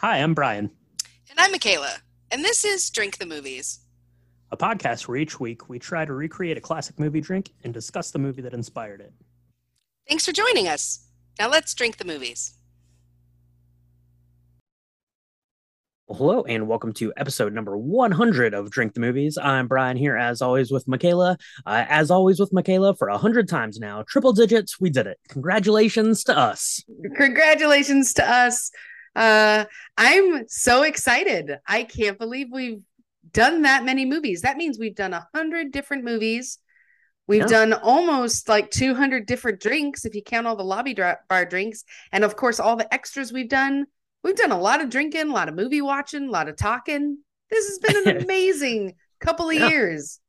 Hi, 0.00 0.18
I'm 0.18 0.34
Brian, 0.34 0.70
And 1.30 1.38
I'm 1.40 1.52
Michaela, 1.52 1.96
and 2.30 2.44
this 2.44 2.64
is 2.64 2.90
Drink 2.90 3.18
the 3.18 3.26
Movies. 3.26 3.80
a 4.50 4.56
podcast 4.56 5.08
where 5.08 5.16
each 5.16 5.40
week 5.40 5.68
we 5.68 5.78
try 5.78 6.04
to 6.04 6.12
recreate 6.12 6.56
a 6.56 6.60
classic 6.60 6.98
movie 6.98 7.20
drink 7.20 7.50
and 7.64 7.72
discuss 7.74 8.10
the 8.10 8.18
movie 8.18 8.42
that 8.42 8.52
inspired 8.54 9.00
it. 9.00 9.12
Thanks 10.08 10.24
for 10.26 10.32
joining 10.32 10.68
us. 10.68 11.06
Now 11.38 11.48
let's 11.48 11.74
drink 11.74 11.96
the 11.96 12.04
movies. 12.04 12.54
Well, 16.06 16.18
hello, 16.18 16.42
and 16.44 16.68
welcome 16.68 16.92
to 16.94 17.12
episode 17.16 17.54
number 17.54 17.76
100 17.78 18.52
of 18.52 18.70
Drink 18.70 18.92
the 18.92 19.00
Movies. 19.00 19.38
I'm 19.40 19.66
Brian 19.66 19.96
here, 19.96 20.16
as 20.16 20.42
always, 20.42 20.70
with 20.70 20.86
Michaela. 20.86 21.38
Uh, 21.64 21.86
as 21.88 22.10
always, 22.10 22.38
with 22.38 22.52
Michaela 22.52 22.94
for 22.94 23.08
100 23.10 23.48
times 23.48 23.78
now. 23.80 24.04
Triple 24.06 24.34
digits, 24.34 24.78
we 24.78 24.90
did 24.90 25.06
it. 25.06 25.18
Congratulations 25.30 26.22
to 26.24 26.36
us. 26.36 26.84
Congratulations 27.16 28.12
to 28.14 28.30
us. 28.30 28.70
Uh, 29.14 29.64
I'm 29.96 30.48
so 30.48 30.82
excited. 30.82 31.58
I 31.66 31.84
can't 31.84 32.18
believe 32.18 32.48
we've 32.50 32.80
done 33.32 33.62
that 33.62 33.84
many 33.84 34.04
movies. 34.04 34.42
That 34.42 34.56
means 34.56 34.78
we've 34.78 34.94
done 34.94 35.14
a 35.14 35.26
hundred 35.34 35.72
different 35.72 36.04
movies. 36.04 36.58
We've 37.26 37.40
Yeah. 37.42 37.46
done 37.46 37.72
almost 37.72 38.48
like 38.48 38.70
200 38.70 39.26
different 39.26 39.60
drinks 39.60 40.04
if 40.04 40.14
you 40.14 40.22
count 40.22 40.46
all 40.46 40.56
the 40.56 40.64
lobby 40.64 40.94
bar 40.94 41.46
drinks, 41.46 41.84
and 42.12 42.22
of 42.22 42.36
course 42.36 42.60
all 42.60 42.76
the 42.76 42.92
extras 42.92 43.32
we've 43.32 43.48
done. 43.48 43.86
We've 44.22 44.36
done 44.36 44.52
a 44.52 44.60
lot 44.60 44.82
of 44.82 44.90
drinking, 44.90 45.28
a 45.30 45.32
lot 45.32 45.48
of 45.48 45.54
movie 45.54 45.80
watching, 45.80 46.28
a 46.28 46.30
lot 46.30 46.48
of 46.48 46.56
talking. 46.56 47.18
This 47.50 47.66
has 47.68 47.78
been 47.78 48.08
an 48.16 48.22
amazing 48.24 48.94
couple 49.20 49.48
of 49.48 49.54
Yeah. 49.54 49.68
years. 49.68 50.20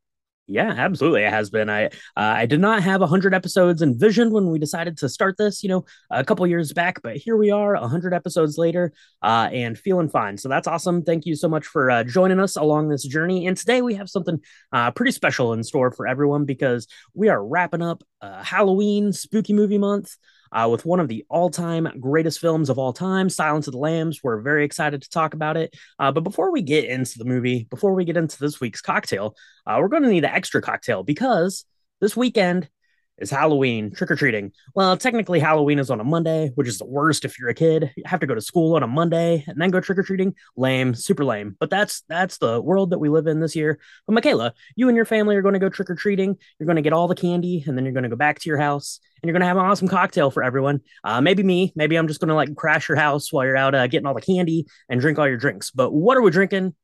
Yeah, 0.47 0.69
absolutely. 0.77 1.23
It 1.23 1.31
has 1.31 1.49
been. 1.49 1.71
I 1.71 1.85
uh, 1.85 1.89
I 2.15 2.45
did 2.45 2.59
not 2.59 2.83
have 2.83 3.01
100 3.01 3.33
episodes 3.33 3.81
envisioned 3.81 4.31
when 4.31 4.51
we 4.51 4.59
decided 4.59 4.95
to 4.99 5.09
start 5.09 5.37
this, 5.37 5.63
you 5.63 5.69
know, 5.69 5.85
a 6.11 6.23
couple 6.23 6.45
years 6.45 6.71
back, 6.71 7.01
but 7.01 7.17
here 7.17 7.35
we 7.35 7.49
are 7.49 7.73
100 7.73 8.13
episodes 8.13 8.55
later 8.55 8.93
uh, 9.23 9.49
and 9.51 9.75
feeling 9.75 10.07
fine. 10.07 10.37
So 10.37 10.47
that's 10.47 10.67
awesome. 10.67 11.01
Thank 11.03 11.25
you 11.25 11.35
so 11.35 11.49
much 11.49 11.65
for 11.65 11.89
uh, 11.89 12.03
joining 12.03 12.39
us 12.39 12.57
along 12.57 12.89
this 12.89 13.03
journey. 13.03 13.47
And 13.47 13.57
today 13.57 13.81
we 13.81 13.95
have 13.95 14.07
something 14.07 14.39
uh, 14.71 14.91
pretty 14.91 15.13
special 15.13 15.51
in 15.53 15.63
store 15.63 15.91
for 15.91 16.05
everyone 16.05 16.45
because 16.45 16.87
we 17.15 17.29
are 17.29 17.43
wrapping 17.43 17.81
up 17.81 18.03
uh, 18.21 18.43
Halloween 18.43 19.13
spooky 19.13 19.53
movie 19.53 19.79
month. 19.79 20.15
Uh, 20.55 20.69
with 20.69 20.85
one 20.85 21.01
of 21.01 21.09
the 21.09 21.25
all-time 21.29 21.89
greatest 21.99 22.39
films 22.39 22.69
of 22.69 22.79
all 22.79 22.93
time, 22.93 23.29
Silence 23.29 23.67
of 23.67 23.73
the 23.73 23.77
Lambs. 23.77 24.21
We're 24.23 24.39
very 24.39 24.63
excited 24.63 25.01
to 25.01 25.09
talk 25.09 25.33
about 25.33 25.57
it. 25.57 25.75
Uh, 25.99 26.13
but 26.13 26.23
before 26.23 26.51
we 26.51 26.61
get 26.61 26.85
into 26.85 27.17
the 27.17 27.25
movie, 27.25 27.67
before 27.69 27.93
we 27.93 28.05
get 28.05 28.15
into 28.15 28.39
this 28.39 28.61
week's 28.61 28.81
cocktail, 28.81 29.35
uh, 29.67 29.77
we're 29.81 29.89
going 29.89 30.03
to 30.03 30.09
need 30.09 30.23
an 30.23 30.31
extra 30.31 30.61
cocktail 30.61 31.03
because 31.03 31.65
this 31.99 32.15
weekend 32.15 32.69
is 33.17 33.29
Halloween, 33.29 33.91
trick 33.93 34.11
or 34.11 34.15
treating. 34.15 34.51
Well, 34.73 34.97
technically, 34.97 35.39
Halloween 35.39 35.79
is 35.79 35.89
on 35.89 35.99
a 35.99 36.03
Monday, 36.03 36.51
which 36.55 36.67
is 36.67 36.77
the 36.77 36.85
worst 36.85 37.23
if 37.23 37.39
you're 37.39 37.49
a 37.49 37.53
kid. 37.53 37.91
You 37.95 38.03
have 38.05 38.19
to 38.19 38.27
go 38.27 38.35
to 38.35 38.41
school 38.41 38.75
on 38.75 38.83
a 38.83 38.87
Monday 38.87 39.43
and 39.47 39.59
then 39.59 39.69
go 39.69 39.79
trick 39.79 39.97
or 39.97 40.03
treating. 40.03 40.35
Lame, 40.57 40.93
super 40.93 41.23
lame. 41.23 41.55
But 41.59 41.69
that's 41.69 42.01
that's 42.09 42.37
the 42.37 42.61
world 42.61 42.89
that 42.89 42.99
we 42.99 43.09
live 43.09 43.27
in 43.27 43.39
this 43.39 43.55
year. 43.55 43.79
But 44.05 44.13
Michaela, 44.13 44.53
you 44.75 44.89
and 44.89 44.95
your 44.95 45.05
family 45.05 45.35
are 45.35 45.41
going 45.41 45.53
to 45.53 45.59
go 45.59 45.69
trick 45.69 45.89
or 45.89 45.95
treating. 45.95 46.37
You're 46.59 46.67
going 46.67 46.75
to 46.75 46.81
get 46.81 46.93
all 46.93 47.07
the 47.07 47.15
candy, 47.15 47.63
and 47.65 47.77
then 47.77 47.85
you're 47.85 47.93
going 47.93 48.03
to 48.03 48.09
go 48.09 48.15
back 48.15 48.39
to 48.39 48.49
your 48.49 48.57
house, 48.57 48.99
and 49.21 49.27
you're 49.27 49.33
going 49.33 49.41
to 49.41 49.47
have 49.47 49.57
an 49.57 49.65
awesome 49.65 49.87
cocktail 49.87 50.31
for 50.31 50.43
everyone. 50.43 50.81
Uh, 51.03 51.21
maybe 51.21 51.43
me, 51.43 51.71
maybe 51.75 51.95
I'm 51.95 52.07
just 52.07 52.19
going 52.19 52.29
to 52.29 52.35
like 52.35 52.55
crash 52.55 52.89
your 52.89 52.97
house 52.97 53.31
while 53.31 53.45
you're 53.45 53.57
out 53.57 53.75
uh, 53.75 53.87
getting 53.87 54.07
all 54.07 54.13
the 54.13 54.21
candy 54.21 54.67
and 54.89 54.99
drink 54.99 55.19
all 55.19 55.27
your 55.27 55.37
drinks. 55.37 55.71
But 55.71 55.91
what 55.91 56.17
are 56.17 56.21
we 56.21 56.31
drinking? 56.31 56.75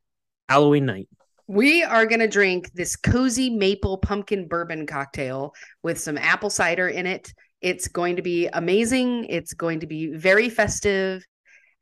Halloween 0.47 0.85
night. 0.85 1.07
We 1.51 1.83
are 1.83 2.05
going 2.05 2.21
to 2.21 2.29
drink 2.29 2.71
this 2.73 2.95
cozy 2.95 3.49
maple 3.49 3.97
pumpkin 3.97 4.47
bourbon 4.47 4.87
cocktail 4.87 5.53
with 5.83 5.99
some 5.99 6.17
apple 6.17 6.49
cider 6.49 6.87
in 6.87 7.05
it. 7.05 7.33
It's 7.59 7.89
going 7.89 8.15
to 8.15 8.21
be 8.21 8.47
amazing. 8.47 9.25
It's 9.25 9.53
going 9.53 9.81
to 9.81 9.85
be 9.87 10.15
very 10.15 10.47
festive. 10.47 11.25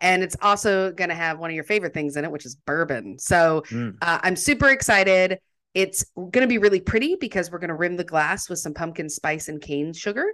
And 0.02 0.24
it's 0.24 0.36
also 0.42 0.92
going 0.92 1.10
to 1.10 1.16
have 1.16 1.38
one 1.38 1.52
of 1.52 1.56
your 1.56 1.66
favorite 1.66 1.94
things 1.94 2.18
in 2.18 2.26
it, 2.26 2.32
which 2.32 2.48
is 2.48 2.56
bourbon. 2.56 3.20
So 3.20 3.64
Mm. 3.70 3.96
uh, 4.02 4.18
I'm 4.24 4.36
super 4.36 4.70
excited. 4.70 5.38
It's 5.76 6.04
going 6.16 6.42
to 6.42 6.48
be 6.48 6.58
really 6.58 6.82
pretty 6.82 7.16
because 7.20 7.52
we're 7.52 7.60
going 7.60 7.68
to 7.68 7.76
rim 7.76 7.96
the 7.96 8.04
glass 8.04 8.50
with 8.50 8.58
some 8.58 8.74
pumpkin 8.74 9.08
spice 9.08 9.50
and 9.50 9.62
cane 9.62 9.94
sugar. 9.94 10.26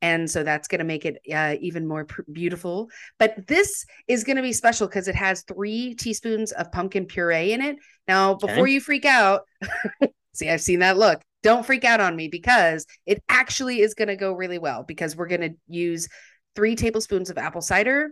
And 0.00 0.30
so 0.30 0.42
that's 0.44 0.68
going 0.68 0.78
to 0.78 0.84
make 0.84 1.04
it 1.04 1.18
uh, 1.34 1.56
even 1.60 1.86
more 1.86 2.04
pr- 2.04 2.22
beautiful. 2.30 2.88
But 3.18 3.46
this 3.48 3.84
is 4.06 4.24
going 4.24 4.36
to 4.36 4.42
be 4.42 4.52
special 4.52 4.86
because 4.86 5.08
it 5.08 5.14
has 5.16 5.42
three 5.42 5.94
teaspoons 5.94 6.52
of 6.52 6.70
pumpkin 6.70 7.06
puree 7.06 7.52
in 7.52 7.60
it. 7.60 7.76
Now, 8.06 8.34
before 8.34 8.64
Okay. 8.64 8.72
you 8.72 8.80
freak 8.80 9.04
out, 9.04 9.42
see, 10.34 10.48
I've 10.48 10.60
seen 10.60 10.80
that 10.80 10.96
look. 10.98 11.20
Don't 11.42 11.66
freak 11.66 11.84
out 11.84 12.00
on 12.00 12.16
me 12.16 12.28
because 12.28 12.86
it 13.06 13.22
actually 13.28 13.80
is 13.80 13.94
going 13.94 14.08
to 14.08 14.16
go 14.16 14.32
really 14.32 14.58
well 14.58 14.82
because 14.82 15.16
we're 15.16 15.28
going 15.28 15.40
to 15.40 15.54
use 15.68 16.08
three 16.54 16.74
tablespoons 16.76 17.30
of 17.30 17.38
apple 17.38 17.60
cider. 17.60 18.10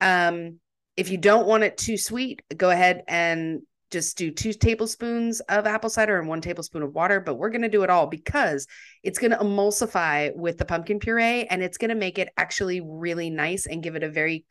Um, 0.00 0.58
if 0.96 1.10
you 1.10 1.18
don't 1.18 1.46
want 1.46 1.64
it 1.64 1.76
too 1.76 1.96
sweet, 1.96 2.42
go 2.56 2.70
ahead 2.70 3.02
and 3.08 3.62
just 3.94 4.18
do 4.18 4.30
two 4.30 4.52
tablespoons 4.52 5.40
of 5.40 5.66
apple 5.66 5.88
cider 5.88 6.18
and 6.18 6.28
one 6.28 6.40
tablespoon 6.40 6.82
of 6.82 6.94
water. 6.94 7.20
But 7.20 7.36
we're 7.36 7.50
going 7.50 7.62
to 7.62 7.68
do 7.68 7.84
it 7.84 7.90
all 7.90 8.06
because 8.06 8.66
it's 9.02 9.18
going 9.18 9.30
to 9.30 9.38
emulsify 9.38 10.34
with 10.36 10.58
the 10.58 10.64
pumpkin 10.64 10.98
puree 10.98 11.44
and 11.44 11.62
it's 11.62 11.78
going 11.78 11.88
to 11.88 11.94
make 11.94 12.18
it 12.18 12.28
actually 12.36 12.80
really 12.82 13.30
nice 13.30 13.66
and 13.66 13.82
give 13.82 13.96
it 13.96 14.02
a 14.02 14.10
very 14.10 14.44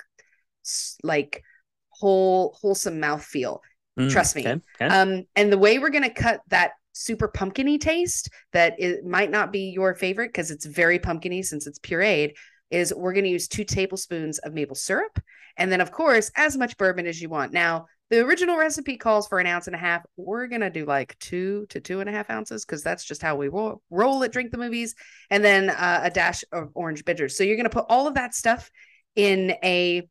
like 1.04 1.44
whole 1.90 2.58
wholesome 2.62 3.00
mouth 3.00 3.24
feel. 3.24 3.62
Mm, 4.00 4.10
Trust 4.10 4.36
me. 4.36 4.42
Okay. 4.42 4.62
okay. 4.82 4.88
Um, 4.88 5.24
and 5.36 5.52
the 5.52 5.58
way 5.58 5.80
we're 5.80 5.90
gonna 5.90 6.10
cut 6.10 6.42
that 6.48 6.72
super 6.94 7.28
pumpkiny 7.28 7.80
taste 7.80 8.30
that 8.52 8.76
it 8.80 9.06
might 9.06 9.32
not 9.32 9.52
be 9.52 9.72
your 9.72 9.96
favorite 9.96 10.30
because 10.30 10.52
it's 10.52 10.66
very 10.66 11.00
pumpkiny 11.00 11.44
since 11.44 11.68
it's 11.68 11.80
pureed 11.80 12.34
is 12.72 12.94
we're 12.94 13.14
gonna 13.14 13.28
use 13.28 13.48
two 13.48 13.64
tablespoons 13.64 14.40
of 14.40 14.54
maple 14.54 14.76
syrup 14.76 15.20
and 15.58 15.72
then 15.72 15.82
of 15.82 15.92
course 15.92 16.32
as 16.36 16.58
much 16.58 16.78
bourbon 16.78 17.06
as 17.06 17.22
you 17.22 17.30
want. 17.30 17.54
Now 17.54 17.86
the 18.14 18.24
original 18.24 18.58
recipe 18.58 18.96
calls 18.96 19.28
for 19.28 19.40
an 19.40 19.48
ounce 19.48 19.66
and 19.66 19.76
a 19.76 19.80
half. 19.80 20.06
We're 20.18 20.46
gonna 20.46 20.70
do 20.70 20.86
like 20.86 21.18
two 21.18 21.66
to 21.70 21.80
two 21.80 22.00
and 22.00 22.08
a 22.08 22.12
half 22.12 22.30
ounces 22.30 22.64
because 22.64 22.84
that's 22.84 23.04
just 23.04 23.24
how 23.24 23.36
we 23.36 23.48
roll, 23.48 23.82
roll 23.90 24.24
at 24.24 24.32
Drink 24.32 24.52
the 24.52 24.60
Movies, 24.60 24.94
and 25.32 25.44
then 25.44 25.72
uh, 25.72 26.02
a 26.04 26.12
dash 26.12 26.44
of 26.52 26.70
orange 26.76 27.06
bitters. 27.06 27.36
So 27.36 27.44
you're 27.44 27.58
gonna 27.58 27.72
put 27.72 27.88
all 27.90 28.06
of 28.06 28.14
that 28.14 28.36
stuff 28.36 28.70
in 29.16 29.56
a 29.64 30.08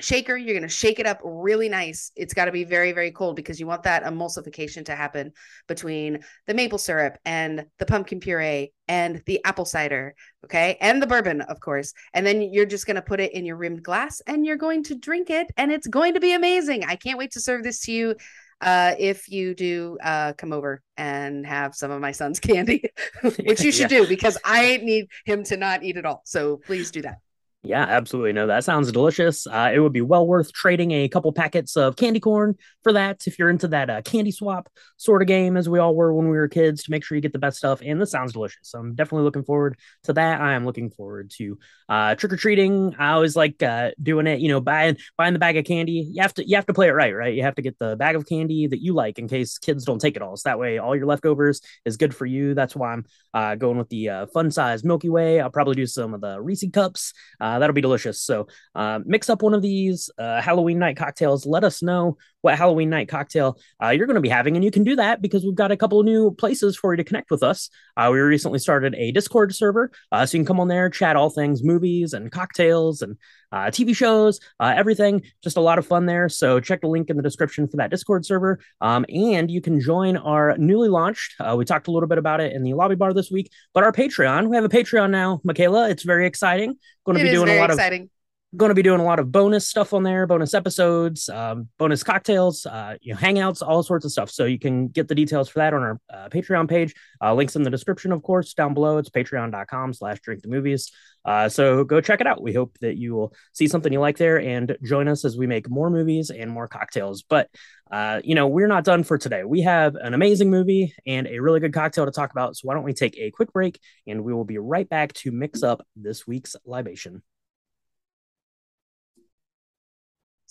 shaker. 0.00 0.36
You're 0.36 0.54
going 0.54 0.62
to 0.62 0.68
shake 0.68 0.98
it 0.98 1.06
up 1.06 1.20
really 1.24 1.68
nice. 1.68 2.10
It's 2.16 2.34
got 2.34 2.46
to 2.46 2.52
be 2.52 2.64
very, 2.64 2.92
very 2.92 3.10
cold 3.10 3.36
because 3.36 3.60
you 3.60 3.66
want 3.66 3.84
that 3.84 4.04
emulsification 4.04 4.84
to 4.86 4.96
happen 4.96 5.32
between 5.68 6.20
the 6.46 6.54
maple 6.54 6.78
syrup 6.78 7.16
and 7.24 7.66
the 7.78 7.86
pumpkin 7.86 8.20
puree 8.20 8.72
and 8.88 9.22
the 9.26 9.40
apple 9.44 9.64
cider. 9.64 10.14
Okay. 10.44 10.76
And 10.80 11.00
the 11.00 11.06
bourbon, 11.06 11.40
of 11.42 11.60
course. 11.60 11.92
And 12.12 12.26
then 12.26 12.42
you're 12.42 12.66
just 12.66 12.86
going 12.86 12.96
to 12.96 13.02
put 13.02 13.20
it 13.20 13.32
in 13.32 13.44
your 13.44 13.56
rimmed 13.56 13.82
glass 13.82 14.20
and 14.26 14.44
you're 14.44 14.56
going 14.56 14.82
to 14.84 14.94
drink 14.94 15.30
it. 15.30 15.50
And 15.56 15.72
it's 15.72 15.86
going 15.86 16.14
to 16.14 16.20
be 16.20 16.34
amazing. 16.34 16.84
I 16.84 16.96
can't 16.96 17.18
wait 17.18 17.32
to 17.32 17.40
serve 17.40 17.62
this 17.62 17.80
to 17.82 17.92
you. 17.92 18.14
Uh, 18.60 18.94
if 18.98 19.28
you 19.28 19.54
do 19.54 19.98
uh, 20.02 20.32
come 20.38 20.52
over 20.52 20.80
and 20.96 21.44
have 21.44 21.74
some 21.74 21.90
of 21.90 22.00
my 22.00 22.12
son's 22.12 22.40
candy, 22.40 22.84
which 23.44 23.62
you 23.62 23.72
should 23.72 23.88
do 23.88 24.06
because 24.06 24.38
I 24.44 24.78
need 24.78 25.08
him 25.24 25.44
to 25.44 25.56
not 25.56 25.82
eat 25.82 25.96
it 25.96 26.06
all. 26.06 26.22
So 26.24 26.58
please 26.64 26.90
do 26.90 27.02
that. 27.02 27.18
Yeah, 27.66 27.82
absolutely. 27.82 28.34
No, 28.34 28.46
that 28.46 28.62
sounds 28.62 28.92
delicious. 28.92 29.46
Uh, 29.46 29.70
it 29.72 29.78
would 29.78 29.94
be 29.94 30.02
well 30.02 30.26
worth 30.26 30.52
trading 30.52 30.90
a 30.90 31.08
couple 31.08 31.32
packets 31.32 31.78
of 31.78 31.96
candy 31.96 32.20
corn 32.20 32.56
for 32.82 32.92
that 32.92 33.26
if 33.26 33.38
you're 33.38 33.48
into 33.48 33.68
that 33.68 33.88
uh, 33.88 34.02
candy 34.02 34.32
swap 34.32 34.68
sort 34.98 35.22
of 35.22 35.28
game, 35.28 35.56
as 35.56 35.66
we 35.66 35.78
all 35.78 35.94
were 35.94 36.12
when 36.12 36.28
we 36.28 36.36
were 36.36 36.46
kids, 36.46 36.82
to 36.82 36.90
make 36.90 37.02
sure 37.02 37.16
you 37.16 37.22
get 37.22 37.32
the 37.32 37.38
best 37.38 37.56
stuff. 37.56 37.80
And 37.82 37.98
this 37.98 38.10
sounds 38.10 38.34
delicious. 38.34 38.68
So 38.68 38.78
I'm 38.78 38.94
definitely 38.94 39.24
looking 39.24 39.44
forward 39.44 39.78
to 40.02 40.12
that. 40.12 40.42
I 40.42 40.52
am 40.52 40.66
looking 40.66 40.90
forward 40.90 41.30
to 41.38 41.58
uh, 41.88 42.14
trick 42.16 42.34
or 42.34 42.36
treating. 42.36 42.96
I 42.98 43.12
always 43.12 43.34
like 43.34 43.62
uh, 43.62 43.92
doing 44.02 44.26
it. 44.26 44.40
You 44.40 44.48
know, 44.48 44.60
buying 44.60 44.98
buying 45.16 45.32
the 45.32 45.38
bag 45.38 45.56
of 45.56 45.64
candy. 45.64 46.10
You 46.12 46.20
have 46.20 46.34
to 46.34 46.46
you 46.46 46.56
have 46.56 46.66
to 46.66 46.74
play 46.74 46.88
it 46.88 46.92
right, 46.92 47.14
right? 47.16 47.34
You 47.34 47.44
have 47.44 47.54
to 47.54 47.62
get 47.62 47.78
the 47.78 47.96
bag 47.96 48.14
of 48.14 48.26
candy 48.26 48.66
that 48.66 48.82
you 48.82 48.92
like 48.92 49.18
in 49.18 49.26
case 49.26 49.56
kids 49.56 49.86
don't 49.86 50.00
take 50.00 50.16
it 50.16 50.22
all. 50.22 50.36
So 50.36 50.50
that 50.50 50.58
way, 50.58 50.76
all 50.76 50.94
your 50.94 51.06
leftovers 51.06 51.62
is 51.86 51.96
good 51.96 52.14
for 52.14 52.26
you. 52.26 52.52
That's 52.52 52.76
why 52.76 52.92
I'm 52.92 53.06
uh, 53.32 53.54
going 53.54 53.78
with 53.78 53.88
the 53.88 54.10
uh, 54.10 54.26
fun 54.26 54.50
size 54.50 54.84
Milky 54.84 55.08
Way. 55.08 55.40
I'll 55.40 55.48
probably 55.48 55.76
do 55.76 55.86
some 55.86 56.12
of 56.12 56.20
the 56.20 56.38
Reese 56.42 56.64
cups. 56.70 57.14
Uh, 57.40 57.53
that'll 57.58 57.74
be 57.74 57.80
delicious. 57.80 58.20
So 58.20 58.46
uh, 58.74 59.00
mix 59.04 59.28
up 59.30 59.42
one 59.42 59.54
of 59.54 59.62
these 59.62 60.10
uh, 60.18 60.40
Halloween 60.40 60.78
night 60.78 60.96
cocktails. 60.96 61.46
Let 61.46 61.64
us 61.64 61.82
know 61.82 62.16
what 62.44 62.58
Halloween 62.58 62.90
night 62.90 63.08
cocktail 63.08 63.58
uh, 63.82 63.88
you're 63.88 64.06
going 64.06 64.16
to 64.16 64.20
be 64.20 64.28
having, 64.28 64.54
and 64.54 64.64
you 64.64 64.70
can 64.70 64.84
do 64.84 64.96
that 64.96 65.22
because 65.22 65.44
we've 65.44 65.54
got 65.54 65.72
a 65.72 65.76
couple 65.76 65.98
of 65.98 66.04
new 66.04 66.30
places 66.30 66.76
for 66.76 66.92
you 66.92 66.98
to 66.98 67.04
connect 67.04 67.30
with 67.30 67.42
us. 67.42 67.70
Uh, 67.96 68.10
we 68.12 68.18
recently 68.20 68.58
started 68.58 68.94
a 68.96 69.12
Discord 69.12 69.54
server, 69.54 69.90
uh, 70.12 70.26
so 70.26 70.36
you 70.36 70.42
can 70.42 70.46
come 70.46 70.60
on 70.60 70.68
there, 70.68 70.90
chat 70.90 71.16
all 71.16 71.30
things 71.30 71.64
movies 71.64 72.12
and 72.12 72.30
cocktails 72.30 73.00
and 73.00 73.16
uh, 73.50 73.66
TV 73.66 73.96
shows, 73.96 74.40
uh, 74.60 74.74
everything. 74.76 75.22
Just 75.42 75.56
a 75.56 75.60
lot 75.60 75.78
of 75.78 75.86
fun 75.86 76.06
there. 76.06 76.28
So 76.28 76.60
check 76.60 76.82
the 76.82 76.88
link 76.88 77.08
in 77.08 77.16
the 77.16 77.22
description 77.22 77.66
for 77.66 77.78
that 77.78 77.90
Discord 77.90 78.26
server, 78.26 78.60
um, 78.82 79.06
and 79.08 79.50
you 79.50 79.62
can 79.62 79.80
join 79.80 80.16
our 80.18 80.56
newly 80.58 80.88
launched. 80.88 81.34
Uh, 81.40 81.54
we 81.56 81.64
talked 81.64 81.88
a 81.88 81.92
little 81.92 82.08
bit 82.08 82.18
about 82.18 82.40
it 82.40 82.52
in 82.52 82.62
the 82.62 82.74
lobby 82.74 82.94
bar 82.94 83.14
this 83.14 83.30
week, 83.30 83.50
but 83.72 83.84
our 83.84 83.92
Patreon. 83.92 84.48
We 84.48 84.56
have 84.56 84.64
a 84.64 84.68
Patreon 84.68 85.10
now, 85.10 85.40
Michaela. 85.44 85.88
It's 85.88 86.02
very 86.02 86.26
exciting. 86.26 86.76
Going 87.06 87.16
to 87.16 87.24
It 87.24 87.28
be 87.28 87.30
doing 87.30 87.48
a 87.48 87.58
lot 87.58 87.70
of 87.70 87.76
exciting. 87.76 88.10
Going 88.56 88.70
to 88.70 88.74
be 88.74 88.82
doing 88.82 89.00
a 89.00 89.04
lot 89.04 89.18
of 89.18 89.32
bonus 89.32 89.68
stuff 89.68 89.92
on 89.92 90.02
there, 90.02 90.26
bonus 90.26 90.54
episodes, 90.54 91.28
um, 91.28 91.68
bonus 91.78 92.02
cocktails, 92.02 92.66
uh, 92.66 92.96
you 93.00 93.12
know, 93.12 93.18
hangouts, 93.18 93.66
all 93.66 93.82
sorts 93.82 94.04
of 94.04 94.12
stuff. 94.12 94.30
So 94.30 94.44
you 94.44 94.58
can 94.58 94.88
get 94.88 95.08
the 95.08 95.14
details 95.14 95.48
for 95.48 95.58
that 95.60 95.74
on 95.74 95.82
our 95.82 96.00
uh, 96.12 96.28
Patreon 96.28 96.68
page. 96.68 96.94
Uh, 97.22 97.34
links 97.34 97.56
in 97.56 97.62
the 97.62 97.70
description, 97.70 98.12
of 98.12 98.22
course, 98.22 98.54
down 98.54 98.74
below. 98.74 98.98
It's 98.98 99.10
patreon.com 99.10 99.92
slash 99.94 100.20
drink 100.20 100.42
the 100.42 100.48
movies. 100.48 100.92
Uh, 101.24 101.48
so 101.48 101.84
go 101.84 102.00
check 102.00 102.20
it 102.20 102.26
out. 102.26 102.42
We 102.42 102.52
hope 102.52 102.76
that 102.80 102.96
you 102.96 103.14
will 103.14 103.32
see 103.52 103.66
something 103.66 103.92
you 103.92 104.00
like 104.00 104.18
there 104.18 104.38
and 104.38 104.76
join 104.82 105.08
us 105.08 105.24
as 105.24 105.36
we 105.36 105.46
make 105.46 105.70
more 105.70 105.90
movies 105.90 106.30
and 106.30 106.50
more 106.50 106.68
cocktails. 106.68 107.22
But 107.22 107.48
uh, 107.90 108.20
you 108.24 108.34
know, 108.34 108.48
we're 108.48 108.66
not 108.66 108.84
done 108.84 109.04
for 109.04 109.18
today. 109.18 109.44
We 109.44 109.62
have 109.62 109.94
an 109.94 110.14
amazing 110.14 110.50
movie 110.50 110.94
and 111.06 111.26
a 111.26 111.38
really 111.38 111.60
good 111.60 111.72
cocktail 111.72 112.06
to 112.06 112.10
talk 112.10 112.32
about. 112.32 112.56
So 112.56 112.66
why 112.66 112.74
don't 112.74 112.82
we 112.82 112.92
take 112.92 113.16
a 113.18 113.30
quick 113.30 113.52
break 113.52 113.78
and 114.06 114.24
we 114.24 114.34
will 114.34 114.44
be 114.44 114.58
right 114.58 114.88
back 114.88 115.12
to 115.14 115.30
mix 115.30 115.62
up 115.62 115.86
this 115.94 116.26
week's 116.26 116.56
libation. 116.64 117.22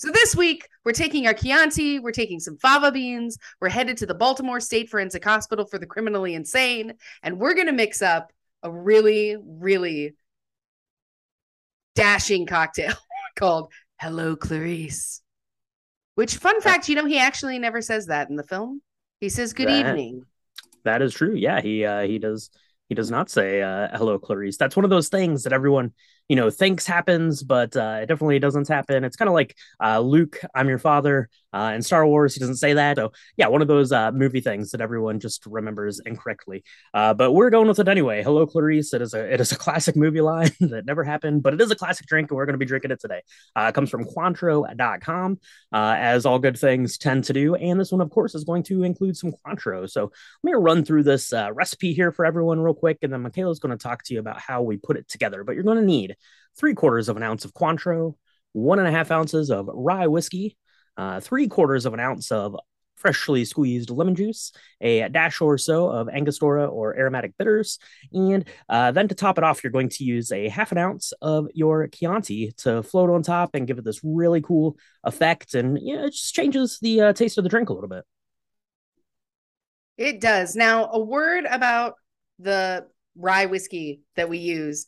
So 0.03 0.11
this 0.11 0.35
week, 0.35 0.67
we're 0.83 0.91
taking 0.91 1.27
our 1.27 1.33
Chianti, 1.33 1.97
we're 1.97 2.11
taking 2.11 2.41
some 2.41 2.57
fava 2.57 2.91
beans, 2.91 3.37
we're 3.61 3.69
headed 3.69 3.95
to 3.99 4.05
the 4.05 4.13
Baltimore 4.13 4.59
State 4.59 4.89
Forensic 4.89 5.23
Hospital 5.23 5.65
for 5.65 5.79
the 5.79 5.85
criminally 5.85 6.33
insane, 6.33 6.95
and 7.21 7.39
we're 7.39 7.53
going 7.53 7.67
to 7.67 7.71
mix 7.71 8.01
up 8.01 8.33
a 8.63 8.69
really, 8.69 9.37
really 9.41 10.15
dashing 11.95 12.45
cocktail 12.45 12.95
called 13.37 13.71
Hello 13.97 14.35
Clarice. 14.35 15.21
Which, 16.15 16.35
fun 16.35 16.59
fact, 16.59 16.89
you 16.89 16.95
know, 16.95 17.05
he 17.05 17.17
actually 17.17 17.57
never 17.57 17.81
says 17.81 18.07
that 18.07 18.29
in 18.29 18.35
the 18.35 18.43
film. 18.43 18.81
He 19.21 19.29
says 19.29 19.53
good 19.53 19.69
That- 19.69 19.87
evening. 19.87 20.25
That 20.83 21.01
is 21.01 21.13
true. 21.13 21.33
Yeah, 21.33 21.61
he 21.61 21.85
uh, 21.85 22.01
he 22.01 22.19
does 22.19 22.49
he 22.89 22.95
does 22.95 23.09
not 23.09 23.29
say 23.29 23.61
uh, 23.61 23.87
hello, 23.97 24.19
Clarice. 24.19 24.57
That's 24.57 24.75
one 24.75 24.83
of 24.83 24.89
those 24.89 25.07
things 25.07 25.43
that 25.43 25.53
everyone 25.53 25.93
you 26.29 26.35
know 26.35 26.49
thinks 26.49 26.85
happens, 26.85 27.43
but 27.43 27.75
uh, 27.75 27.99
it 28.01 28.05
definitely 28.07 28.39
doesn't 28.39 28.67
happen. 28.67 29.03
It's 29.03 29.15
kind 29.15 29.29
of 29.29 29.33
like 29.33 29.55
uh, 29.83 29.99
Luke, 29.99 30.39
I'm 30.55 30.69
your 30.69 30.79
father. 30.79 31.29
Uh, 31.53 31.73
in 31.75 31.83
Star 31.83 32.05
Wars, 32.07 32.33
he 32.33 32.39
doesn't 32.39 32.55
say 32.55 32.73
that. 32.73 32.97
So 32.97 33.11
yeah, 33.37 33.47
one 33.47 33.61
of 33.61 33.67
those 33.67 33.91
uh, 33.91 34.11
movie 34.11 34.41
things 34.41 34.71
that 34.71 34.81
everyone 34.81 35.19
just 35.19 35.45
remembers 35.45 36.01
incorrectly. 36.03 36.63
Uh, 36.93 37.13
but 37.13 37.31
we're 37.33 37.51
going 37.51 37.67
with 37.67 37.77
it 37.77 37.87
anyway. 37.87 38.23
Hello, 38.23 38.47
Clarice. 38.47 38.91
It 38.93 39.03
is 39.03 39.13
a 39.13 39.33
it 39.33 39.39
is 39.39 39.51
a 39.51 39.55
classic 39.63 39.95
movie 39.95 40.21
line 40.21 40.51
that 40.59 40.85
never 40.85 41.03
happened, 41.03 41.43
but 41.43 41.53
it 41.53 41.61
is 41.61 41.71
a 41.71 41.75
classic 41.75 42.07
drink, 42.07 42.31
and 42.31 42.37
we're 42.37 42.45
going 42.45 42.55
to 42.55 42.57
be 42.57 42.65
drinking 42.65 42.91
it 42.91 42.99
today. 42.99 43.21
Uh, 43.55 43.67
it 43.69 43.75
comes 43.75 43.89
from 43.89 44.05
Cointreau.com, 44.05 45.39
uh, 45.71 45.95
as 45.97 46.25
all 46.25 46.39
good 46.39 46.57
things 46.57 46.97
tend 46.97 47.25
to 47.25 47.33
do, 47.33 47.55
and 47.55 47.79
this 47.79 47.91
one, 47.91 48.01
of 48.01 48.09
course, 48.09 48.33
is 48.33 48.43
going 48.43 48.63
to 48.63 48.83
include 48.83 49.15
some 49.15 49.33
Cointreau. 49.45 49.89
So 49.89 50.11
let 50.43 50.51
me 50.51 50.53
run 50.53 50.83
through 50.83 51.03
this 51.03 51.31
uh, 51.33 51.51
recipe 51.53 51.93
here 51.93 52.11
for 52.11 52.25
everyone 52.25 52.59
real 52.59 52.73
quick, 52.73 52.99
and 53.03 53.13
then 53.13 53.21
Michaela's 53.21 53.59
going 53.59 53.77
to 53.77 53.81
talk 53.81 54.03
to 54.05 54.13
you 54.13 54.19
about 54.19 54.39
how 54.39 54.63
we 54.63 54.77
put 54.77 54.97
it 54.97 55.07
together. 55.07 55.43
But 55.43 55.53
you're 55.53 55.63
going 55.63 55.77
to 55.77 55.85
need 55.85 56.12
three 56.57 56.73
quarters 56.73 57.09
of 57.09 57.17
an 57.17 57.23
ounce 57.23 57.45
of 57.45 57.53
Cointreau, 57.53 58.15
one 58.53 58.79
and 58.79 58.87
a 58.87 58.91
half 58.91 59.11
ounces 59.11 59.49
of 59.49 59.69
rye 59.71 60.07
whiskey, 60.07 60.57
uh, 60.97 61.19
three 61.19 61.47
quarters 61.47 61.85
of 61.85 61.93
an 61.93 61.99
ounce 61.99 62.31
of 62.31 62.55
freshly 62.95 63.43
squeezed 63.43 63.89
lemon 63.89 64.15
juice, 64.15 64.53
a 64.79 65.09
dash 65.09 65.41
or 65.41 65.57
so 65.57 65.89
of 65.89 66.07
Angostura 66.07 66.67
or 66.67 66.97
aromatic 66.97 67.33
bitters, 67.37 67.77
and 68.13 68.45
uh, 68.69 68.91
then 68.91 69.09
to 69.09 69.15
top 69.15 69.37
it 69.37 69.43
off, 69.43 69.63
you're 69.63 69.71
going 69.71 69.89
to 69.89 70.03
use 70.05 70.31
a 70.31 70.47
half 70.47 70.71
an 70.71 70.77
ounce 70.77 71.11
of 71.21 71.47
your 71.53 71.87
Chianti 71.87 72.53
to 72.57 72.81
float 72.81 73.09
on 73.09 73.21
top 73.21 73.55
and 73.55 73.67
give 73.67 73.77
it 73.77 73.83
this 73.83 73.99
really 74.03 74.41
cool 74.41 74.77
effect, 75.03 75.53
and 75.53 75.77
you 75.81 75.97
know, 75.97 76.05
it 76.05 76.11
just 76.11 76.33
changes 76.33 76.79
the 76.81 77.01
uh, 77.01 77.13
taste 77.13 77.37
of 77.37 77.43
the 77.43 77.49
drink 77.49 77.69
a 77.69 77.73
little 77.73 77.89
bit. 77.89 78.05
It 79.97 80.21
does. 80.21 80.55
Now, 80.55 80.89
a 80.91 80.99
word 80.99 81.45
about 81.45 81.95
the 82.39 82.87
rye 83.15 83.45
whiskey 83.45 84.01
that 84.15 84.29
we 84.29 84.39
use. 84.39 84.85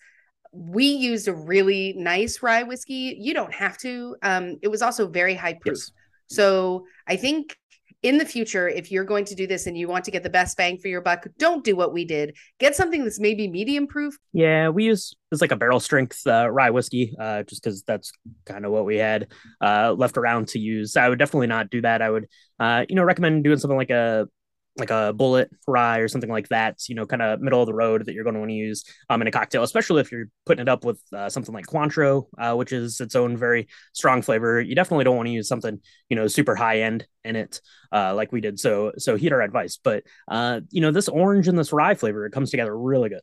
We 0.55 0.85
used 0.85 1.27
a 1.27 1.33
really 1.33 1.93
nice 1.97 2.41
rye 2.41 2.63
whiskey. 2.63 3.17
You 3.19 3.33
don't 3.33 3.53
have 3.53 3.77
to. 3.79 4.15
Um, 4.23 4.57
it 4.61 4.69
was 4.69 4.81
also 4.81 5.07
very 5.07 5.35
high 5.35 5.53
proof. 5.53 5.77
Yes. 5.77 5.91
So 6.27 6.85
I 7.07 7.17
think 7.17 7.57
in 8.05 8.19
the 8.19 8.25
future, 8.25 8.69
if 8.69 8.91
you're 8.91 9.03
going 9.03 9.25
to 9.25 9.33
do 9.35 9.47
this 9.47 9.65
and 9.65 9.75
you 9.75 9.87
want 9.87 10.05
to 10.05 10.11
get 10.11 10.21
the 10.21 10.29
best 10.29 10.55
bang 10.57 10.77
for 10.77 10.87
your 10.87 11.01
buck, 11.01 11.25
don't 11.39 11.63
do 11.63 11.75
what 11.75 11.91
we 11.91 12.05
did. 12.05 12.37
Get 12.59 12.75
something 12.75 13.03
that's 13.03 13.19
maybe 13.19 13.47
medium 13.47 13.87
proof. 13.87 14.15
Yeah, 14.31 14.69
we 14.69 14.85
use 14.85 15.15
it's 15.31 15.41
like 15.41 15.51
a 15.51 15.55
barrel 15.55 15.79
strength 15.79 16.21
uh, 16.27 16.49
rye 16.49 16.69
whiskey, 16.69 17.15
uh, 17.19 17.43
just 17.43 17.63
because 17.63 17.81
that's 17.83 18.11
kind 18.45 18.63
of 18.63 18.71
what 18.71 18.85
we 18.85 18.97
had 18.97 19.27
uh, 19.59 19.95
left 19.97 20.17
around 20.17 20.49
to 20.49 20.59
use. 20.59 20.95
I 20.95 21.09
would 21.09 21.17
definitely 21.17 21.47
not 21.47 21.71
do 21.71 21.81
that. 21.81 22.03
I 22.03 22.11
would, 22.11 22.27
uh, 22.59 22.85
you 22.87 22.95
know, 22.95 23.03
recommend 23.03 23.43
doing 23.43 23.57
something 23.57 23.77
like 23.77 23.89
a 23.89 24.27
like 24.77 24.89
a 24.89 25.13
Bulleit 25.15 25.47
rye 25.67 25.99
or 25.99 26.07
something 26.07 26.29
like 26.29 26.49
that. 26.49 26.87
You 26.89 26.95
know, 26.95 27.05
kind 27.05 27.21
of 27.21 27.39
middle 27.41 27.61
of 27.61 27.67
the 27.67 27.73
road 27.73 28.05
that 28.05 28.13
you're 28.13 28.23
going 28.23 28.33
to 28.33 28.39
want 28.39 28.49
to 28.51 28.55
use 28.55 28.83
um, 29.09 29.21
in 29.21 29.27
a 29.27 29.31
cocktail, 29.31 29.63
especially 29.63 30.01
if 30.01 30.11
you're 30.11 30.27
putting 30.45 30.61
it 30.61 30.69
up 30.69 30.83
with 30.83 31.01
uh, 31.13 31.29
something 31.29 31.53
like 31.53 31.67
Cointreau, 31.67 32.25
uh, 32.37 32.55
which 32.55 32.71
is 32.73 32.99
its 32.99 33.15
own 33.15 33.37
very 33.37 33.67
strong 33.93 34.21
flavor. 34.21 34.59
You 34.59 34.75
definitely 34.75 35.05
don't 35.05 35.15
want 35.15 35.27
to 35.27 35.33
use 35.33 35.47
something 35.47 35.79
you 36.09 36.15
know 36.15 36.27
super 36.27 36.55
high 36.55 36.81
end 36.81 37.07
in 37.23 37.35
it, 37.35 37.61
uh, 37.91 38.13
like 38.15 38.31
we 38.31 38.41
did. 38.41 38.59
So 38.59 38.93
so 38.97 39.15
heed 39.15 39.33
our 39.33 39.41
advice. 39.41 39.77
But 39.81 40.03
uh, 40.27 40.61
you 40.69 40.81
know, 40.81 40.91
this 40.91 41.07
orange 41.07 41.47
and 41.47 41.57
this 41.57 41.73
rye 41.73 41.95
flavor 41.95 42.25
it 42.25 42.31
comes 42.31 42.51
together 42.51 42.77
really 42.77 43.09
good. 43.09 43.21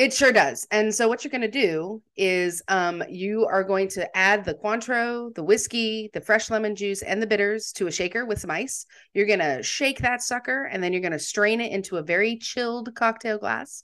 It 0.00 0.14
sure 0.14 0.32
does. 0.32 0.66
And 0.70 0.94
so 0.94 1.08
what 1.08 1.22
you're 1.22 1.30
going 1.30 1.42
to 1.42 1.46
do 1.68 2.00
is 2.16 2.62
um, 2.68 3.04
you 3.10 3.44
are 3.44 3.62
going 3.62 3.86
to 3.88 4.16
add 4.16 4.46
the 4.46 4.54
Cointreau, 4.54 5.34
the 5.34 5.42
whiskey, 5.42 6.08
the 6.14 6.22
fresh 6.22 6.48
lemon 6.48 6.74
juice, 6.74 7.02
and 7.02 7.20
the 7.20 7.26
bitters 7.26 7.70
to 7.72 7.86
a 7.86 7.92
shaker 7.92 8.24
with 8.24 8.38
some 8.40 8.50
ice. 8.50 8.86
You're 9.12 9.26
going 9.26 9.40
to 9.40 9.62
shake 9.62 9.98
that 9.98 10.22
sucker, 10.22 10.64
and 10.72 10.82
then 10.82 10.94
you're 10.94 11.02
going 11.02 11.12
to 11.12 11.18
strain 11.18 11.60
it 11.60 11.70
into 11.70 11.98
a 11.98 12.02
very 12.02 12.38
chilled 12.38 12.94
cocktail 12.94 13.36
glass. 13.36 13.82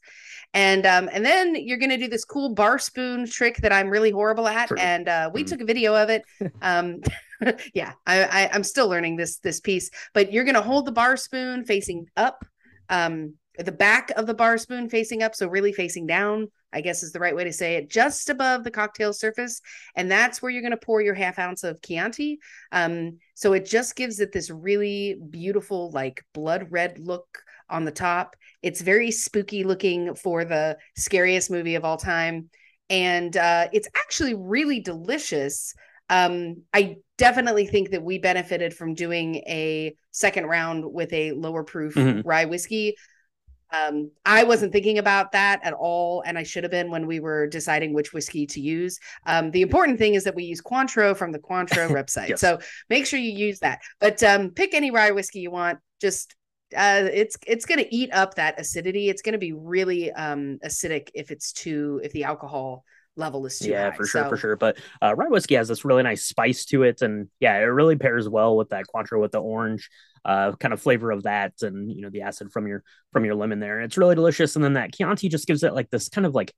And 0.54 0.86
um, 0.86 1.10
and 1.12 1.22
then 1.22 1.54
you're 1.54 1.76
going 1.76 1.90
to 1.90 1.98
do 1.98 2.08
this 2.08 2.24
cool 2.24 2.54
bar 2.54 2.78
spoon 2.78 3.26
trick 3.26 3.58
that 3.58 3.70
I'm 3.70 3.90
really 3.90 4.10
horrible 4.10 4.48
at. 4.48 4.68
True. 4.68 4.78
And 4.78 5.10
uh, 5.10 5.30
we 5.34 5.44
Mhm. 5.44 5.48
took 5.48 5.60
a 5.60 5.66
video 5.66 5.94
of 5.94 6.08
it. 6.08 6.22
Um, 6.62 7.02
yeah, 7.74 7.92
I, 8.06 8.24
I 8.24 8.50
I'm 8.54 8.64
still 8.64 8.88
learning 8.88 9.16
this 9.16 9.36
this 9.40 9.60
piece. 9.60 9.90
But 10.14 10.32
you're 10.32 10.44
going 10.44 10.54
to 10.54 10.62
hold 10.62 10.86
the 10.86 10.92
bar 10.92 11.18
spoon 11.18 11.66
facing 11.66 12.08
up. 12.16 12.42
Um, 12.88 13.34
the 13.58 13.72
back 13.72 14.10
of 14.16 14.26
the 14.26 14.34
bar 14.34 14.58
spoon 14.58 14.88
facing 14.88 15.22
up, 15.22 15.34
so 15.34 15.48
really 15.48 15.72
facing 15.72 16.06
down, 16.06 16.48
I 16.72 16.80
guess 16.80 17.02
is 17.02 17.12
the 17.12 17.20
right 17.20 17.34
way 17.34 17.44
to 17.44 17.52
say 17.52 17.76
it, 17.76 17.90
just 17.90 18.28
above 18.28 18.64
the 18.64 18.70
cocktail 18.70 19.12
surface. 19.12 19.60
And 19.94 20.10
that's 20.10 20.42
where 20.42 20.50
you're 20.50 20.62
going 20.62 20.72
to 20.72 20.76
pour 20.76 21.00
your 21.00 21.14
half 21.14 21.38
ounce 21.38 21.64
of 21.64 21.80
Chianti. 21.80 22.38
Um, 22.72 23.18
so 23.34 23.52
it 23.52 23.64
just 23.64 23.96
gives 23.96 24.20
it 24.20 24.32
this 24.32 24.50
really 24.50 25.16
beautiful, 25.30 25.90
like 25.90 26.22
blood 26.34 26.68
red 26.70 26.98
look 26.98 27.26
on 27.68 27.84
the 27.84 27.90
top. 27.90 28.36
It's 28.62 28.80
very 28.80 29.10
spooky 29.10 29.64
looking 29.64 30.14
for 30.14 30.44
the 30.44 30.76
scariest 30.96 31.50
movie 31.50 31.74
of 31.74 31.84
all 31.84 31.96
time. 31.96 32.50
And 32.88 33.36
uh, 33.36 33.68
it's 33.72 33.88
actually 33.96 34.34
really 34.34 34.80
delicious. 34.80 35.74
Um, 36.08 36.62
I 36.72 36.96
definitely 37.18 37.66
think 37.66 37.90
that 37.90 38.02
we 38.02 38.18
benefited 38.18 38.74
from 38.74 38.94
doing 38.94 39.36
a 39.48 39.96
second 40.12 40.46
round 40.46 40.84
with 40.84 41.12
a 41.12 41.32
lower 41.32 41.64
proof 41.64 41.94
Mhm. 41.94 42.22
rye 42.24 42.44
whiskey 42.44 42.94
um, 43.72 44.10
I 44.24 44.44
wasn't 44.44 44.72
thinking 44.72 44.98
about 44.98 45.32
that 45.32 45.60
at 45.64 45.72
all, 45.72 46.22
and 46.24 46.38
I 46.38 46.42
should 46.42 46.64
have 46.64 46.70
been 46.70 46.90
when 46.90 47.06
we 47.06 47.20
were 47.20 47.46
deciding 47.46 47.92
which 47.94 48.12
whiskey 48.12 48.46
to 48.46 48.60
use. 48.60 48.98
Um, 49.26 49.50
the 49.50 49.62
important 49.62 49.98
thing 49.98 50.14
is 50.14 50.24
that 50.24 50.34
we 50.34 50.44
use 50.44 50.60
Cointreau 50.62 51.16
from 51.16 51.32
the 51.32 51.38
Cointreau 51.38 51.88
website, 51.90 52.28
Yes. 52.30 52.40
so 52.40 52.58
make 52.88 53.06
sure 53.06 53.18
you 53.18 53.32
use 53.32 53.58
that. 53.60 53.80
But 54.00 54.22
um, 54.22 54.50
pick 54.50 54.74
any 54.74 54.90
rye 54.90 55.10
whiskey 55.10 55.40
you 55.40 55.50
want. 55.50 55.78
Just 56.00 56.34
uh, 56.76 57.08
it's 57.12 57.36
it's 57.46 57.64
going 57.66 57.78
to 57.82 57.94
eat 57.94 58.12
up 58.12 58.34
that 58.34 58.60
acidity. 58.60 59.08
It's 59.08 59.22
going 59.22 59.32
to 59.34 59.38
be 59.38 59.52
really 59.52 60.12
um, 60.12 60.58
acidic 60.64 61.08
if 61.14 61.30
it's 61.30 61.52
too 61.52 62.00
if 62.04 62.12
the 62.12 62.24
alcohol 62.24 62.84
level 63.18 63.46
is 63.46 63.58
too 63.58 63.70
yeah, 63.70 63.90
high. 63.90 63.96
for 63.96 64.04
sure, 64.06 64.24
So- 64.24 64.28
for 64.28 64.36
sure. 64.36 64.56
But 64.56 64.76
uh, 65.00 65.14
rye 65.16 65.28
whiskey 65.28 65.54
has 65.54 65.68
this 65.68 65.84
really 65.84 66.02
nice 66.02 66.24
spice 66.26 66.66
to 66.66 66.82
it, 66.82 67.02
and 67.02 67.28
yeah, 67.40 67.56
it 67.56 67.62
really 67.62 67.96
pairs 67.96 68.28
well 68.28 68.56
with 68.56 68.68
that 68.70 68.84
Cointreau 68.94 69.20
with 69.20 69.32
the 69.32 69.40
orange 69.40 69.88
uh, 70.26 70.52
kind 70.56 70.74
of 70.74 70.82
flavor 70.82 71.12
of 71.12 71.22
that, 71.22 71.54
and 71.62 71.90
you 71.90 72.02
know 72.02 72.10
the 72.10 72.22
acid 72.22 72.52
from 72.52 72.66
your 72.66 72.82
from 73.12 73.24
your 73.24 73.36
lemon 73.36 73.60
there. 73.60 73.80
It's 73.80 73.96
really 73.96 74.16
delicious, 74.16 74.56
and 74.56 74.64
then 74.64 74.74
that 74.74 74.92
Chianti 74.92 75.28
just 75.28 75.46
gives 75.46 75.62
it 75.62 75.72
like 75.72 75.88
this 75.88 76.08
kind 76.08 76.26
of 76.26 76.34
like 76.34 76.52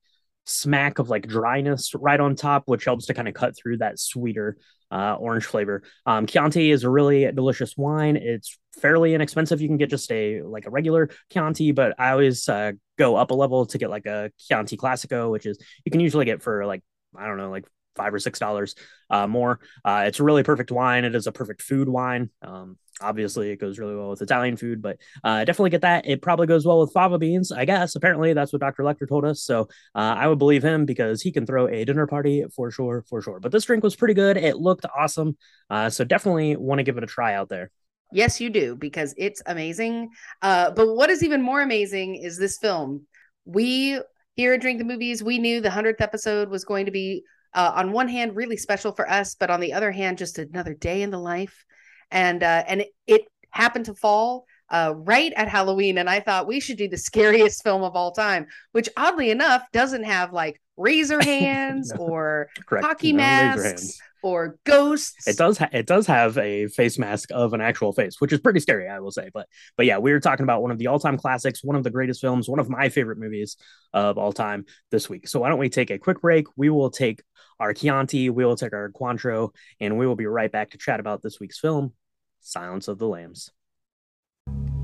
smack 0.45 0.97
of 0.97 1.09
like 1.09 1.27
dryness 1.27 1.93
right 1.93 2.19
on 2.19 2.35
top, 2.35 2.63
which 2.65 2.85
helps 2.85 3.05
to 3.05 3.13
kind 3.13 3.27
of 3.27 3.35
cut 3.35 3.55
through 3.55 3.77
that 3.77 3.99
sweeter 3.99 4.57
uh, 4.91 5.15
orange 5.19 5.45
flavor. 5.45 5.83
Um, 6.07 6.25
Chianti 6.25 6.71
is 6.71 6.83
a 6.83 6.89
really 6.89 7.31
delicious 7.31 7.77
wine. 7.77 8.17
It's 8.17 8.57
fairly 8.81 9.13
inexpensive. 9.13 9.61
You 9.61 9.67
can 9.67 9.77
get 9.77 9.91
just 9.91 10.11
a 10.11 10.41
like 10.41 10.65
a 10.65 10.71
regular 10.71 11.11
Chianti, 11.31 11.71
but 11.71 11.93
I 11.99 12.09
always 12.11 12.49
uh, 12.49 12.71
go 12.97 13.15
up 13.15 13.29
a 13.29 13.35
level 13.35 13.67
to 13.67 13.77
get 13.77 13.91
like 13.91 14.07
a 14.07 14.31
Chianti 14.39 14.77
Classico, 14.77 15.29
which 15.31 15.45
is 15.45 15.59
you 15.85 15.91
can 15.91 16.01
usually 16.01 16.25
get 16.25 16.41
for 16.41 16.65
like 16.65 16.81
I 17.15 17.27
don't 17.27 17.37
know 17.37 17.51
like 17.51 17.65
five 17.95 18.13
or 18.13 18.19
six 18.19 18.39
dollars 18.39 18.75
uh, 19.09 19.27
more. 19.27 19.59
Uh, 19.85 20.05
it's 20.07 20.19
a 20.19 20.23
really 20.23 20.43
perfect 20.43 20.71
wine. 20.71 21.05
It 21.05 21.15
is 21.15 21.27
a 21.27 21.31
perfect 21.31 21.61
food 21.61 21.87
wine. 21.87 22.29
Um, 22.41 22.77
obviously, 23.01 23.51
it 23.51 23.57
goes 23.59 23.79
really 23.79 23.95
well 23.95 24.09
with 24.09 24.21
Italian 24.21 24.57
food, 24.57 24.81
but 24.81 24.97
uh, 25.23 25.45
definitely 25.45 25.69
get 25.71 25.81
that. 25.81 26.07
It 26.07 26.21
probably 26.21 26.47
goes 26.47 26.65
well 26.65 26.79
with 26.81 26.93
fava 26.93 27.17
beans, 27.17 27.51
I 27.51 27.65
guess. 27.65 27.95
Apparently, 27.95 28.33
that's 28.33 28.53
what 28.53 28.61
Dr. 28.61 28.83
Lecter 28.83 29.07
told 29.07 29.25
us. 29.25 29.41
So 29.41 29.69
uh, 29.95 30.15
I 30.17 30.27
would 30.27 30.39
believe 30.39 30.63
him 30.63 30.85
because 30.85 31.21
he 31.21 31.31
can 31.31 31.45
throw 31.45 31.67
a 31.67 31.85
dinner 31.85 32.07
party 32.07 32.45
for 32.55 32.71
sure, 32.71 33.03
for 33.09 33.21
sure. 33.21 33.39
But 33.39 33.51
this 33.51 33.65
drink 33.65 33.83
was 33.83 33.95
pretty 33.95 34.13
good. 34.13 34.37
It 34.37 34.57
looked 34.57 34.85
awesome. 34.95 35.37
Uh, 35.69 35.89
so 35.89 36.03
definitely 36.03 36.55
want 36.55 36.79
to 36.79 36.83
give 36.83 36.97
it 36.97 37.03
a 37.03 37.07
try 37.07 37.33
out 37.33 37.49
there. 37.49 37.71
Yes, 38.11 38.41
you 38.41 38.49
do 38.49 38.75
because 38.75 39.13
it's 39.17 39.41
amazing. 39.45 40.09
Uh, 40.41 40.71
but 40.71 40.95
what 40.95 41.09
is 41.09 41.23
even 41.23 41.41
more 41.41 41.61
amazing 41.61 42.15
is 42.15 42.37
this 42.37 42.57
film. 42.57 43.05
We 43.45 43.99
here 44.35 44.53
at 44.53 44.61
Drink 44.61 44.79
the 44.79 44.85
Movies, 44.85 45.21
we 45.21 45.37
knew 45.37 45.59
the 45.59 45.69
hundredth 45.69 45.99
episode 46.01 46.49
was 46.49 46.63
going 46.63 46.85
to 46.85 46.91
be, 46.91 47.23
uh, 47.53 47.73
on 47.75 47.91
one 47.91 48.07
hand, 48.07 48.37
really 48.37 48.55
special 48.55 48.93
for 48.93 49.09
us, 49.09 49.35
but 49.35 49.49
on 49.49 49.59
the 49.59 49.73
other 49.73 49.91
hand, 49.91 50.17
just 50.17 50.39
another 50.39 50.73
day 50.73 51.01
in 51.01 51.09
the 51.09 51.19
life. 51.19 51.65
And 52.11 52.43
uh, 52.43 52.63
and 52.67 52.81
it, 52.81 52.89
it 53.07 53.21
happened 53.51 53.85
to 53.85 53.93
fall 53.93 54.45
uh, 54.69 54.93
right 54.95 55.33
at 55.35 55.47
Halloween, 55.47 55.97
and 55.97 56.09
I 56.09 56.19
thought 56.19 56.47
we 56.47 56.59
should 56.59 56.77
do 56.77 56.87
the 56.87 56.97
scariest 56.97 57.63
film 57.63 57.83
of 57.83 57.95
all 57.95 58.11
time, 58.11 58.47
which 58.71 58.89
oddly 58.97 59.31
enough 59.31 59.63
doesn't 59.73 60.03
have 60.03 60.31
like 60.33 60.61
razor 60.77 61.21
hands 61.23 61.91
No. 61.93 62.01
or 62.01 62.49
Correct. 62.65 62.85
hockey 62.85 63.11
No 63.13 63.17
masks. 63.17 63.99
Or 64.21 64.57
ghosts. 64.65 65.27
It 65.27 65.37
does. 65.37 65.57
Ha- 65.57 65.69
it 65.71 65.85
does 65.85 66.07
have 66.07 66.37
a 66.37 66.67
face 66.67 66.97
mask 66.99 67.29
of 67.31 67.53
an 67.53 67.61
actual 67.61 67.93
face, 67.93 68.15
which 68.19 68.33
is 68.33 68.39
pretty 68.39 68.59
scary, 68.59 68.87
I 68.87 68.99
will 68.99 69.11
say. 69.11 69.29
But 69.33 69.47
but 69.77 69.85
yeah, 69.85 69.97
we 69.97 70.11
were 70.11 70.19
talking 70.19 70.43
about 70.43 70.61
one 70.61 70.71
of 70.71 70.77
the 70.77 70.87
all-time 70.87 71.17
classics, 71.17 71.63
one 71.63 71.75
of 71.75 71.83
the 71.83 71.89
greatest 71.89 72.21
films, 72.21 72.49
one 72.49 72.59
of 72.59 72.69
my 72.69 72.89
favorite 72.89 73.17
movies 73.17 73.57
of 73.93 74.17
all 74.17 74.33
time 74.33 74.65
this 74.91 75.09
week. 75.09 75.27
So 75.27 75.39
why 75.39 75.49
don't 75.49 75.59
we 75.59 75.69
take 75.69 75.91
a 75.91 75.97
quick 75.97 76.21
break? 76.21 76.47
We 76.55 76.69
will 76.69 76.89
take 76.89 77.23
our 77.59 77.73
Chianti, 77.73 78.29
we 78.29 78.45
will 78.45 78.55
take 78.55 78.73
our 78.73 78.89
Cointreau, 78.89 79.53
and 79.79 79.97
we 79.97 80.07
will 80.07 80.15
be 80.15 80.25
right 80.25 80.51
back 80.51 80.71
to 80.71 80.77
chat 80.77 80.99
about 80.99 81.21
this 81.21 81.39
week's 81.39 81.59
film, 81.59 81.93
Silence 82.39 82.87
of 82.87 82.97
the 82.97 83.07
Lambs. 83.07 83.51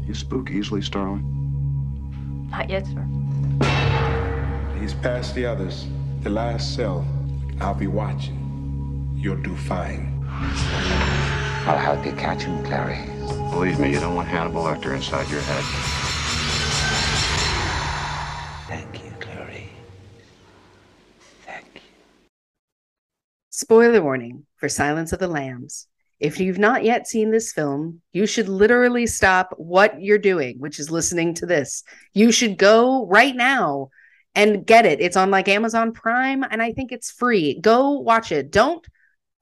You 0.03 0.13
spook 0.13 0.51
easily, 0.51 0.81
Starling? 0.81 2.47
Not 2.51 2.69
yet, 2.69 2.85
sir. 2.85 3.07
He's 4.79 4.93
past 4.93 5.33
the 5.33 5.45
others. 5.45 5.87
The 6.21 6.29
last 6.29 6.75
cell. 6.75 7.07
I'll 7.59 7.73
be 7.73 7.87
watching. 7.87 8.44
You'll 9.25 9.37
do 9.37 9.55
fine. 9.55 10.23
I'll 11.65 11.79
help 11.79 12.05
you 12.05 12.11
catch 12.11 12.43
him, 12.43 12.63
Clary. 12.63 13.09
Believe 13.49 13.79
me, 13.79 13.91
you 13.91 13.99
don't 13.99 14.13
want 14.13 14.27
Hannibal 14.27 14.61
Lecter 14.61 14.95
inside 14.95 15.27
your 15.31 15.41
head. 15.41 15.63
Thank 18.67 19.03
you, 19.03 19.11
Clary. 19.19 19.69
Thank 21.43 21.65
you. 21.73 21.81
Spoiler 23.49 24.03
warning 24.03 24.45
for 24.57 24.69
Silence 24.69 25.11
of 25.11 25.17
the 25.17 25.27
Lambs. 25.27 25.87
If 26.19 26.39
you've 26.39 26.59
not 26.59 26.83
yet 26.83 27.07
seen 27.07 27.31
this 27.31 27.51
film, 27.51 28.03
you 28.13 28.27
should 28.27 28.47
literally 28.47 29.07
stop 29.07 29.55
what 29.57 29.99
you're 29.99 30.19
doing, 30.19 30.59
which 30.59 30.77
is 30.79 30.91
listening 30.91 31.33
to 31.33 31.47
this. 31.47 31.83
You 32.13 32.31
should 32.31 32.59
go 32.59 33.07
right 33.07 33.35
now 33.35 33.89
and 34.35 34.67
get 34.67 34.85
it. 34.85 35.01
It's 35.01 35.17
on 35.17 35.31
like 35.31 35.47
Amazon 35.47 35.93
Prime, 35.93 36.43
and 36.43 36.61
I 36.61 36.73
think 36.73 36.91
it's 36.91 37.09
free. 37.09 37.59
Go 37.59 37.93
watch 37.93 38.31
it. 38.31 38.51
Don't 38.51 38.85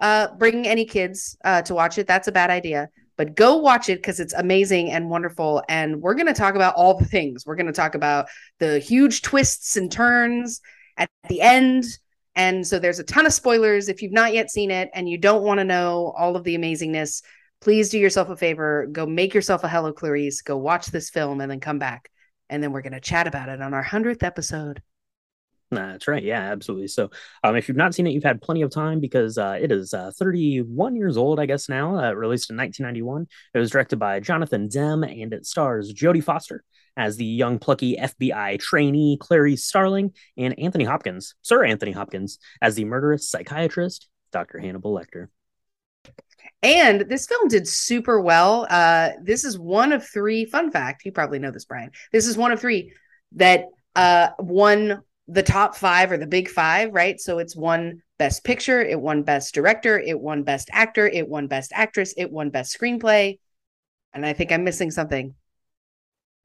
uh, 0.03 0.35
bring 0.35 0.67
any 0.67 0.83
kids 0.83 1.37
uh, 1.45 1.61
to 1.63 1.73
watch 1.73 1.97
it. 1.97 2.05
That's 2.05 2.27
a 2.27 2.31
bad 2.31 2.49
idea. 2.49 2.89
But 3.15 3.35
go 3.35 3.55
watch 3.55 3.87
it 3.87 3.99
because 3.99 4.19
it's 4.19 4.33
amazing 4.33 4.91
and 4.91 5.09
wonderful. 5.09 5.63
And 5.69 6.01
we're 6.01 6.13
going 6.13 6.27
to 6.27 6.33
talk 6.33 6.55
about 6.55 6.75
all 6.75 6.97
the 6.97 7.05
things. 7.05 7.45
We're 7.45 7.55
going 7.55 7.67
to 7.67 7.71
talk 7.71 7.95
about 7.95 8.27
the 8.59 8.79
huge 8.79 9.21
twists 9.21 9.77
and 9.77 9.89
turns 9.89 10.59
at 10.97 11.09
the 11.29 11.39
end. 11.39 11.85
And 12.35 12.67
so 12.67 12.79
there's 12.79 12.99
a 12.99 13.03
ton 13.05 13.25
of 13.25 13.31
spoilers. 13.31 13.87
If 13.87 14.01
you've 14.01 14.11
not 14.11 14.33
yet 14.33 14.51
seen 14.51 14.71
it 14.71 14.89
and 14.93 15.07
you 15.07 15.17
don't 15.17 15.43
want 15.43 15.59
to 15.59 15.63
know 15.63 16.13
all 16.17 16.35
of 16.35 16.43
the 16.43 16.57
amazingness, 16.57 17.23
please 17.61 17.89
do 17.89 17.97
yourself 17.97 18.27
a 18.27 18.35
favor. 18.35 18.87
Go 18.91 19.05
make 19.05 19.33
yourself 19.33 19.63
a 19.63 19.69
Hello 19.69 19.93
Clarice. 19.93 20.41
Go 20.41 20.57
watch 20.57 20.87
this 20.87 21.09
film 21.09 21.39
and 21.39 21.49
then 21.49 21.61
come 21.61 21.79
back. 21.79 22.09
And 22.49 22.61
then 22.61 22.73
we're 22.73 22.81
going 22.81 22.93
to 22.93 22.99
chat 22.99 23.25
about 23.25 23.47
it 23.47 23.61
on 23.61 23.73
our 23.73 23.83
100th 23.83 24.23
episode. 24.23 24.81
That's 25.75 26.07
right. 26.07 26.23
Yeah, 26.23 26.41
absolutely. 26.41 26.87
So, 26.87 27.09
um, 27.43 27.55
if 27.55 27.67
you've 27.67 27.77
not 27.77 27.93
seen 27.93 28.07
it, 28.07 28.11
you've 28.11 28.23
had 28.23 28.41
plenty 28.41 28.61
of 28.61 28.71
time 28.71 28.99
because 28.99 29.37
uh, 29.37 29.57
it 29.59 29.71
is 29.71 29.93
uh, 29.93 30.11
31 30.17 30.95
years 30.95 31.17
old, 31.17 31.39
I 31.39 31.45
guess 31.45 31.69
now. 31.69 31.97
Uh, 31.97 32.13
released 32.13 32.49
in 32.49 32.57
1991. 32.57 33.27
It 33.53 33.59
was 33.59 33.71
directed 33.71 33.97
by 33.97 34.19
Jonathan 34.19 34.67
Demme, 34.67 35.03
and 35.03 35.33
it 35.33 35.45
stars 35.45 35.93
Jodie 35.93 36.23
Foster 36.23 36.63
as 36.95 37.17
the 37.17 37.25
young, 37.25 37.59
plucky 37.59 37.97
FBI 37.97 38.59
trainee 38.59 39.17
Clary 39.19 39.55
Starling, 39.55 40.13
and 40.37 40.57
Anthony 40.59 40.83
Hopkins, 40.83 41.35
Sir 41.41 41.63
Anthony 41.63 41.91
Hopkins, 41.91 42.39
as 42.61 42.75
the 42.75 42.85
murderous 42.85 43.29
psychiatrist 43.29 44.07
Dr. 44.31 44.59
Hannibal 44.59 44.93
Lecter. 44.93 45.27
And 46.61 47.01
this 47.01 47.27
film 47.27 47.47
did 47.47 47.67
super 47.67 48.19
well. 48.19 48.67
Uh, 48.69 49.11
this 49.21 49.43
is 49.43 49.57
one 49.57 49.91
of 49.91 50.07
three. 50.07 50.45
Fun 50.45 50.71
fact: 50.71 51.05
you 51.05 51.11
probably 51.11 51.39
know 51.39 51.51
this, 51.51 51.65
Brian. 51.65 51.91
This 52.11 52.27
is 52.27 52.37
one 52.37 52.51
of 52.51 52.59
three 52.59 52.93
that 53.33 53.65
uh, 53.95 54.29
won 54.39 55.01
the 55.27 55.43
top 55.43 55.75
five 55.75 56.11
or 56.11 56.17
the 56.17 56.27
big 56.27 56.49
five, 56.49 56.93
right? 56.93 57.19
So 57.19 57.39
it's 57.39 57.55
won 57.55 58.01
Best 58.17 58.43
Picture, 58.43 58.81
it 58.81 58.99
won 58.99 59.23
Best 59.23 59.53
Director, 59.53 59.99
it 59.99 60.19
won 60.19 60.43
Best 60.43 60.69
Actor, 60.71 61.07
it 61.07 61.27
won 61.27 61.47
Best 61.47 61.71
Actress, 61.73 62.13
it 62.17 62.31
won 62.31 62.49
Best 62.49 62.77
Screenplay, 62.77 63.39
and 64.13 64.25
I 64.25 64.33
think 64.33 64.51
I'm 64.51 64.63
missing 64.63 64.91
something. 64.91 65.35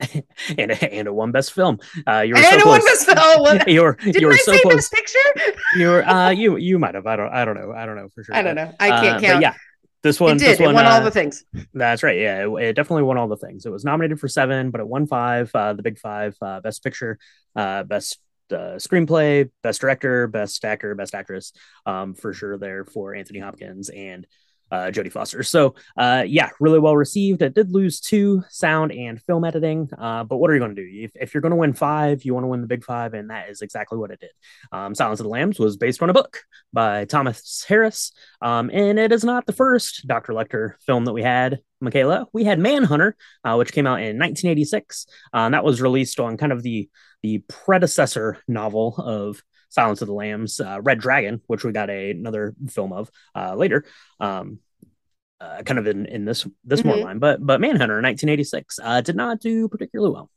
and 0.56 0.70
and 0.70 1.08
it 1.08 1.14
won 1.14 1.32
Best 1.32 1.52
Film. 1.52 1.78
Uh, 2.06 2.20
you 2.20 2.34
were 2.34 2.38
And 2.38 2.46
so 2.46 2.54
it 2.54 2.62
close. 2.62 2.80
won 2.80 2.84
Best 2.84 3.06
Film. 3.06 3.60
You 3.66 3.82
were 3.82 3.94
Didn't 4.00 4.20
you 4.20 4.26
were 4.28 4.32
I 4.34 4.36
so 4.36 4.52
say 4.52 4.60
close. 4.60 4.74
Best 4.76 4.92
Picture? 4.92 5.52
You 5.76 5.88
were 5.88 6.08
uh, 6.08 6.30
you 6.30 6.56
you 6.56 6.78
might 6.78 6.94
have. 6.94 7.06
I 7.06 7.16
don't 7.16 7.32
I 7.32 7.44
don't 7.44 7.56
know. 7.56 7.72
I 7.72 7.84
don't 7.84 7.96
know 7.96 8.08
for 8.14 8.22
sure. 8.22 8.34
I 8.34 8.42
don't 8.42 8.54
know. 8.54 8.72
I 8.78 8.88
can't 8.90 9.16
uh, 9.16 9.20
count. 9.20 9.42
yeah, 9.42 9.54
this 10.02 10.20
one 10.20 10.36
it 10.36 10.38
this 10.38 10.58
did. 10.58 10.62
It 10.62 10.66
one 10.66 10.74
won 10.76 10.86
all 10.86 11.00
uh, 11.00 11.04
the 11.04 11.10
things. 11.10 11.44
That's 11.74 12.04
right. 12.04 12.16
Yeah, 12.18 12.46
it, 12.46 12.62
it 12.62 12.72
definitely 12.74 13.02
won 13.02 13.18
all 13.18 13.26
the 13.26 13.36
things. 13.36 13.66
It 13.66 13.70
was 13.70 13.84
nominated 13.84 14.20
for 14.20 14.28
seven, 14.28 14.70
but 14.70 14.80
it 14.80 14.86
won 14.86 15.08
five. 15.08 15.50
Uh, 15.52 15.72
the 15.72 15.82
big 15.82 15.98
five: 15.98 16.36
uh, 16.40 16.60
best 16.60 16.84
picture, 16.84 17.18
uh, 17.56 17.82
best 17.82 18.20
uh, 18.52 18.76
screenplay, 18.76 19.50
best 19.62 19.80
director, 19.80 20.26
best 20.26 20.64
actor, 20.64 20.94
best 20.94 21.14
actress. 21.14 21.52
Um, 21.86 22.14
for 22.14 22.32
sure 22.32 22.58
there 22.58 22.84
for 22.84 23.14
Anthony 23.14 23.38
Hopkins 23.38 23.88
and 23.88 24.26
uh, 24.70 24.90
Jodie 24.90 25.12
Foster. 25.12 25.42
So, 25.42 25.74
uh, 25.96 26.24
yeah, 26.26 26.50
really 26.60 26.78
well 26.78 26.96
received. 26.96 27.42
It 27.42 27.54
did 27.54 27.72
lose 27.72 28.00
two 28.00 28.42
sound 28.48 28.92
and 28.92 29.20
film 29.22 29.44
editing, 29.44 29.88
uh, 29.98 30.24
but 30.24 30.36
what 30.36 30.50
are 30.50 30.54
you 30.54 30.60
going 30.60 30.74
to 30.74 30.82
do? 30.82 30.88
If, 31.04 31.12
if 31.14 31.34
you're 31.34 31.40
going 31.40 31.50
to 31.50 31.56
win 31.56 31.72
five, 31.72 32.24
you 32.24 32.34
want 32.34 32.44
to 32.44 32.48
win 32.48 32.60
the 32.60 32.66
big 32.66 32.84
five, 32.84 33.14
and 33.14 33.30
that 33.30 33.48
is 33.48 33.62
exactly 33.62 33.98
what 33.98 34.10
it 34.10 34.20
did. 34.20 34.30
Um, 34.72 34.94
Silence 34.94 35.20
of 35.20 35.24
the 35.24 35.30
Lambs 35.30 35.58
was 35.58 35.76
based 35.76 36.02
on 36.02 36.10
a 36.10 36.14
book 36.14 36.42
by 36.72 37.04
Thomas 37.04 37.64
Harris, 37.66 38.12
um, 38.42 38.70
and 38.72 38.98
it 38.98 39.12
is 39.12 39.24
not 39.24 39.46
the 39.46 39.52
first 39.52 40.06
Dr. 40.06 40.32
Lecter 40.32 40.74
film 40.84 41.04
that 41.06 41.12
we 41.12 41.22
had. 41.22 41.60
Michaela, 41.80 42.26
we 42.32 42.42
had 42.42 42.58
Manhunter, 42.58 43.16
uh, 43.44 43.54
which 43.54 43.70
came 43.70 43.86
out 43.86 44.00
in 44.00 44.18
1986. 44.18 45.06
Uh, 45.32 45.36
and 45.38 45.54
that 45.54 45.62
was 45.62 45.80
released 45.80 46.18
on 46.18 46.36
kind 46.36 46.50
of 46.50 46.64
the 46.64 46.88
the 47.22 47.38
predecessor 47.48 48.38
novel 48.46 48.94
of 48.96 49.42
Silence 49.70 50.00
of 50.00 50.08
the 50.08 50.14
Lambs, 50.14 50.60
uh, 50.60 50.80
Red 50.82 50.98
Dragon, 51.00 51.42
which 51.46 51.64
we 51.64 51.72
got 51.72 51.90
a, 51.90 52.10
another 52.12 52.54
film 52.70 52.92
of 52.92 53.10
uh, 53.34 53.54
later. 53.54 53.84
Um, 54.20 54.60
uh, 55.40 55.62
kind 55.62 55.78
of 55.78 55.86
in, 55.86 56.06
in 56.06 56.24
this 56.24 56.46
this 56.64 56.84
more 56.84 56.96
Mhm. 56.96 57.04
line, 57.04 57.18
but 57.20 57.44
but 57.44 57.60
Manhunter, 57.60 58.00
1986, 58.02 58.80
uh, 58.82 59.00
did 59.02 59.14
not 59.14 59.40
do 59.40 59.68
particularly 59.68 60.12
well. 60.12 60.30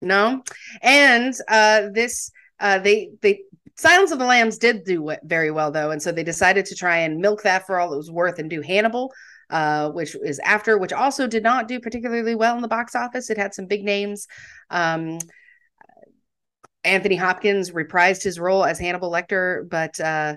No, 0.00 0.42
and 0.80 1.34
uh, 1.48 1.88
this 1.92 2.30
uh, 2.58 2.78
they 2.78 3.10
they 3.20 3.42
Silence 3.76 4.12
of 4.12 4.18
the 4.18 4.24
Lambs 4.24 4.56
did 4.58 4.84
do 4.84 5.14
very 5.24 5.50
well 5.50 5.70
though, 5.70 5.90
and 5.90 6.02
so 6.02 6.10
they 6.12 6.22
decided 6.24 6.64
to 6.66 6.74
try 6.74 6.98
and 6.98 7.18
milk 7.18 7.42
that 7.42 7.66
for 7.66 7.78
all 7.78 7.92
it 7.92 7.96
was 7.96 8.10
worth 8.10 8.38
and 8.38 8.48
do 8.48 8.62
Hannibal, 8.62 9.12
uh, 9.50 9.90
which 9.90 10.14
is 10.14 10.38
after, 10.38 10.78
which 10.78 10.92
also 10.92 11.26
did 11.26 11.42
not 11.42 11.68
do 11.68 11.80
particularly 11.80 12.34
well 12.34 12.56
in 12.56 12.62
the 12.62 12.68
box 12.68 12.94
office. 12.94 13.28
It 13.30 13.36
had 13.38 13.52
some 13.52 13.66
big 13.66 13.84
names. 13.84 14.26
Um, 14.70 15.18
Anthony 16.84 17.16
Hopkins 17.16 17.70
reprised 17.70 18.22
his 18.22 18.38
role 18.38 18.64
as 18.64 18.78
Hannibal 18.78 19.10
Lecter, 19.10 19.68
but 19.68 19.98
uh, 20.00 20.36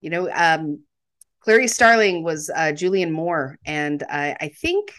you 0.00 0.10
know, 0.10 0.30
um, 0.32 0.82
Clarice 1.40 1.74
Starling 1.74 2.22
was 2.22 2.50
uh, 2.50 2.72
Julianne 2.72 3.12
Moore, 3.12 3.58
and 3.64 4.02
I, 4.08 4.36
I 4.40 4.48
think 4.48 4.92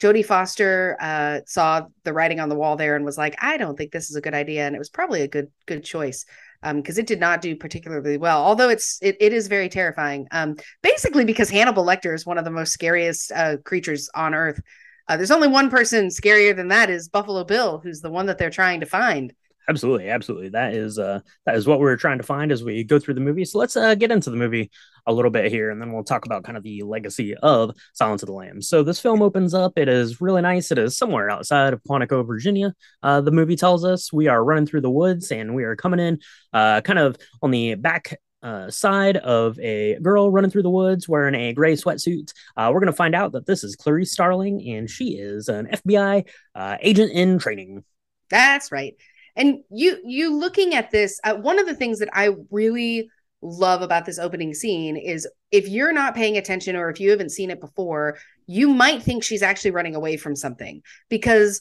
Jodie 0.00 0.24
Foster 0.24 0.96
uh, 1.00 1.40
saw 1.46 1.86
the 2.04 2.12
writing 2.12 2.38
on 2.38 2.48
the 2.48 2.54
wall 2.54 2.76
there 2.76 2.96
and 2.96 3.04
was 3.04 3.18
like, 3.18 3.36
"I 3.42 3.56
don't 3.56 3.76
think 3.76 3.92
this 3.92 4.10
is 4.10 4.16
a 4.16 4.20
good 4.20 4.34
idea," 4.34 4.66
and 4.66 4.76
it 4.76 4.78
was 4.78 4.90
probably 4.90 5.22
a 5.22 5.28
good 5.28 5.48
good 5.66 5.84
choice 5.84 6.24
because 6.62 6.98
it 6.98 7.06
did 7.06 7.20
not 7.20 7.40
do 7.40 7.56
particularly 7.56 8.18
well. 8.18 8.44
Although 8.44 8.68
it's 8.68 8.98
it, 9.02 9.16
it 9.20 9.32
is 9.32 9.48
very 9.48 9.68
terrifying. 9.68 10.28
Um, 10.30 10.56
basically, 10.82 11.24
because 11.24 11.50
Hannibal 11.50 11.84
Lecter 11.84 12.14
is 12.14 12.26
one 12.26 12.38
of 12.38 12.44
the 12.44 12.50
most 12.50 12.72
scariest 12.72 13.32
uh, 13.32 13.56
creatures 13.64 14.08
on 14.14 14.34
Earth. 14.34 14.60
Uh, 15.08 15.16
there's 15.16 15.30
only 15.30 15.48
one 15.48 15.70
person 15.70 16.08
scarier 16.08 16.54
than 16.54 16.68
that 16.68 16.90
is 16.90 17.08
Buffalo 17.08 17.42
Bill, 17.42 17.78
who's 17.78 18.00
the 18.00 18.10
one 18.10 18.26
that 18.26 18.38
they're 18.38 18.50
trying 18.50 18.80
to 18.80 18.86
find. 18.86 19.32
Absolutely, 19.68 20.08
absolutely. 20.08 20.48
That 20.48 20.72
is 20.72 20.98
uh 20.98 21.20
that 21.44 21.54
is 21.54 21.66
what 21.66 21.78
we're 21.78 21.96
trying 21.96 22.16
to 22.18 22.24
find 22.24 22.50
as 22.50 22.64
we 22.64 22.84
go 22.84 22.98
through 22.98 23.14
the 23.14 23.20
movie. 23.20 23.44
So 23.44 23.58
let's 23.58 23.76
uh 23.76 23.94
get 23.94 24.10
into 24.10 24.30
the 24.30 24.36
movie 24.36 24.70
a 25.06 25.12
little 25.12 25.30
bit 25.30 25.50
here 25.52 25.70
and 25.70 25.80
then 25.80 25.92
we'll 25.92 26.04
talk 26.04 26.24
about 26.24 26.42
kind 26.44 26.56
of 26.56 26.62
the 26.62 26.82
legacy 26.84 27.34
of 27.36 27.72
Silence 27.92 28.22
of 28.22 28.28
the 28.28 28.32
Lambs. 28.32 28.66
So 28.68 28.82
this 28.82 28.98
film 28.98 29.20
opens 29.20 29.52
up. 29.52 29.74
It 29.76 29.88
is 29.88 30.22
really 30.22 30.40
nice. 30.40 30.70
It 30.70 30.78
is 30.78 30.96
somewhere 30.96 31.28
outside 31.28 31.74
of 31.74 31.82
Quantico, 31.82 32.26
Virginia. 32.26 32.74
Uh 33.02 33.20
the 33.20 33.30
movie 33.30 33.56
tells 33.56 33.84
us 33.84 34.10
we 34.10 34.26
are 34.26 34.42
running 34.42 34.64
through 34.64 34.80
the 34.80 34.90
woods 34.90 35.30
and 35.30 35.54
we 35.54 35.64
are 35.64 35.76
coming 35.76 36.00
in 36.00 36.18
uh 36.54 36.80
kind 36.80 36.98
of 36.98 37.16
on 37.42 37.50
the 37.50 37.74
back 37.74 38.18
uh, 38.40 38.70
side 38.70 39.16
of 39.16 39.58
a 39.58 39.98
girl 40.00 40.30
running 40.30 40.48
through 40.48 40.62
the 40.62 40.70
woods 40.70 41.08
wearing 41.08 41.34
a 41.34 41.52
gray 41.52 41.74
sweatsuit. 41.74 42.32
Uh, 42.56 42.70
we're 42.72 42.78
going 42.78 42.86
to 42.86 42.92
find 42.92 43.12
out 43.12 43.32
that 43.32 43.46
this 43.46 43.64
is 43.64 43.74
Clarice 43.74 44.12
Starling 44.12 44.64
and 44.76 44.88
she 44.88 45.16
is 45.18 45.48
an 45.48 45.66
FBI 45.66 46.24
uh, 46.54 46.76
agent 46.80 47.10
in 47.10 47.40
training. 47.40 47.82
That's 48.30 48.70
right. 48.70 48.94
And 49.38 49.60
you 49.70 49.98
you 50.04 50.36
looking 50.36 50.74
at 50.74 50.90
this, 50.90 51.18
uh, 51.24 51.36
one 51.36 51.58
of 51.58 51.66
the 51.66 51.74
things 51.74 52.00
that 52.00 52.10
I 52.12 52.34
really 52.50 53.08
love 53.40 53.82
about 53.82 54.04
this 54.04 54.18
opening 54.18 54.52
scene 54.52 54.96
is 54.96 55.26
if 55.52 55.68
you're 55.68 55.92
not 55.92 56.16
paying 56.16 56.36
attention 56.36 56.74
or 56.74 56.90
if 56.90 56.98
you 56.98 57.10
haven't 57.10 57.30
seen 57.30 57.50
it 57.50 57.60
before, 57.60 58.18
you 58.46 58.68
might 58.68 59.02
think 59.02 59.22
she's 59.22 59.42
actually 59.42 59.70
running 59.70 59.94
away 59.94 60.16
from 60.16 60.34
something 60.34 60.82
because 61.08 61.60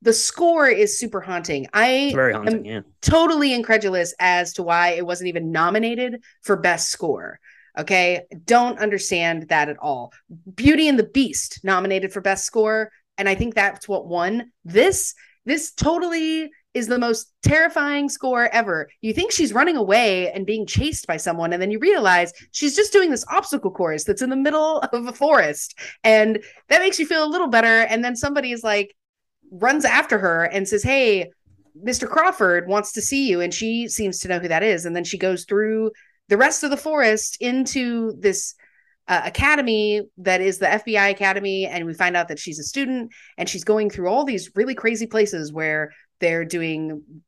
the 0.00 0.12
score 0.12 0.68
is 0.68 0.98
super 0.98 1.20
haunting. 1.20 1.66
I 1.74 2.12
haunting, 2.14 2.64
yeah. 2.64 2.80
totally 3.02 3.52
incredulous 3.52 4.14
as 4.18 4.54
to 4.54 4.62
why 4.62 4.90
it 4.90 5.04
wasn't 5.04 5.28
even 5.28 5.52
nominated 5.52 6.22
for 6.42 6.56
best 6.56 6.88
score. 6.88 7.40
Okay, 7.78 8.22
don't 8.44 8.78
understand 8.78 9.48
that 9.50 9.68
at 9.68 9.76
all. 9.78 10.12
Beauty 10.54 10.88
and 10.88 10.98
the 10.98 11.04
Beast 11.04 11.60
nominated 11.62 12.12
for 12.12 12.20
best 12.20 12.44
score, 12.44 12.90
and 13.18 13.28
I 13.28 13.34
think 13.34 13.54
that's 13.54 13.86
what 13.86 14.06
won. 14.06 14.50
This 14.64 15.14
this 15.44 15.72
totally 15.72 16.50
is 16.74 16.86
the 16.86 16.98
most 16.98 17.32
terrifying 17.42 18.08
score 18.08 18.48
ever. 18.52 18.88
You 19.00 19.12
think 19.12 19.32
she's 19.32 19.52
running 19.52 19.76
away 19.76 20.30
and 20.32 20.46
being 20.46 20.66
chased 20.66 21.06
by 21.06 21.16
someone, 21.16 21.52
and 21.52 21.60
then 21.60 21.70
you 21.70 21.78
realize 21.78 22.32
she's 22.52 22.76
just 22.76 22.92
doing 22.92 23.10
this 23.10 23.24
obstacle 23.30 23.70
course 23.70 24.04
that's 24.04 24.22
in 24.22 24.30
the 24.30 24.36
middle 24.36 24.78
of 24.92 25.06
a 25.06 25.12
forest. 25.12 25.78
And 26.04 26.42
that 26.68 26.80
makes 26.80 26.98
you 26.98 27.06
feel 27.06 27.24
a 27.24 27.26
little 27.26 27.48
better. 27.48 27.82
And 27.82 28.04
then 28.04 28.16
somebody 28.16 28.52
is 28.52 28.62
like, 28.62 28.94
runs 29.50 29.84
after 29.84 30.18
her 30.18 30.44
and 30.44 30.68
says, 30.68 30.82
Hey, 30.82 31.30
Mr. 31.84 32.08
Crawford 32.08 32.68
wants 32.68 32.92
to 32.92 33.02
see 33.02 33.28
you. 33.28 33.40
And 33.40 33.52
she 33.52 33.88
seems 33.88 34.18
to 34.20 34.28
know 34.28 34.38
who 34.38 34.48
that 34.48 34.62
is. 34.62 34.84
And 34.84 34.94
then 34.94 35.04
she 35.04 35.18
goes 35.18 35.44
through 35.44 35.92
the 36.28 36.36
rest 36.36 36.64
of 36.64 36.70
the 36.70 36.76
forest 36.76 37.38
into 37.40 38.14
this 38.18 38.54
uh, 39.06 39.22
academy 39.24 40.02
that 40.18 40.40
is 40.40 40.58
the 40.58 40.66
FBI 40.66 41.10
academy. 41.10 41.66
And 41.66 41.86
we 41.86 41.94
find 41.94 42.16
out 42.16 42.28
that 42.28 42.38
she's 42.38 42.58
a 42.58 42.64
student 42.64 43.12
and 43.38 43.48
she's 43.48 43.64
going 43.64 43.90
through 43.90 44.08
all 44.08 44.24
these 44.24 44.50
really 44.54 44.74
crazy 44.74 45.06
places 45.06 45.52
where 45.52 45.92
they're 46.20 46.44
doing 46.44 47.22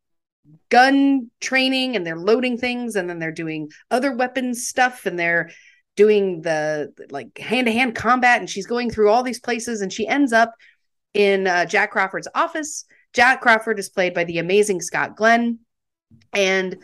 gun 0.69 1.31
training 1.41 1.97
and 1.97 2.07
they're 2.07 2.17
loading 2.17 2.57
things 2.57 2.97
and 2.97 3.09
then 3.09 3.19
they're 3.19 3.33
doing 3.33 3.71
other 3.91 4.13
weapons 4.13 4.67
stuff 4.67 5.07
and 5.07 5.19
they're 5.19 5.51
doing 5.97 6.41
the 6.43 6.93
like 7.11 7.37
hand-to-hand 7.39 7.95
combat 7.95 8.41
and 8.41 8.49
she's 8.49 8.67
going 8.67 8.91
through 8.91 9.11
all 9.11 9.23
these 9.23 9.41
places 9.41 9.81
and 9.81 9.93
she 9.93 10.07
ends 10.07 10.33
up 10.33 10.55
in 11.13 11.47
uh, 11.47 11.65
Jack 11.67 11.91
Crawford's 11.91 12.29
office. 12.35 12.85
Jack 13.13 13.41
Crawford 13.41 13.79
is 13.79 13.89
played 13.89 14.15
by 14.15 14.25
the 14.25 14.39
amazing 14.39 14.81
Scott 14.81 15.17
Glenn 15.17 15.59
and 16.33 16.77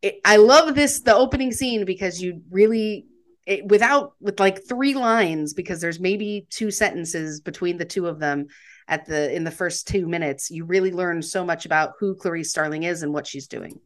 it, 0.00 0.20
I 0.24 0.36
love 0.36 0.74
this 0.74 1.00
the 1.00 1.14
opening 1.14 1.52
scene 1.52 1.84
because 1.84 2.20
you 2.20 2.42
really 2.50 3.06
it, 3.46 3.66
without 3.66 4.14
with 4.20 4.38
like 4.38 4.66
three 4.66 4.94
lines 4.94 5.52
because 5.54 5.80
there's 5.80 6.00
maybe 6.00 6.46
two 6.50 6.70
sentences 6.70 7.40
between 7.40 7.76
the 7.76 7.84
two 7.84 8.06
of 8.06 8.20
them 8.20 8.46
at 8.92 9.06
the 9.06 9.34
in 9.34 9.42
the 9.42 9.50
first 9.50 9.88
two 9.88 10.06
minutes 10.06 10.50
you 10.50 10.66
really 10.66 10.92
learn 10.92 11.22
so 11.22 11.46
much 11.46 11.64
about 11.64 11.94
who 11.98 12.14
clarice 12.14 12.50
starling 12.50 12.82
is 12.82 13.02
and 13.02 13.14
what 13.14 13.26
she's 13.26 13.46
doing. 13.46 13.80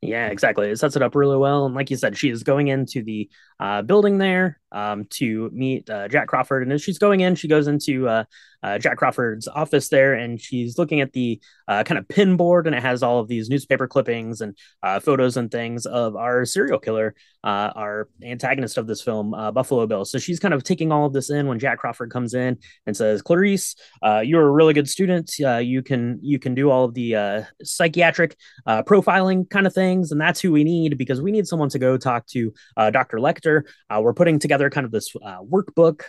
Yeah 0.00 0.28
exactly. 0.28 0.70
It 0.70 0.78
sets 0.78 0.96
it 0.96 1.02
up 1.02 1.14
really 1.14 1.36
well. 1.36 1.66
And 1.66 1.74
like 1.74 1.90
you 1.90 1.96
said 1.98 2.16
she 2.16 2.30
is 2.30 2.42
going 2.42 2.68
into 2.68 3.02
the 3.02 3.28
uh, 3.60 3.82
building 3.82 4.16
there 4.16 4.58
um, 4.72 5.04
to 5.10 5.50
meet 5.52 5.90
uh, 5.90 6.08
jack 6.08 6.28
crawford. 6.28 6.62
And 6.62 6.72
as 6.72 6.82
she's 6.82 6.98
going 6.98 7.20
in 7.20 7.34
she 7.34 7.46
goes 7.46 7.66
into 7.68 8.08
uh, 8.08 8.24
uh, 8.62 8.78
Jack 8.78 8.96
Crawford's 8.96 9.48
office 9.48 9.88
there, 9.88 10.14
and 10.14 10.40
she's 10.40 10.78
looking 10.78 11.00
at 11.00 11.12
the 11.12 11.40
uh, 11.66 11.84
kind 11.84 11.98
of 11.98 12.08
pin 12.08 12.36
board, 12.36 12.66
and 12.66 12.74
it 12.74 12.82
has 12.82 13.02
all 13.02 13.20
of 13.20 13.28
these 13.28 13.48
newspaper 13.48 13.86
clippings 13.86 14.40
and 14.40 14.56
uh, 14.82 15.00
photos 15.00 15.36
and 15.36 15.50
things 15.50 15.86
of 15.86 16.16
our 16.16 16.44
serial 16.44 16.78
killer, 16.78 17.14
uh, 17.44 17.70
our 17.76 18.08
antagonist 18.22 18.78
of 18.78 18.86
this 18.86 19.02
film, 19.02 19.34
uh, 19.34 19.52
Buffalo 19.52 19.86
Bill. 19.86 20.04
So 20.04 20.18
she's 20.18 20.40
kind 20.40 20.54
of 20.54 20.64
taking 20.64 20.90
all 20.90 21.06
of 21.06 21.12
this 21.12 21.30
in 21.30 21.46
when 21.46 21.58
Jack 21.58 21.78
Crawford 21.78 22.10
comes 22.10 22.34
in 22.34 22.58
and 22.86 22.96
says, 22.96 23.22
"Clarice, 23.22 23.76
uh, 24.02 24.20
you're 24.20 24.46
a 24.46 24.50
really 24.50 24.74
good 24.74 24.88
student. 24.88 25.38
you 25.38 25.82
can 25.82 26.18
you 26.22 26.38
can 26.38 26.54
do 26.54 26.70
all 26.70 26.84
of 26.84 26.94
the 26.94 27.46
psychiatric 27.62 28.36
profiling 28.66 29.48
kind 29.50 29.66
of 29.66 29.74
things, 29.74 30.10
and 30.12 30.20
that's 30.20 30.40
who 30.40 30.52
we 30.52 30.64
need 30.64 30.98
because 30.98 31.20
we 31.20 31.30
need 31.30 31.46
someone 31.46 31.68
to 31.68 31.78
go 31.78 31.96
talk 31.96 32.26
to 32.28 32.52
Dr. 32.76 33.18
Lecter. 33.18 33.62
we're 34.00 34.14
putting 34.14 34.38
together 34.38 34.70
kind 34.70 34.84
of 34.84 34.90
this 34.90 35.12
workbook, 35.14 36.02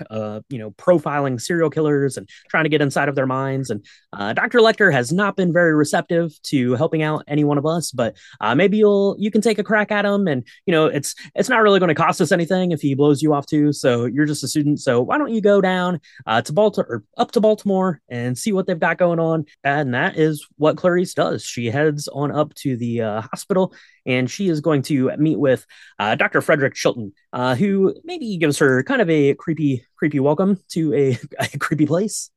you 0.50 0.58
know, 0.58 0.72
profiling 0.72 1.40
serial 1.40 1.70
killers 1.70 2.18
and 2.18 2.28
trying 2.48 2.66
to 2.66 2.70
get 2.70 2.82
inside 2.82 3.10
of 3.10 3.16
their 3.16 3.26
minds. 3.26 3.70
And 3.70 3.86
uh, 4.14 4.34
Dr. 4.34 4.60
Lecter 4.60 4.92
has 4.92 5.12
not 5.12 5.36
been 5.36 5.52
very 5.54 5.74
receptive 5.74 6.32
to 6.44 6.76
helping 6.76 7.04
out 7.04 7.24
any 7.28 7.44
one 7.44 7.58
of 7.58 7.66
us, 7.66 7.92
but 7.92 8.18
uh, 8.42 8.56
maybe 8.56 8.78
you'll 8.78 9.16
you 9.20 9.32
can 9.32 9.42
take 9.42 9.60
a 9.60 9.64
crack 9.64 9.92
at 9.92 10.06
him. 10.06 10.28
And 10.28 10.46
you 10.66 10.72
know, 10.72 10.88
it's 10.88 11.16
it's 11.36 11.50
not 11.50 11.62
really 11.62 11.80
going 11.80 11.90
to 11.90 11.96
cost 11.96 12.22
us 12.22 12.32
anything 12.32 12.72
if 12.72 12.82
he 12.82 12.96
blows 12.96 13.22
you 13.22 13.34
off 13.34 13.46
too. 13.46 13.74
So 13.74 14.06
you're 14.06 14.26
just 14.26 14.44
a 14.44 14.48
student. 14.48 14.80
So 14.80 15.02
why 15.02 15.18
don't 15.18 15.34
you 15.34 15.42
go 15.42 15.62
down 15.62 16.00
uh, 16.26 16.42
to 16.44 16.54
Baltimore 16.54 16.88
or 16.90 17.04
up 17.18 17.32
to 17.32 17.42
Baltimore 17.42 18.02
and 18.10 18.38
see 18.38 18.52
what 18.52 18.68
they've 18.68 18.80
got 18.80 18.98
going 18.98 19.20
on? 19.20 19.46
And 19.64 19.94
that 19.94 20.18
is 20.18 20.48
what 20.58 20.78
Clarice 20.78 21.14
does. 21.14 21.44
She 21.44 21.68
heads 21.68 22.08
on 22.08 22.32
up 22.32 22.54
to 22.56 22.78
the 22.78 23.02
uh, 23.02 23.22
hospital 23.22 23.74
and 24.06 24.30
she 24.30 24.50
is 24.50 24.62
going 24.62 24.82
to 24.84 25.12
meet 25.18 25.40
with 25.40 25.66
uh, 25.98 26.16
Dr. 26.16 26.42
Frederick 26.42 26.74
Chilton, 26.74 27.14
uh, 27.34 27.56
who 27.56 27.96
maybe 28.04 28.38
gives 28.38 28.58
her 28.60 28.84
kind 28.84 29.02
of 29.02 29.10
a 29.10 29.34
creepy, 29.36 29.86
creepy 29.96 30.20
welcome 30.20 30.60
to 30.70 30.94
a, 30.94 31.18
a 31.54 31.58
creepy 31.58 31.86
place. 31.86 32.32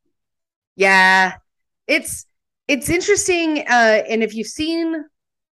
Yeah, 0.77 1.35
it's 1.87 2.27
it's 2.69 2.89
interesting, 2.89 3.65
uh, 3.69 4.03
and 4.09 4.23
if 4.23 4.35
you've 4.35 4.47
seen 4.47 5.05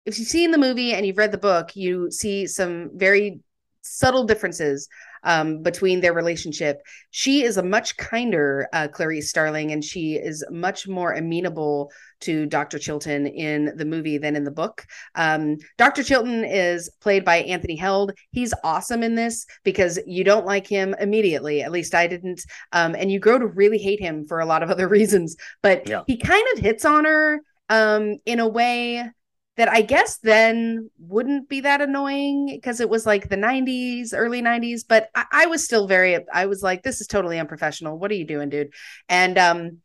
if 0.05 0.17
you've 0.17 0.27
seen 0.27 0.51
the 0.51 0.57
movie 0.57 0.93
and 0.93 1.05
you've 1.05 1.17
read 1.17 1.33
the 1.33 1.37
book, 1.37 1.75
you 1.75 2.09
see 2.11 2.47
some 2.47 2.91
very 2.95 3.41
subtle 3.87 4.25
differences 4.25 4.87
um, 5.23 5.61
between 5.61 5.99
their 5.99 6.13
relationship. 6.13 6.81
She 7.11 7.43
is 7.43 7.57
a 7.57 7.63
much 7.63 7.97
kinder 7.97 8.67
uh, 8.73 8.87
Clarice 8.87 9.29
Starling, 9.29 9.71
and 9.71 9.83
she 9.83 10.15
is 10.15 10.43
much 10.49 10.87
more 10.87 11.13
amenable 11.13 11.91
to 12.21 12.45
Dr. 12.45 12.79
Chilton 12.79 13.27
in 13.27 13.73
the 13.75 13.85
movie 13.85 14.17
than 14.17 14.35
in 14.35 14.43
the 14.43 14.51
book. 14.51 14.85
Um, 15.15 15.57
Dr. 15.77 16.03
Chilton 16.03 16.43
is 16.43 16.89
played 17.01 17.23
by 17.23 17.37
Anthony 17.37 17.75
Heald. 17.75 18.13
He's 18.31 18.53
awesome 18.63 19.03
in 19.03 19.15
this 19.15 19.45
because 19.63 19.99
you 20.05 20.23
don't 20.23 20.45
like 20.45 20.65
him 20.65 20.95
immediately. 20.99 21.61
At 21.61 21.71
least 21.71 21.93
I 21.93 22.07
didn't. 22.07 22.41
Um, 22.71 22.95
and 22.95 23.11
you 23.11 23.19
grow 23.19 23.37
to 23.37 23.47
really 23.47 23.77
hate 23.77 23.99
him 23.99 24.25
for 24.25 24.39
a 24.39 24.45
lot 24.45 24.63
of 24.63 24.69
other 24.69 24.87
reasons. 24.97 25.35
But 25.61 25.87
yeah. 25.87 26.03
he 26.07 26.17
kind 26.17 26.45
of 26.53 26.59
hits 26.59 26.85
on 26.85 27.05
her 27.05 27.41
um, 27.69 28.17
in 28.25 28.39
a 28.39 28.47
way 28.47 29.11
that 29.57 29.69
I 29.69 29.81
guess 29.81 30.17
then 30.19 30.89
wouldn't 30.99 31.49
be 31.49 31.61
that 31.61 31.81
annoying 31.81 32.47
because 32.47 32.79
it 32.79 32.89
was 32.89 33.05
like 33.05 33.27
the 33.27 33.35
90s, 33.35 34.13
early 34.13 34.41
90s. 34.41 34.81
But 34.87 35.09
I, 35.15 35.25
I, 35.31 35.45
was 35.47 35.63
still 35.63 35.87
very, 35.87 36.17
I 36.31 36.45
was 36.45 36.61
like, 36.61 36.83
this 36.83 37.01
is 37.01 37.07
totally 37.07 37.39
unprofessional. 37.39 37.97
What 37.97 38.11
are 38.11 38.15
you 38.15 38.25
doing, 38.25 38.49
dude? 38.49 38.71
And 39.09 39.37
um, 39.37 39.79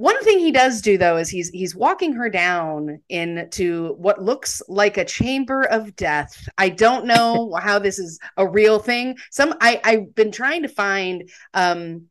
one 0.00 0.22
thing 0.22 0.38
he 0.38 0.50
does 0.50 0.80
do 0.80 0.96
though 0.96 1.18
is 1.18 1.28
he's 1.28 1.50
he's 1.50 1.76
walking 1.76 2.14
her 2.14 2.30
down 2.30 3.02
into 3.10 3.94
what 3.98 4.22
looks 4.22 4.62
like 4.66 4.96
a 4.96 5.04
chamber 5.04 5.64
of 5.64 5.94
death. 5.94 6.48
I 6.56 6.70
don't 6.70 7.04
know 7.04 7.54
how 7.60 7.78
this 7.78 7.98
is 7.98 8.18
a 8.38 8.48
real 8.48 8.78
thing. 8.78 9.18
Some 9.30 9.54
I 9.60 9.78
I've 9.84 10.14
been 10.14 10.32
trying 10.32 10.62
to 10.62 10.68
find 10.68 11.28
um 11.52 12.06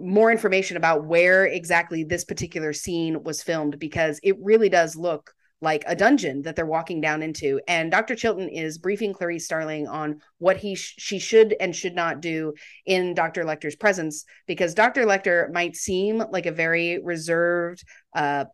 more 0.00 0.32
information 0.32 0.78
about 0.78 1.04
where 1.04 1.44
exactly 1.44 2.02
this 2.02 2.24
particular 2.24 2.72
scene 2.72 3.22
was 3.24 3.42
filmed 3.42 3.78
because 3.78 4.20
it 4.22 4.36
really 4.40 4.70
does 4.70 4.96
look 4.96 5.34
like 5.60 5.82
a 5.86 5.96
dungeon 5.96 6.42
that 6.42 6.54
they're 6.54 6.66
walking 6.66 7.00
down 7.00 7.22
into 7.22 7.60
and 7.66 7.90
dr 7.90 8.14
chilton 8.14 8.48
is 8.48 8.78
briefing 8.78 9.12
clarice 9.12 9.44
starling 9.44 9.88
on 9.88 10.20
what 10.38 10.56
he 10.56 10.74
sh- 10.74 10.94
she 10.98 11.18
should 11.18 11.54
and 11.60 11.74
should 11.74 11.94
not 11.94 12.20
do 12.20 12.54
in 12.86 13.14
dr 13.14 13.42
lecter's 13.44 13.76
presence 13.76 14.24
because 14.46 14.74
dr 14.74 15.04
lecter 15.04 15.50
might 15.52 15.74
seem 15.74 16.22
like 16.30 16.46
a 16.46 16.52
very 16.52 17.00
reserved 17.02 17.82
uh, 18.14 18.44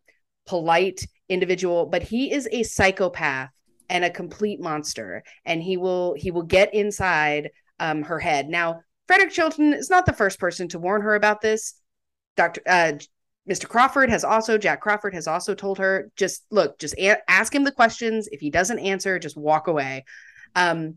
polite 0.46 1.06
individual 1.28 1.86
but 1.86 2.02
he 2.02 2.32
is 2.32 2.48
a 2.52 2.62
psychopath 2.62 3.50
and 3.88 4.04
a 4.04 4.10
complete 4.10 4.60
monster 4.60 5.22
and 5.44 5.62
he 5.62 5.76
will 5.76 6.14
he 6.14 6.30
will 6.30 6.42
get 6.42 6.74
inside 6.74 7.50
um, 7.78 8.02
her 8.02 8.18
head. 8.18 8.48
Now 8.48 8.80
frederick 9.06 9.32
chilton 9.32 9.72
is 9.72 9.90
not 9.90 10.06
the 10.06 10.12
first 10.12 10.38
person 10.38 10.68
to 10.68 10.78
warn 10.78 11.02
her 11.02 11.14
about 11.14 11.40
this. 11.40 11.74
Dr 12.36 12.60
uh, 12.66 12.92
Mr. 13.48 13.68
Crawford 13.68 14.08
has 14.08 14.24
also, 14.24 14.56
Jack 14.56 14.80
Crawford 14.80 15.14
has 15.14 15.26
also 15.26 15.54
told 15.54 15.78
her, 15.78 16.10
just 16.16 16.44
look, 16.50 16.78
just 16.78 16.94
a- 16.98 17.30
ask 17.30 17.54
him 17.54 17.64
the 17.64 17.72
questions. 17.72 18.28
If 18.28 18.40
he 18.40 18.50
doesn't 18.50 18.78
answer, 18.78 19.18
just 19.18 19.36
walk 19.36 19.66
away. 19.66 20.04
Um, 20.54 20.96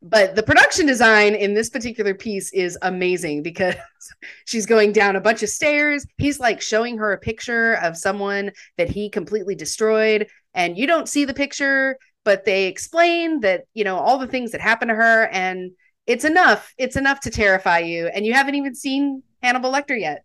but 0.00 0.36
the 0.36 0.42
production 0.42 0.86
design 0.86 1.34
in 1.34 1.54
this 1.54 1.70
particular 1.70 2.14
piece 2.14 2.52
is 2.52 2.78
amazing 2.82 3.42
because 3.42 3.74
she's 4.44 4.66
going 4.66 4.92
down 4.92 5.16
a 5.16 5.20
bunch 5.20 5.42
of 5.42 5.48
stairs. 5.48 6.06
He's 6.18 6.38
like 6.38 6.60
showing 6.60 6.98
her 6.98 7.12
a 7.12 7.18
picture 7.18 7.74
of 7.74 7.96
someone 7.96 8.52
that 8.76 8.88
he 8.88 9.10
completely 9.10 9.54
destroyed. 9.54 10.28
And 10.54 10.78
you 10.78 10.86
don't 10.86 11.08
see 11.08 11.24
the 11.24 11.34
picture, 11.34 11.98
but 12.24 12.44
they 12.44 12.66
explain 12.66 13.40
that, 13.40 13.64
you 13.74 13.84
know, 13.84 13.98
all 13.98 14.18
the 14.18 14.26
things 14.28 14.52
that 14.52 14.60
happened 14.60 14.90
to 14.90 14.94
her. 14.94 15.28
And 15.32 15.72
it's 16.06 16.24
enough. 16.24 16.72
It's 16.78 16.96
enough 16.96 17.20
to 17.20 17.30
terrify 17.30 17.80
you. 17.80 18.06
And 18.06 18.24
you 18.24 18.34
haven't 18.34 18.54
even 18.54 18.74
seen 18.74 19.22
Hannibal 19.42 19.72
Lecter 19.72 19.98
yet. 19.98 20.24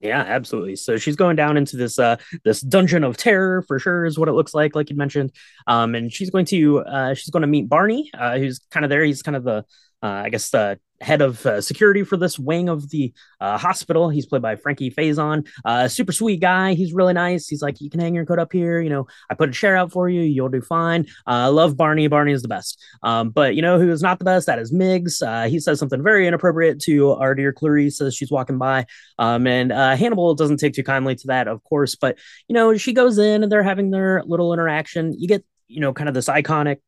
Yeah, 0.00 0.20
absolutely. 0.20 0.76
So 0.76 0.96
she's 0.96 1.16
going 1.16 1.34
down 1.34 1.56
into 1.56 1.76
this 1.76 1.98
uh 1.98 2.16
this 2.44 2.60
dungeon 2.60 3.02
of 3.02 3.16
terror 3.16 3.62
for 3.62 3.80
sure 3.80 4.04
is 4.04 4.16
what 4.18 4.28
it 4.28 4.32
looks 4.32 4.54
like, 4.54 4.76
like 4.76 4.90
you 4.90 4.96
mentioned. 4.96 5.32
Um, 5.66 5.96
and 5.96 6.12
she's 6.12 6.30
going 6.30 6.44
to 6.46 6.80
uh 6.80 7.14
she's 7.14 7.30
going 7.30 7.40
to 7.40 7.48
meet 7.48 7.68
Barney, 7.68 8.10
uh, 8.14 8.38
who's 8.38 8.60
kind 8.70 8.84
of 8.84 8.90
there. 8.90 9.02
He's 9.02 9.22
kind 9.22 9.36
of 9.36 9.42
the 9.42 9.64
uh, 10.02 10.22
I 10.24 10.28
guess 10.28 10.50
the 10.50 10.78
head 11.00 11.22
of 11.22 11.44
uh, 11.46 11.60
security 11.60 12.02
for 12.02 12.16
this 12.16 12.38
wing 12.38 12.68
of 12.68 12.90
the 12.90 13.12
uh, 13.40 13.56
hospital. 13.56 14.08
He's 14.08 14.26
played 14.26 14.42
by 14.42 14.56
Frankie 14.56 14.90
Faison. 14.90 15.48
Uh, 15.64 15.88
super 15.88 16.12
sweet 16.12 16.40
guy. 16.40 16.74
He's 16.74 16.92
really 16.92 17.12
nice. 17.12 17.48
He's 17.48 17.62
like, 17.62 17.80
you 17.80 17.90
can 17.90 18.00
hang 18.00 18.14
your 18.14 18.26
coat 18.26 18.38
up 18.38 18.52
here. 18.52 18.80
You 18.80 18.90
know, 18.90 19.06
I 19.30 19.34
put 19.34 19.48
a 19.48 19.52
chair 19.52 19.76
out 19.76 19.92
for 19.92 20.08
you. 20.08 20.22
You'll 20.22 20.48
do 20.48 20.60
fine. 20.60 21.06
Uh, 21.26 21.30
I 21.30 21.46
love 21.46 21.76
Barney. 21.76 22.08
Barney 22.08 22.32
is 22.32 22.42
the 22.42 22.48
best. 22.48 22.82
Um, 23.02 23.30
but 23.30 23.54
you 23.54 23.62
know 23.62 23.78
who 23.78 23.90
is 23.90 24.02
not 24.02 24.18
the 24.18 24.24
best? 24.24 24.46
That 24.46 24.58
is 24.58 24.72
Miggs. 24.72 25.22
Uh, 25.22 25.44
he 25.44 25.60
says 25.60 25.78
something 25.78 26.02
very 26.02 26.26
inappropriate 26.26 26.80
to 26.82 27.12
our 27.12 27.34
dear 27.34 27.52
Clarice 27.52 28.00
as 28.00 28.14
she's 28.14 28.30
walking 28.30 28.58
by. 28.58 28.86
Um, 29.18 29.46
and 29.46 29.72
uh, 29.72 29.96
Hannibal 29.96 30.34
doesn't 30.34 30.58
take 30.58 30.74
too 30.74 30.84
kindly 30.84 31.14
to 31.16 31.26
that, 31.28 31.48
of 31.48 31.62
course. 31.64 31.94
But 31.94 32.18
you 32.48 32.54
know, 32.54 32.76
she 32.76 32.92
goes 32.92 33.18
in 33.18 33.42
and 33.42 33.52
they're 33.52 33.62
having 33.62 33.90
their 33.90 34.22
little 34.24 34.52
interaction. 34.52 35.14
You 35.18 35.28
get 35.28 35.44
you 35.68 35.80
know 35.80 35.92
kind 35.92 36.08
of 36.08 36.14
this 36.14 36.28
iconic 36.28 36.78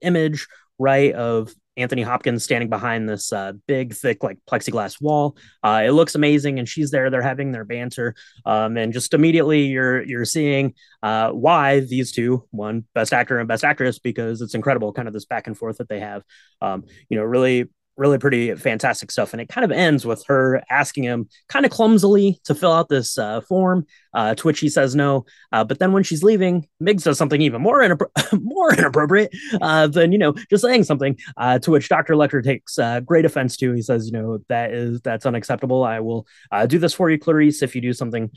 image 0.00 0.46
right 0.78 1.12
of 1.12 1.52
Anthony 1.78 2.02
Hopkins 2.02 2.44
standing 2.44 2.68
behind 2.68 3.08
this 3.08 3.32
uh, 3.32 3.52
big, 3.66 3.94
thick, 3.94 4.22
like 4.22 4.38
plexiglass 4.50 5.00
wall. 5.00 5.36
Uh, 5.62 5.82
it 5.86 5.92
looks 5.92 6.14
amazing, 6.14 6.58
and 6.58 6.68
she's 6.68 6.90
there. 6.90 7.08
They're 7.10 7.22
having 7.22 7.52
their 7.52 7.64
banter, 7.64 8.14
um, 8.44 8.76
and 8.76 8.92
just 8.92 9.14
immediately 9.14 9.62
you're 9.62 10.02
you're 10.02 10.24
seeing 10.24 10.74
uh, 11.02 11.30
why 11.30 11.80
these 11.80 12.12
two 12.12 12.44
won 12.52 12.84
Best 12.94 13.12
Actor 13.12 13.38
and 13.38 13.48
Best 13.48 13.64
Actress 13.64 13.98
because 13.98 14.42
it's 14.42 14.54
incredible, 14.54 14.92
kind 14.92 15.08
of 15.08 15.14
this 15.14 15.24
back 15.24 15.46
and 15.46 15.56
forth 15.56 15.78
that 15.78 15.88
they 15.88 16.00
have. 16.00 16.22
Um, 16.60 16.84
you 17.08 17.16
know, 17.16 17.24
really 17.24 17.68
really 17.98 18.16
pretty 18.16 18.54
fantastic 18.54 19.10
stuff. 19.10 19.32
And 19.32 19.42
it 19.42 19.48
kind 19.48 19.64
of 19.64 19.72
ends 19.72 20.06
with 20.06 20.24
her 20.28 20.62
asking 20.70 21.02
him 21.04 21.28
kind 21.48 21.66
of 21.66 21.72
clumsily 21.72 22.40
to 22.44 22.54
fill 22.54 22.72
out 22.72 22.88
this 22.88 23.18
uh, 23.18 23.40
form, 23.42 23.86
uh, 24.18 24.34
to 24.34 24.48
which 24.48 24.58
he 24.58 24.68
says 24.68 24.96
no. 24.96 25.24
Uh, 25.52 25.62
but 25.62 25.78
then 25.78 25.92
when 25.92 26.02
she's 26.02 26.24
leaving, 26.24 26.66
Miggs 26.80 27.04
does 27.04 27.16
something 27.16 27.40
even 27.40 27.62
more 27.62 27.78
more 28.32 28.74
inappropriate 28.74 29.32
uh, 29.62 29.86
than 29.86 30.10
you 30.10 30.18
know 30.18 30.34
just 30.50 30.64
saying 30.64 30.82
something. 30.82 31.16
Uh, 31.36 31.60
to 31.60 31.70
which 31.70 31.88
Dr. 31.88 32.14
Lecter 32.14 32.42
takes 32.42 32.80
uh, 32.80 32.98
great 32.98 33.24
offense 33.24 33.56
to. 33.58 33.72
He 33.72 33.80
says, 33.80 34.06
you 34.06 34.12
know, 34.12 34.38
that 34.48 34.72
is 34.72 35.00
that's 35.02 35.24
unacceptable. 35.24 35.84
I 35.84 36.00
will 36.00 36.26
do 36.66 36.80
this 36.80 36.94
for 36.94 37.08
you, 37.08 37.18
Clarice. 37.18 37.62
If 37.62 37.76
you 37.76 37.80
do 37.80 37.92
something 37.92 38.30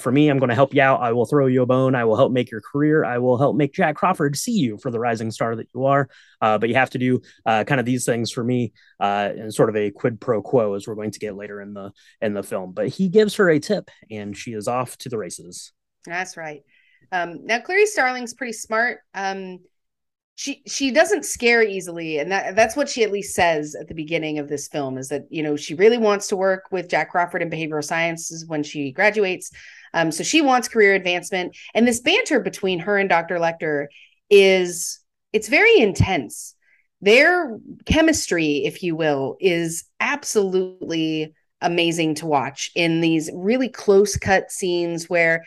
for 0.00 0.10
me, 0.10 0.28
I'm 0.28 0.38
going 0.38 0.48
to 0.48 0.56
help 0.56 0.74
you 0.74 0.82
out. 0.82 1.00
I 1.00 1.12
will 1.12 1.26
throw 1.26 1.46
you 1.46 1.62
a 1.62 1.66
bone. 1.66 1.94
I 1.94 2.04
will 2.04 2.16
help 2.16 2.32
make 2.32 2.50
your 2.50 2.60
career. 2.60 3.04
I 3.04 3.18
will 3.18 3.38
help 3.38 3.54
make 3.54 3.72
Jack 3.72 3.94
Crawford 3.94 4.36
see 4.36 4.52
you 4.58 4.76
for 4.78 4.90
the 4.90 4.98
rising 4.98 5.30
star 5.30 5.54
that 5.54 5.68
you 5.72 5.84
are. 5.84 6.08
but 6.40 6.68
you 6.68 6.74
have 6.74 6.90
to 6.90 6.98
do 6.98 7.20
kind 7.46 7.78
of 7.78 7.86
these 7.86 8.04
things 8.04 8.32
for 8.32 8.42
me 8.42 8.72
uh, 9.00 9.30
and 9.36 9.54
sort 9.54 9.68
of 9.68 9.76
a 9.76 9.90
quid 9.90 10.20
pro 10.20 10.42
quo 10.42 10.74
as 10.74 10.86
we're 10.86 10.94
going 10.94 11.10
to 11.10 11.18
get 11.18 11.36
later 11.36 11.60
in 11.60 11.74
the 11.74 11.92
in 12.20 12.34
the 12.34 12.42
film. 12.42 12.72
But 12.72 12.88
he 12.88 13.08
gives 13.08 13.36
her 13.36 13.48
a 13.48 13.60
tip, 13.60 13.90
and 14.10 14.36
she 14.36 14.52
is 14.52 14.66
off 14.66 14.96
to 14.98 15.08
the 15.08 15.18
That's 16.06 16.36
right. 16.36 16.62
Um, 17.12 17.44
now 17.44 17.60
Clarice 17.60 17.92
Starling's 17.92 18.34
pretty 18.34 18.52
smart. 18.52 19.00
Um, 19.14 19.60
she 20.34 20.62
she 20.66 20.92
doesn't 20.92 21.24
scare 21.24 21.62
easily, 21.62 22.18
and 22.18 22.30
that 22.30 22.54
that's 22.54 22.76
what 22.76 22.88
she 22.88 23.02
at 23.02 23.10
least 23.10 23.34
says 23.34 23.74
at 23.74 23.88
the 23.88 23.94
beginning 23.94 24.38
of 24.38 24.48
this 24.48 24.68
film 24.68 24.96
is 24.96 25.08
that 25.08 25.24
you 25.30 25.42
know 25.42 25.56
she 25.56 25.74
really 25.74 25.98
wants 25.98 26.28
to 26.28 26.36
work 26.36 26.66
with 26.70 26.88
Jack 26.88 27.10
Crawford 27.10 27.42
in 27.42 27.50
behavioral 27.50 27.84
sciences 27.84 28.46
when 28.46 28.62
she 28.62 28.92
graduates. 28.92 29.50
Um, 29.94 30.12
so 30.12 30.22
she 30.22 30.40
wants 30.40 30.68
career 30.68 30.94
advancement, 30.94 31.56
and 31.74 31.88
this 31.88 32.00
banter 32.00 32.40
between 32.40 32.78
her 32.80 32.98
and 32.98 33.08
Dr. 33.08 33.38
Lecter 33.38 33.86
is 34.30 35.00
it's 35.32 35.48
very 35.48 35.78
intense 35.78 36.54
their 37.00 37.58
chemistry, 37.84 38.64
if 38.64 38.82
you 38.82 38.96
will, 38.96 39.36
is 39.40 39.84
absolutely 40.00 41.34
amazing 41.60 42.14
to 42.16 42.26
watch 42.26 42.70
in 42.74 43.00
these 43.00 43.30
really 43.34 43.68
close 43.68 44.16
cut 44.16 44.50
scenes 44.50 45.08
where 45.08 45.44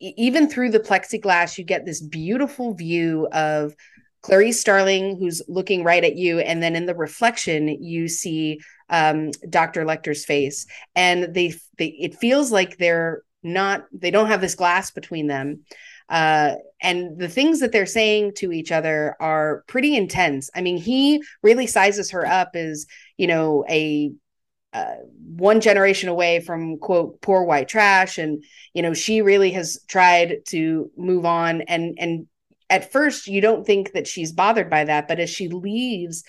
even 0.00 0.48
through 0.48 0.70
the 0.70 0.80
plexiglass, 0.80 1.56
you 1.56 1.64
get 1.64 1.86
this 1.86 2.02
beautiful 2.02 2.74
view 2.74 3.28
of 3.32 3.74
Clarice 4.22 4.60
Starling, 4.60 5.16
who's 5.18 5.42
looking 5.48 5.84
right 5.84 6.02
at 6.02 6.16
you, 6.16 6.40
and 6.40 6.62
then 6.62 6.76
in 6.76 6.86
the 6.86 6.94
reflection, 6.94 7.68
you 7.68 8.08
see 8.08 8.60
um, 8.88 9.30
Dr. 9.48 9.84
Lecter's 9.84 10.24
face, 10.24 10.66
and 10.94 11.34
they, 11.34 11.54
they 11.78 11.88
it 11.88 12.14
feels 12.14 12.50
like 12.50 12.76
they're 12.76 13.22
not 13.42 13.84
they 13.92 14.10
don't 14.10 14.28
have 14.28 14.40
this 14.40 14.54
glass 14.54 14.90
between 14.90 15.26
them 15.26 15.64
uh, 16.08 16.54
and 16.82 17.18
the 17.18 17.28
things 17.28 17.60
that 17.60 17.72
they're 17.72 17.86
saying 17.86 18.32
to 18.34 18.52
each 18.52 18.70
other 18.70 19.16
are 19.20 19.64
pretty 19.66 19.96
intense. 19.96 20.50
I 20.54 20.60
mean, 20.60 20.76
he 20.76 21.22
really 21.42 21.66
sizes 21.66 22.10
her 22.10 22.26
up 22.26 22.50
as, 22.54 22.86
you 23.16 23.26
know, 23.26 23.64
a 23.68 24.12
uh, 24.74 24.96
one 25.36 25.60
generation 25.60 26.08
away 26.08 26.40
from 26.40 26.78
quote 26.78 27.20
poor 27.22 27.44
white 27.44 27.68
trash. 27.68 28.18
And 28.18 28.44
you 28.74 28.82
know 28.82 28.92
she 28.92 29.22
really 29.22 29.52
has 29.52 29.78
tried 29.88 30.44
to 30.48 30.90
move 30.96 31.24
on. 31.24 31.62
And 31.62 31.96
and 31.98 32.26
at 32.68 32.92
first 32.92 33.28
you 33.28 33.40
don't 33.40 33.66
think 33.66 33.92
that 33.92 34.06
she's 34.06 34.32
bothered 34.32 34.68
by 34.68 34.84
that. 34.84 35.08
But 35.08 35.20
as 35.20 35.30
she 35.30 35.48
leaves 35.48 36.24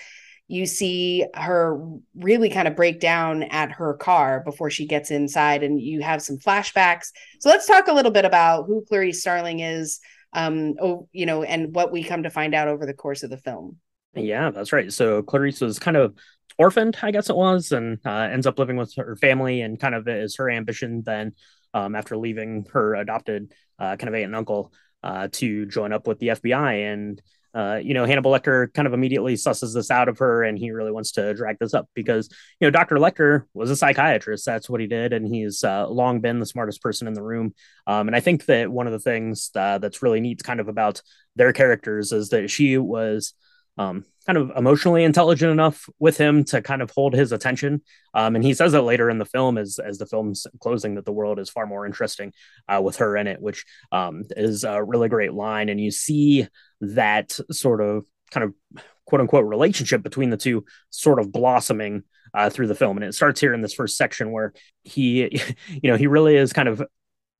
you 0.48 0.66
see 0.66 1.26
her 1.34 1.80
really 2.16 2.50
kind 2.50 2.68
of 2.68 2.76
break 2.76 3.00
down 3.00 3.44
at 3.44 3.72
her 3.72 3.96
car 3.96 4.42
before 4.46 4.70
she 4.70 4.86
gets 4.86 5.10
inside. 5.10 5.64
And 5.64 5.82
you 5.82 6.02
have 6.02 6.22
some 6.22 6.38
flashbacks. 6.38 7.12
So 7.40 7.50
let's 7.50 7.66
talk 7.66 7.88
a 7.88 7.94
little 7.94 8.12
bit 8.12 8.26
about 8.26 8.66
who 8.68 8.86
clarice 8.88 9.22
starling 9.22 9.60
is 9.60 10.00
um 10.34 10.76
oh, 10.82 11.08
you 11.14 11.26
know 11.26 11.44
and 11.44 11.74
what 11.74 11.92
we 11.92 12.04
come 12.04 12.24
to 12.24 12.30
find 12.30 12.54
out 12.54 12.68
over 12.68 12.86
the 12.86 12.94
course 12.94 13.24
of 13.24 13.30
the 13.30 13.38
film. 13.38 13.78
Yeah 14.14 14.52
that's 14.52 14.72
right. 14.72 14.92
So 14.94 15.24
clarice 15.24 15.62
was 15.62 15.80
kind 15.80 15.98
of 15.98 16.16
orphaned 16.58 16.98
i 17.02 17.12
guess 17.12 17.30
it 17.30 17.36
was 17.36 17.72
and 17.72 18.00
uh, 18.06 18.12
ends 18.32 18.48
up 18.48 18.60
living 18.60 18.78
with 18.78 18.94
her 18.96 19.16
family 19.16 19.62
and 19.62 19.80
kind 19.80 19.96
of 19.96 20.08
is 20.08 20.36
her 20.38 20.50
ambition 20.50 21.04
then 21.06 21.34
um, 21.74 21.96
after 21.96 22.16
leaving 22.16 22.66
her 22.72 22.96
adopted 22.96 23.52
uh, 23.80 23.96
kind 23.98 24.08
of 24.08 24.16
aunt 24.16 24.26
and 24.26 24.36
uncle 24.36 24.72
uh, 25.04 25.28
to 25.32 25.66
join 25.66 25.92
up 25.92 26.08
with 26.08 26.20
the 26.20 26.30
fbi 26.30 26.92
and 26.92 27.22
uh, 27.56 27.78
you 27.82 27.94
know, 27.94 28.06
Hannibal 28.06 28.34
Lecter 28.34 28.72
kind 28.74 28.86
of 28.86 28.94
immediately 28.94 29.36
susses 29.36 29.74
this 29.74 29.90
out 29.90 30.10
of 30.10 30.18
her, 30.20 30.44
and 30.44 30.60
he 30.60 30.72
really 30.72 30.92
wants 30.92 31.14
to 31.14 31.34
drag 31.34 31.58
this 31.58 31.74
up 31.74 31.88
because, 31.94 32.28
you 32.60 32.68
know, 32.68 32.70
Dr. 32.70 32.98
Lecter 32.98 33.44
was 33.54 33.72
a 33.72 33.78
psychiatrist. 33.78 34.46
That's 34.46 34.70
what 34.70 34.82
he 34.82 34.88
did, 34.88 35.14
and 35.14 35.26
he's 35.26 35.64
uh, 35.64 35.88
long 35.88 36.20
been 36.20 36.42
the 36.42 36.46
smartest 36.46 36.82
person 36.82 37.08
in 37.08 37.14
the 37.14 37.24
room. 37.24 37.54
Um, 37.88 38.10
and 38.10 38.16
I 38.16 38.20
think 38.20 38.46
that 38.48 38.70
one 38.70 38.88
of 38.88 38.94
the 38.94 39.00
things 39.00 39.52
uh, 39.56 39.78
that's 39.78 40.04
really 40.04 40.20
neat, 40.20 40.44
kind 40.44 40.60
of 40.60 40.68
about 40.68 41.02
their 41.38 41.54
characters, 41.54 42.12
is 42.12 42.28
that 42.30 42.52
she 42.52 42.78
was 42.78 43.34
um, 43.78 44.04
kind 44.26 44.38
of 44.38 44.52
emotionally 44.56 45.04
intelligent 45.04 45.52
enough 45.52 45.88
with 46.00 46.18
him 46.18 46.44
to 46.46 46.62
kind 46.62 46.82
of 46.82 46.92
hold 46.92 47.14
his 47.14 47.32
attention. 47.32 47.82
Um, 48.14 48.36
and 48.36 48.44
he 48.44 48.54
says 48.54 48.72
that 48.72 48.82
later 48.82 49.10
in 49.10 49.20
the 49.20 49.26
film, 49.26 49.58
as 49.58 49.80
as 49.80 49.98
the 49.98 50.06
film's 50.06 50.48
closing, 50.60 50.96
that 50.96 51.06
the 51.06 51.12
world 51.12 51.40
is 51.40 51.50
far 51.50 51.66
more 51.66 51.86
interesting 51.86 52.34
uh, 52.68 52.82
with 52.82 52.98
her 52.98 53.16
in 53.16 53.28
it, 53.28 53.42
which 53.42 53.66
um, 53.92 54.24
is 54.36 54.64
a 54.64 54.84
really 54.84 55.10
great 55.10 55.34
line. 55.34 55.70
And 55.70 55.80
you 55.80 55.92
see 55.92 56.48
that 56.82 57.38
sort 57.52 57.82
of 57.82 58.06
kind 58.32 58.44
of 58.44 58.82
quote 59.06 59.22
unquote 59.22 59.46
relationship 59.46 60.02
between 60.02 60.30
the 60.30 60.38
two 60.38 60.66
sort 60.90 61.20
of 61.20 61.32
blossoming 61.32 62.04
uh, 62.34 62.50
through 62.50 62.68
the 62.68 62.76
film. 62.76 62.98
And 62.98 63.06
it 63.06 63.14
starts 63.14 63.40
here 63.40 63.54
in 63.54 63.62
this 63.62 63.74
first 63.74 63.98
section 63.98 64.32
where 64.32 64.54
he, 64.84 65.42
you 65.68 65.92
know, 65.92 65.98
he 65.98 66.08
really 66.08 66.36
is 66.36 66.54
kind 66.54 66.68
of 66.68 66.84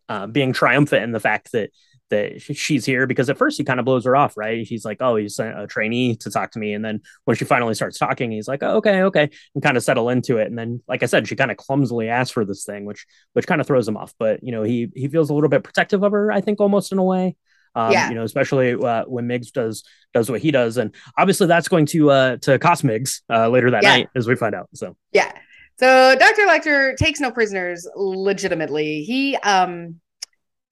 uh, 0.08 0.28
being 0.28 0.54
triumphant 0.54 1.04
in 1.04 1.12
the 1.12 1.20
fact 1.20 1.52
that 1.52 1.72
that 2.10 2.42
she's 2.42 2.86
here 2.86 3.08
because 3.08 3.30
at 3.30 3.38
first 3.38 3.58
he 3.58 3.64
kind 3.64 3.80
of 3.80 3.86
blows 3.86 4.06
her 4.06 4.16
off, 4.16 4.38
right? 4.38 4.66
He's 4.66 4.86
like, 4.86 4.98
"Oh, 5.02 5.16
he's 5.16 5.40
a 5.40 5.66
trainee 5.68 6.16
to 6.18 6.30
talk 6.30 6.52
to 6.52 6.60
me," 6.60 6.74
and 6.74 6.84
then 6.84 7.02
when 7.26 7.36
she 7.36 7.46
finally 7.46 7.74
starts 7.74 7.98
talking, 7.98 8.32
he's 8.32 8.48
like, 8.48 8.64
oh, 8.64 8.78
"Okay, 8.78 9.04
okay," 9.04 9.30
and 9.54 9.64
kind 9.64 9.78
of 9.78 9.84
settle 9.84 10.10
into 10.10 10.38
it. 10.38 10.48
And 10.48 10.58
then, 10.58 10.82
like 10.88 11.04
I 11.04 11.08
said, 11.08 11.28
she 11.28 11.36
kind 11.36 11.52
of 11.52 11.58
clumsily 11.58 12.10
asks 12.10 12.32
for 12.32 12.46
this 12.46 12.66
thing, 12.66 12.86
which 12.86 13.06
which 13.34 13.48
kind 13.48 13.62
of 13.62 13.68
throws 13.68 13.88
him 13.88 13.98
off. 13.98 14.14
But 14.20 14.44
you 14.44 14.52
know, 14.52 14.64
he 14.64 14.90
he 14.96 15.08
feels 15.08 15.30
a 15.30 15.34
little 15.34 15.50
bit 15.50 15.64
protective 15.64 16.04
of 16.04 16.12
her, 16.12 16.32
I 16.32 16.42
think, 16.42 16.60
almost 16.60 16.92
in 16.92 16.98
a 16.98 17.04
way. 17.04 17.36
Um, 17.78 17.92
yeah. 17.92 18.08
you 18.08 18.16
know, 18.16 18.24
especially 18.24 18.74
uh, 18.74 19.04
when 19.06 19.28
Miggs 19.28 19.52
does 19.52 19.84
does 20.14 20.30
what 20.30 20.42
he 20.42 20.52
does, 20.52 20.78
and 20.78 20.96
obviously 21.18 21.48
that's 21.48 21.68
going 21.68 21.88
to 21.88 22.10
uh, 22.10 22.38
to 22.38 22.58
cost 22.60 22.84
Miggs 22.84 23.22
uh, 23.30 23.50
later 23.50 23.72
that 23.72 23.84
yeah. 23.84 23.90
night, 23.90 24.10
as 24.16 24.28
we 24.28 24.36
find 24.36 24.56
out. 24.56 24.70
So 24.74 24.96
yeah, 25.12 25.32
so 25.78 26.16
Dr. 26.18 26.44
Lecter 26.44 26.96
takes 26.96 27.20
no 27.20 27.32
prisoners 27.32 27.88
legitimately. 27.96 29.04
He 29.04 29.36
um 29.38 30.00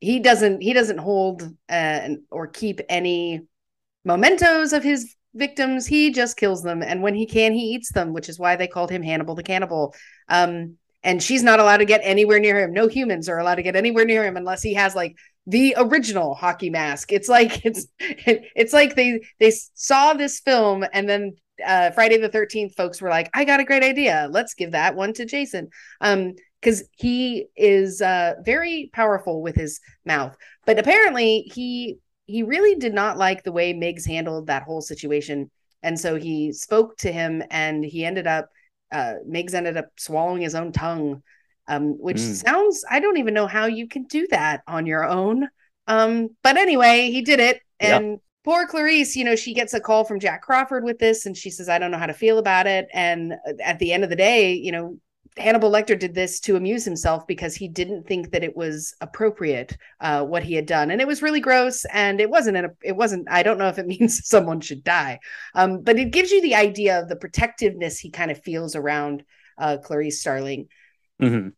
he 0.03 0.19
doesn't 0.19 0.61
he 0.61 0.73
doesn't 0.73 0.97
hold 0.97 1.49
uh, 1.69 2.09
or 2.29 2.47
keep 2.47 2.81
any 2.89 3.41
mementos 4.03 4.73
of 4.73 4.83
his 4.83 5.15
victims. 5.33 5.87
He 5.87 6.11
just 6.11 6.35
kills 6.35 6.61
them. 6.61 6.83
And 6.83 7.01
when 7.01 7.15
he 7.15 7.25
can 7.25 7.53
he 7.53 7.73
eats 7.73 7.91
them 7.93 8.11
which 8.11 8.27
is 8.27 8.37
why 8.37 8.57
they 8.57 8.67
called 8.67 8.91
him 8.91 9.01
hannibal 9.01 9.33
the 9.33 9.43
cannibal. 9.43 9.95
Um, 10.27 10.77
and 11.03 11.23
she's 11.23 11.41
not 11.41 11.59
allowed 11.61 11.77
to 11.77 11.85
get 11.85 12.01
anywhere 12.03 12.39
near 12.39 12.59
him. 12.59 12.73
No 12.73 12.87
humans 12.87 13.29
are 13.29 13.39
allowed 13.39 13.55
to 13.55 13.63
get 13.63 13.77
anywhere 13.77 14.03
near 14.03 14.25
him 14.25 14.35
unless 14.35 14.61
he 14.61 14.73
has 14.73 14.93
like 14.93 15.15
the 15.47 15.73
original 15.77 16.35
hockey 16.35 16.69
mask. 16.69 17.13
It's 17.13 17.29
like 17.29 17.65
it's 17.65 17.87
it's 17.99 18.73
like 18.73 18.95
they 18.95 19.21
they 19.39 19.53
saw 19.73 20.13
this 20.13 20.41
film 20.41 20.85
and 20.91 21.07
then 21.07 21.33
uh, 21.65 21.91
friday 21.91 22.17
the 22.17 22.29
13th 22.29 22.73
folks 22.73 22.99
were 22.99 23.11
like 23.11 23.29
i 23.33 23.45
got 23.45 23.61
a 23.61 23.63
great 23.63 23.83
idea. 23.83 24.27
Let's 24.29 24.53
give 24.53 24.71
that 24.71 24.95
one 24.95 25.13
to 25.13 25.25
jason. 25.25 25.69
Um 26.01 26.33
because 26.63 26.83
he 26.97 27.47
is 27.57 28.01
uh, 28.01 28.35
very 28.43 28.89
powerful 28.93 29.41
with 29.41 29.55
his 29.55 29.81
mouth. 30.05 30.35
But 30.65 30.79
apparently, 30.79 31.41
he 31.53 31.97
he 32.25 32.43
really 32.43 32.75
did 32.75 32.93
not 32.93 33.17
like 33.17 33.43
the 33.43 33.51
way 33.51 33.73
Miggs 33.73 34.05
handled 34.05 34.47
that 34.47 34.63
whole 34.63 34.81
situation, 34.81 35.51
and 35.81 35.99
so 35.99 36.15
he 36.15 36.53
spoke 36.53 36.97
to 36.97 37.11
him, 37.11 37.43
and 37.51 37.83
he 37.83 38.05
ended 38.05 38.27
up 38.27 38.49
uh, 38.91 39.15
Miggs 39.25 39.53
ended 39.53 39.77
up 39.77 39.87
swallowing 39.97 40.41
his 40.41 40.55
own 40.55 40.71
tongue, 40.71 41.21
um, 41.67 41.99
which 41.99 42.17
mm. 42.17 42.33
sounds 42.33 42.85
I 42.89 42.99
don't 42.99 43.17
even 43.17 43.33
know 43.33 43.47
how 43.47 43.65
you 43.65 43.87
can 43.87 44.03
do 44.03 44.25
that 44.31 44.61
on 44.67 44.85
your 44.85 45.03
own. 45.03 45.49
Um, 45.87 46.29
but 46.43 46.57
anyway, 46.57 47.11
he 47.11 47.21
did 47.21 47.39
it, 47.39 47.61
and. 47.79 48.11
Yep. 48.11 48.19
Poor 48.45 48.67
Clarice, 48.67 49.15
you 49.15 49.23
know, 49.23 49.37
she 49.37 49.53
gets 49.53 49.73
a 49.73 49.79
call 49.79 50.03
from 50.03 50.19
Jack 50.19 50.41
Crawford 50.41 50.83
with 50.83 50.99
this, 50.99 51.25
and 51.25 51.37
she 51.37 51.49
says, 51.49 51.69
I 51.69 51.79
don't 51.79 51.91
know 51.91 51.97
how 51.97 52.07
to 52.07 52.13
feel 52.13 52.39
about 52.39 52.67
it. 52.67 52.89
And 52.93 53.35
at 53.63 53.79
the 53.79 53.93
end 53.93 54.03
of 54.03 54.09
the 54.09 54.17
day, 54.17 54.51
you 54.51 54.73
know, 54.73 54.99
Hannibal 55.37 55.71
Lecter 55.71 55.97
did 55.97 56.13
this 56.13 56.39
to 56.41 56.55
amuse 56.55 56.85
himself 56.85 57.25
because 57.27 57.55
he 57.55 57.67
didn't 57.67 58.07
think 58.07 58.31
that 58.31 58.43
it 58.43 58.55
was 58.55 58.95
appropriate 59.01 59.77
uh, 59.99 60.23
what 60.23 60.43
he 60.43 60.53
had 60.53 60.65
done, 60.65 60.91
and 60.91 61.01
it 61.01 61.07
was 61.07 61.21
really 61.21 61.39
gross. 61.39 61.85
And 61.85 62.21
it 62.21 62.29
wasn't. 62.29 62.57
An, 62.57 62.75
it 62.83 62.95
wasn't. 62.95 63.27
I 63.29 63.43
don't 63.43 63.57
know 63.57 63.69
if 63.69 63.79
it 63.79 63.87
means 63.99 64.27
someone 64.27 64.61
should 64.61 64.83
die, 64.83 65.19
um, 65.55 65.81
but 65.81 65.97
it 65.97 66.11
gives 66.11 66.31
you 66.31 66.41
the 66.41 66.55
idea 66.55 66.99
of 66.99 67.09
the 67.09 67.15
protectiveness 67.15 67.99
he 67.99 68.11
kind 68.11 68.31
of 68.31 68.43
feels 68.43 68.75
around 68.75 69.23
uh, 69.57 69.77
Clarice 69.77 70.19
Starling. 70.19 70.67
Mm-hmm. 71.21 71.49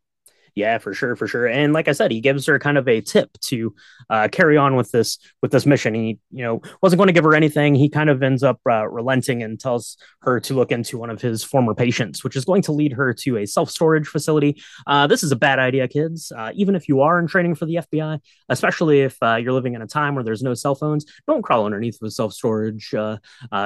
Yeah, 0.55 0.77
for 0.77 0.93
sure, 0.93 1.17
for 1.17 1.27
sure. 1.27 1.47
And 1.47 1.73
like 1.73 1.89
I 1.89 1.91
said, 1.91 2.11
he 2.11 2.21
gives 2.21 2.45
her 2.45 2.57
kind 2.59 2.77
of 2.77 2.87
a 2.87 3.01
tip 3.01 3.37
to 3.41 3.75
uh, 4.09 4.29
carry 4.31 4.55
on 4.55 4.77
with 4.77 4.89
this 4.91 5.19
with 5.41 5.51
this 5.51 5.65
mission. 5.65 5.93
He, 5.93 6.17
you 6.31 6.43
know, 6.45 6.61
wasn't 6.81 6.99
going 6.99 7.07
to 7.07 7.13
give 7.13 7.25
her 7.25 7.35
anything. 7.35 7.75
He 7.75 7.89
kind 7.89 8.09
of 8.09 8.23
ends 8.23 8.41
up 8.41 8.61
uh, 8.69 8.87
relenting 8.87 9.43
and 9.43 9.59
tells 9.59 9.97
her 10.21 10.39
to 10.39 10.53
look 10.53 10.71
into 10.71 10.97
one 10.97 11.09
of 11.09 11.19
his 11.19 11.43
former 11.43 11.73
patients, 11.73 12.23
which 12.23 12.37
is 12.37 12.45
going 12.45 12.61
to 12.63 12.71
lead 12.71 12.93
her 12.93 13.13
to 13.13 13.37
a 13.39 13.45
self 13.45 13.69
storage 13.69 14.07
facility. 14.07 14.61
Uh, 14.87 15.07
this 15.07 15.23
is 15.23 15.33
a 15.33 15.35
bad 15.35 15.59
idea, 15.59 15.89
kids. 15.89 16.31
Uh, 16.31 16.51
even 16.55 16.73
if 16.73 16.87
you 16.87 17.01
are 17.01 17.19
in 17.19 17.27
training 17.27 17.55
for 17.55 17.65
the 17.65 17.75
FBI, 17.75 18.21
especially 18.47 19.01
if 19.01 19.17
uh, 19.21 19.35
you're 19.35 19.51
living 19.51 19.73
in 19.73 19.81
a 19.81 19.87
time 19.87 20.15
where 20.15 20.23
there's 20.23 20.41
no 20.41 20.53
cell 20.53 20.75
phones, 20.75 21.05
don't 21.27 21.41
crawl 21.41 21.65
underneath 21.65 22.01
a 22.01 22.09
self 22.09 22.31
storage 22.31 22.93
uh, 22.95 23.17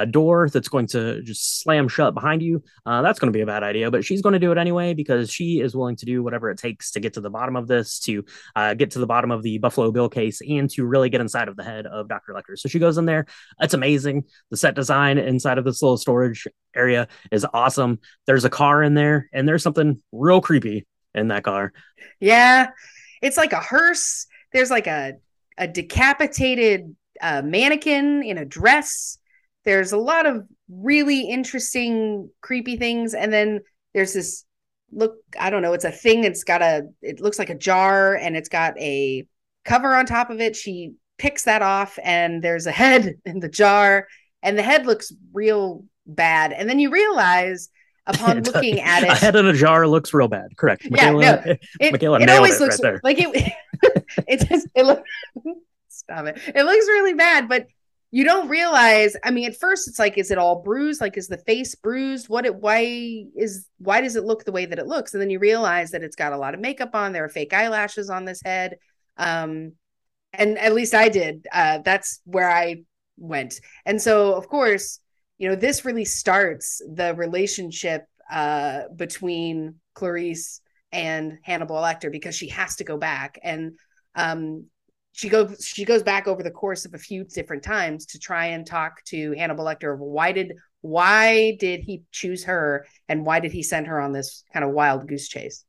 door 0.06 0.49
that's 0.49 0.69
going 0.69 0.88
to 0.88 1.21
just 1.21 1.62
slam 1.62 1.88
shut 1.88 2.15
behind 2.15 2.41
you. 2.41 2.63
that's 2.88 3.19
going 3.19 3.32
to 3.32 3.38
be 3.38 3.41
a 3.41 3.45
bad 3.45 3.62
idea. 3.62 3.91
But 3.91 4.04
she's 4.04 4.23
going 4.23 4.34
to 4.34 4.39
do 4.39 4.52
it 4.52 4.58
anyway 4.58 4.95
because 4.95 5.30
she 5.32 5.60
is 5.60 5.75
willing 5.75 5.95
to 5.97 6.06
do 6.08 6.23
whatever 6.23 6.49
it 6.49 6.58
takes 6.58 6.79
to 6.92 7.00
get 7.00 7.13
to 7.13 7.22
the 7.22 7.30
bottom 7.30 7.56
of 7.56 7.68
this, 7.68 8.00
to 8.02 8.26
uh, 8.56 8.74
get 8.74 8.92
to 8.92 9.00
the 9.00 9.08
bottom 9.08 9.32
of 9.32 9.44
the 9.44 9.58
Buffalo 9.58 9.92
Bill 9.92 10.10
case, 10.10 10.42
and 10.42 10.70
to 10.72 10.86
really 10.86 11.10
get 11.10 11.22
inside 11.22 11.48
of 11.48 11.56
the 11.56 11.63
head 11.63 11.86
of 11.86 12.08
Dr. 12.08 12.34
Lecter. 12.34 12.58
So 12.58 12.70
she 12.70 12.80
goes 12.80 12.98
in 12.98 13.06
there. 13.06 13.26
It's 13.60 13.74
amazing. 13.74 14.26
The 14.50 14.58
set 14.58 14.76
design 14.76 15.18
inside 15.18 15.58
of 15.58 15.65
this 15.65 15.82
little 15.82 15.98
storage 15.98 16.48
area 16.76 17.08
is 17.32 17.46
awesome. 17.54 18.00
There's 18.26 18.46
a 18.46 18.50
car 18.50 18.84
in 18.84 18.94
there, 18.94 19.30
and 19.34 19.48
there's 19.48 19.63
something 19.63 20.02
real 20.12 20.42
creepy 20.42 20.88
in 21.13 21.30
that 21.30 21.44
car. 21.44 21.74
Yeah, 22.20 22.70
it's 23.22 23.38
like 23.38 23.54
a 23.54 23.60
hearse. 23.60 24.26
There's 24.54 24.72
like 24.72 24.88
a 24.88 25.13
a 25.58 25.68
decapitated 25.68 26.96
uh, 27.22 27.42
mannequin 27.44 28.24
in 28.24 28.38
a 28.38 28.46
dress. 28.46 29.18
There's 29.65 29.92
a 29.92 29.98
lot 29.98 30.26
of 30.26 30.48
really 30.70 31.30
interesting, 31.30 32.30
creepy 32.42 32.78
things, 32.78 33.13
and 33.13 33.32
then 33.32 33.60
there's 33.94 34.13
this 34.13 34.46
look 34.91 35.17
i 35.39 35.49
don't 35.49 35.62
know 35.62 35.73
it's 35.73 35.86
a 35.86 35.91
thing 35.91 36.23
it's 36.23 36.43
got 36.43 36.62
a 36.62 36.88
it 37.02 37.19
looks 37.19 37.38
like 37.38 37.49
a 37.49 37.56
jar 37.56 38.15
and 38.15 38.36
it's 38.36 38.49
got 38.49 38.78
a 38.80 39.28
cover 39.69 39.95
on 39.95 40.06
top 40.06 40.30
of 40.30 40.41
it. 40.41 40.56
She 40.56 40.93
picks 41.17 41.43
that 41.43 41.62
off 41.62 41.97
and 42.04 42.43
there's 42.43 42.65
a 42.65 42.71
head 42.71 43.19
in 43.25 43.39
the 43.39 43.49
jar 43.49 44.08
and 44.41 44.58
the 44.58 44.63
head 44.63 44.86
looks 44.86 45.13
real 45.34 45.86
bad. 46.06 46.52
And 46.52 46.69
then 46.69 46.80
you 46.80 46.89
realize 46.89 47.69
upon 48.06 48.41
looking 48.43 48.80
at 48.82 49.04
it 49.04 49.10
a 49.10 49.15
head 49.15 49.36
in 49.36 49.45
a 49.45 49.54
jar 49.54 49.88
looks 49.88 50.13
real 50.13 50.28
bad. 50.28 50.58
Correct. 50.58 50.86
Yeah, 50.89 51.12
Michaela, 51.12 51.43
no, 51.45 51.56
it, 51.80 51.91
Michaela 51.91 52.19
it 52.21 52.30
always 52.30 52.56
it 52.56 52.63
looks 52.63 52.82
right 52.82 52.99
like 53.04 53.17
it 53.19 53.54
it 54.28 54.49
just 54.49 54.67
it 54.75 54.86
looks 54.86 55.10
stop 55.88 56.25
it. 56.25 56.39
It 56.47 56.63
looks 56.63 56.88
really 56.88 57.13
bad 57.13 57.47
but 57.47 57.67
you 58.12 58.24
don't 58.24 58.50
realize 58.50 59.15
i 59.24 59.32
mean 59.32 59.48
at 59.48 59.60
first 59.60 59.88
it's 59.88 60.00
like 60.00 60.17
is 60.17 60.32
it 60.32 60.38
all 60.38 60.62
bruised? 60.62 61.02
Like 61.02 61.17
is 61.17 61.28
the 61.28 61.38
face 61.38 61.76
bruised? 61.76 62.28
What 62.28 62.45
it 62.45 62.56
why 62.56 63.26
is 63.36 63.67
why 63.78 64.02
does 64.02 64.15
it 64.15 64.24
look 64.24 64.45
the 64.45 64.52
way 64.52 64.65
that 64.65 64.80
it 64.80 64.88
looks? 64.88 65.13
And 65.13 65.22
then 65.22 65.30
you 65.30 65.39
realize 65.39 65.91
that 65.91 66.04
it's 66.04 66.15
got 66.15 66.34
a 66.34 66.38
lot 66.38 66.54
of 66.54 66.60
makeup 66.60 66.95
on 66.95 67.12
there 67.13 67.26
are 67.26 67.30
fake 67.30 67.54
eyelashes 67.54 68.10
on 68.10 68.26
this 68.26 68.41
head. 68.43 68.78
Um 69.17 69.74
and 70.34 70.58
at 70.60 70.74
least 70.74 70.93
i 70.93 71.10
did 71.10 71.48
uh 71.52 71.80
that's 71.80 72.22
where 72.26 72.50
i 72.50 72.84
went. 73.17 73.60
And 73.86 74.02
so 74.02 74.34
of 74.36 74.48
course 74.48 75.00
you 75.38 75.48
know 75.50 75.56
this 75.56 75.86
really 75.86 76.06
starts 76.06 76.82
the 76.91 77.13
relationship 77.15 78.06
uh 78.32 78.84
between 78.95 79.76
clarice 79.93 80.62
and 80.91 81.38
hannibal 81.43 81.76
lecter 81.76 82.12
because 82.12 82.36
she 82.36 82.50
has 82.50 82.78
to 82.78 82.84
go 82.84 82.98
back. 82.98 83.39
And 83.43 83.74
um 84.15 84.65
she 85.12 85.30
goes 85.30 85.65
she 85.65 85.86
goes 85.86 86.04
back 86.04 86.28
over 86.28 86.43
the 86.43 86.52
course 86.52 86.86
of 86.86 86.93
a 86.93 86.98
few 86.98 87.24
different 87.24 87.63
times 87.63 88.06
to 88.08 88.19
try 88.19 88.48
and 88.48 88.65
talk 88.65 89.04
to 89.06 89.34
Hannibal 89.34 89.65
Lecter 89.65 89.93
of 89.93 90.00
why 90.00 90.32
did 90.32 90.54
why 90.82 91.58
did 91.60 91.82
he 91.82 92.04
choose 92.12 92.45
her 92.45 92.86
and 93.08 93.26
why 93.26 93.39
did 93.39 93.52
he 93.52 93.63
send 93.63 93.88
her 93.88 94.00
on 94.00 94.13
this 94.13 94.43
kind 94.54 94.63
of 94.63 94.72
wild 94.72 95.08
goose 95.08 95.28
chase? 95.28 95.65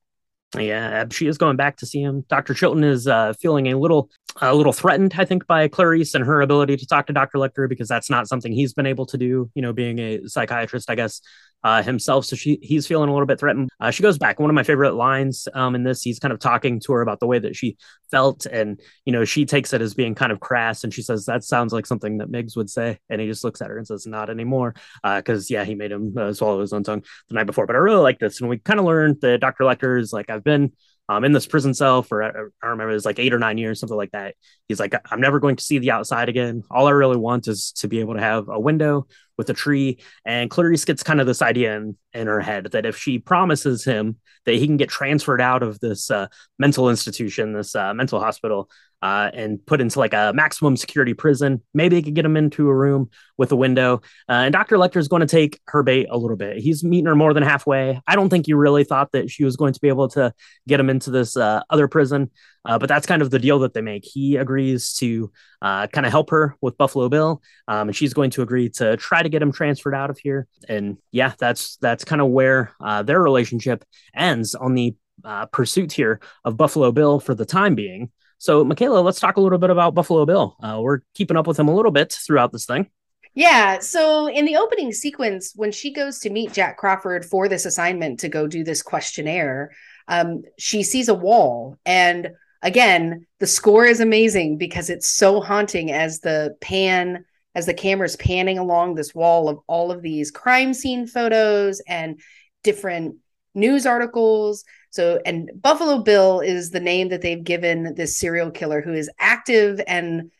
Yeah, 0.59 1.05
she 1.12 1.29
is 1.29 1.38
going 1.38 1.57
back 1.57 1.76
to 1.76 1.87
see 1.87 2.00
him. 2.00 2.24
Dr. 2.29 2.55
Chilton 2.55 2.83
is 2.83 3.07
uh, 3.07 3.35
feeling 3.35 3.68
a 3.68 3.79
little, 3.79 4.11
a 4.40 4.53
little 4.53 4.72
threatened, 4.72 5.14
I 5.16 5.24
think, 5.24 5.46
by 5.46 5.68
Clarice 5.68 6.14
and 6.14 6.24
her 6.24 6.40
ability 6.40 6.76
to 6.76 6.87
talk 6.87 7.07
to 7.07 7.12
Dr. 7.12 7.38
Lecter 7.38 7.68
because 7.68 7.87
that's 7.87 8.11
not 8.11 8.26
something 8.26 8.50
he's 8.50 8.74
been 8.74 8.87
able 8.87 9.07
to 9.07 9.16
do. 9.16 9.48
You 9.55 9.62
know, 9.62 9.72
being 9.72 10.00
a 10.00 10.26
psychiatrist, 10.26 10.90
I 10.90 10.96
guess, 10.96 11.20
uh, 11.62 11.83
himself. 11.83 12.25
So 12.25 12.37
she 12.37 12.59
he's 12.62 12.87
feeling 12.87 13.09
a 13.09 13.12
little 13.12 13.27
bit 13.27 13.38
threatened. 13.38 13.70
Uh, 13.81 13.90
she 13.90 14.03
goes 14.03 14.18
back. 14.18 14.40
One 14.40 14.51
of 14.51 14.55
my 14.55 14.62
favorite 14.62 14.94
lines 14.94 15.46
um, 15.55 15.75
in 15.75 15.83
this, 15.83 16.03
he's 16.03 16.18
kind 16.18 16.33
of 16.33 16.38
talking 16.38 16.81
to 16.81 16.92
her 16.92 17.03
about 17.03 17.20
the 17.20 17.27
way 17.27 17.38
that 17.38 17.57
she 17.57 17.77
felt, 18.11 18.46
and 18.46 18.81
you 19.05 19.12
know 19.12 19.25
she 19.25 19.44
takes 19.44 19.73
it 19.73 19.83
as 19.83 19.94
being 19.94 20.14
kind 20.14 20.33
of 20.33 20.40
crass, 20.40 20.85
and 20.85 20.92
she 20.92 21.03
says 21.03 21.27
that 21.27 21.44
sounds 21.44 21.73
like 21.73 21.87
something 21.87 22.18
that 22.18 22.31
Miggs 22.31 22.57
would 22.57 22.70
say, 22.70 22.99
and 23.09 23.20
he 23.20 23.27
just 23.27 23.44
looks 23.44 23.61
at 23.61 23.68
her 23.68 23.79
and 23.79 23.87
says 23.87 24.07
not 24.07 24.31
anymore, 24.31 24.75
because 25.03 25.51
uh, 25.51 25.55
yeah, 25.55 25.64
he 25.64 25.75
made 25.75 25.92
him 25.92 26.14
uh, 26.16 26.33
swallow 26.33 26.61
his 26.61 26.73
own 26.73 26.83
tongue 26.83 27.05
the 27.29 27.35
night 27.35 27.44
before. 27.44 27.66
But 27.66 27.77
I 27.77 27.81
really 27.81 28.03
like 28.03 28.18
this, 28.18 28.40
and 28.40 28.49
we 28.49 28.59
kind 28.59 28.81
of 28.81 28.87
learned 28.87 29.20
that 29.20 29.40
Dr. 29.40 29.64
Lecter 29.64 30.01
is 30.01 30.12
like 30.12 30.31
I've 30.31 30.44
been 30.44 30.73
um, 31.11 31.25
in 31.25 31.33
this 31.33 31.46
prison 31.46 31.75
cell 31.75 32.05
for 32.05 32.23
I 32.23 32.31
remember 32.62 32.90
it 32.90 32.94
was 32.94 33.05
like 33.05 33.18
eight 33.18 33.35
or 33.35 33.40
nine 33.40 33.59
years, 33.59 33.81
something 33.81 33.96
like 33.96 34.12
that. 34.12 34.37
He's 34.68 34.79
like, 34.79 34.94
I'm 35.11 35.20
never 35.20 35.40
going 35.40 35.57
to 35.57 35.64
see 35.64 35.79
the 35.79 35.90
outside 35.90 36.29
again. 36.29 36.62
All 36.70 36.87
I 36.87 36.92
really 36.92 37.16
want 37.16 37.49
is 37.49 37.73
to 37.79 37.88
be 37.88 37.99
able 37.99 38.14
to 38.14 38.20
have 38.20 38.49
a 38.49 38.61
window 38.61 39.09
with 39.40 39.48
a 39.48 39.55
tree. 39.55 39.98
And 40.26 40.50
Clarice 40.50 40.85
gets 40.85 41.03
kind 41.03 41.18
of 41.18 41.26
this 41.26 41.40
idea 41.40 41.74
in, 41.74 41.96
in 42.12 42.26
her 42.26 42.40
head 42.40 42.66
that 42.72 42.85
if 42.85 42.98
she 42.98 43.18
promises 43.18 43.83
him 43.83 44.16
that 44.44 44.53
he 44.53 44.66
can 44.66 44.76
get 44.76 44.90
transferred 44.90 45.40
out 45.40 45.62
of 45.62 45.81
this 45.81 46.11
uh, 46.11 46.26
mental 46.59 46.90
institution, 46.90 47.55
this 47.55 47.74
uh, 47.74 47.94
mental 47.94 48.20
hospital, 48.20 48.68
uh, 49.00 49.31
and 49.33 49.64
put 49.64 49.81
into 49.81 49.98
like 49.98 50.12
a 50.12 50.33
maximum 50.35 50.76
security 50.76 51.14
prison. 51.14 51.62
Maybe 51.72 51.96
they 51.96 52.03
could 52.03 52.14
get 52.14 52.26
him 52.26 52.37
into 52.37 52.68
a 52.68 52.74
room 52.74 53.09
with 53.38 53.50
a 53.50 53.57
window. 53.57 54.03
Uh, 54.29 54.44
and 54.44 54.53
Dr. 54.53 54.76
Lecter 54.76 54.98
is 54.98 55.09
going 55.09 55.20
to 55.20 55.26
take 55.26 55.59
her 55.68 55.83
bait 55.83 56.09
a 56.11 56.18
little 56.18 56.37
bit. 56.37 56.59
He's 56.59 56.85
meeting 56.85 57.07
her 57.07 57.16
more 57.16 57.33
than 57.33 57.42
halfway. 57.42 57.98
I 58.07 58.14
don't 58.14 58.29
think 58.29 58.44
he 58.44 58.53
really 58.53 58.85
thought 58.85 59.12
that 59.12 59.31
she 59.31 59.44
was 59.44 59.57
going 59.57 59.72
to 59.72 59.81
be 59.81 59.88
able 59.88 60.09
to 60.11 60.35
get 60.68 60.81
him 60.81 60.90
into 60.90 61.11
this 61.11 61.35
uh, 61.35 61.62
other 61.70 61.88
prison. 61.88 62.31
Uh, 62.64 62.79
but 62.79 62.88
that's 62.88 63.07
kind 63.07 63.23
of 63.23 63.31
the 63.31 63.38
deal 63.38 63.61
that 63.61 63.75
they 63.75 63.81
make. 63.81 64.05
He 64.05 64.37
agrees 64.37 64.94
to 64.94 65.31
uh, 65.62 65.87
kind 65.87 66.07
of 66.07 66.12
help 66.12 66.31
her 66.31 66.57
with 66.61 66.77
Buffalo 66.77 67.09
Bill, 67.09 67.42
um, 67.68 67.88
and 67.88 67.96
she's 67.96 68.14
going 68.14 68.31
to 68.31 68.42
agree 68.42 68.68
to 68.70 68.96
try 68.96 69.23
to 69.23 69.29
get 69.29 69.42
him 69.42 69.53
transferred 69.53 69.94
out 69.94 70.11
of 70.11 70.18
here. 70.18 70.46
And 70.68 70.99
yeah, 71.11 71.33
that's 71.38 71.77
that's 71.77 72.05
kind 72.05 72.20
of 72.20 72.29
where 72.29 72.73
uh, 72.81 73.03
their 73.03 73.23
relationship 73.23 73.85
ends 74.14 74.55
on 74.55 74.75
the 74.75 74.94
uh, 75.25 75.46
pursuit 75.46 75.92
here 75.92 76.20
of 76.44 76.57
Buffalo 76.57 76.92
Bill 76.92 77.20
for 77.20 77.35
the 77.35 77.46
time 77.46 77.75
being. 77.75 78.11
So, 78.38 78.64
Michaela, 78.64 79.01
let's 79.01 79.20
talk 79.20 79.37
a 79.37 79.40
little 79.40 79.59
bit 79.59 79.68
about 79.68 79.94
Buffalo 79.94 80.25
Bill. 80.25 80.57
Uh, 80.62 80.81
we're 80.81 81.01
keeping 81.14 81.37
up 81.37 81.46
with 81.46 81.59
him 81.59 81.68
a 81.68 81.75
little 81.75 81.90
bit 81.90 82.16
throughout 82.27 82.53
this 82.53 82.64
thing. 82.64 82.88
Yeah. 83.35 83.79
So, 83.81 84.29
in 84.29 84.46
the 84.46 84.57
opening 84.57 84.92
sequence, 84.92 85.53
when 85.55 85.73
she 85.73 85.92
goes 85.92 86.18
to 86.20 86.31
meet 86.31 86.53
Jack 86.53 86.79
Crawford 86.79 87.25
for 87.25 87.49
this 87.49 87.66
assignment 87.66 88.20
to 88.20 88.29
go 88.29 88.46
do 88.46 88.64
this 88.64 88.83
questionnaire, 88.83 89.73
um, 90.09 90.42
she 90.59 90.83
sees 90.83 91.09
a 91.09 91.14
wall. 91.14 91.77
And 91.85 92.31
again, 92.62 93.27
the 93.38 93.46
score 93.46 93.85
is 93.85 94.01
amazing 94.01 94.59
because 94.59 94.90
it's 94.90 95.09
so 95.09 95.40
haunting 95.40 95.90
as 95.90 96.20
the 96.20 96.57
pan, 96.61 97.25
as 97.55 97.66
the 97.66 97.75
camera's 97.75 98.16
panning 98.16 98.59
along 98.59 98.94
this 98.94 99.14
wall 99.14 99.49
of 99.49 99.59
all 99.66 99.90
of 99.90 100.03
these 100.03 100.31
crime 100.31 100.75
scene 100.75 101.07
photos 101.07 101.81
and 101.88 102.20
different 102.62 103.16
news 103.55 103.87
articles. 103.87 104.64
So, 104.90 105.20
and 105.25 105.51
Buffalo 105.55 106.03
Bill 106.03 106.40
is 106.40 106.70
the 106.70 106.81
name 106.81 107.09
that 107.11 107.23
they've 107.23 107.42
given 107.42 107.94
this 107.94 108.16
serial 108.16 108.51
killer 108.51 108.81
who 108.83 108.92
is 108.92 109.11
active 109.18 109.81
and, 109.87 110.31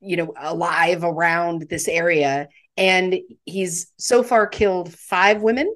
you 0.00 0.16
know, 0.16 0.32
alive 0.36 1.04
around 1.04 1.62
this 1.68 1.88
area. 1.88 2.48
And 2.76 3.16
he's 3.44 3.92
so 3.98 4.22
far 4.22 4.46
killed 4.46 4.92
five 4.92 5.42
women. 5.42 5.74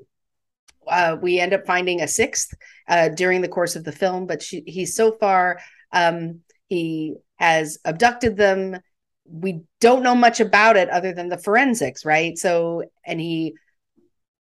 Uh, 0.87 1.17
we 1.21 1.39
end 1.39 1.53
up 1.53 1.67
finding 1.67 2.01
a 2.01 2.09
sixth 2.09 2.55
uh, 2.89 3.09
during 3.11 3.41
the 3.41 3.49
course 3.49 3.77
of 3.77 3.85
the 3.85 3.93
film, 3.93 4.27
but 4.27 4.43
she, 4.43 4.63
he's 4.67 4.95
so 4.95 5.13
far, 5.13 5.61
um, 5.93 6.41
he 6.69 7.17
has 7.37 7.79
abducted 7.85 8.37
them. 8.37 8.79
We 9.25 9.63
don't 9.81 10.03
know 10.03 10.15
much 10.15 10.41
about 10.41 10.77
it 10.77 10.89
other 10.89 11.13
than 11.13 11.29
the 11.29 11.39
forensics, 11.39 12.05
right? 12.05 12.37
So, 12.37 12.85
and 13.05 13.21
he 13.21 13.55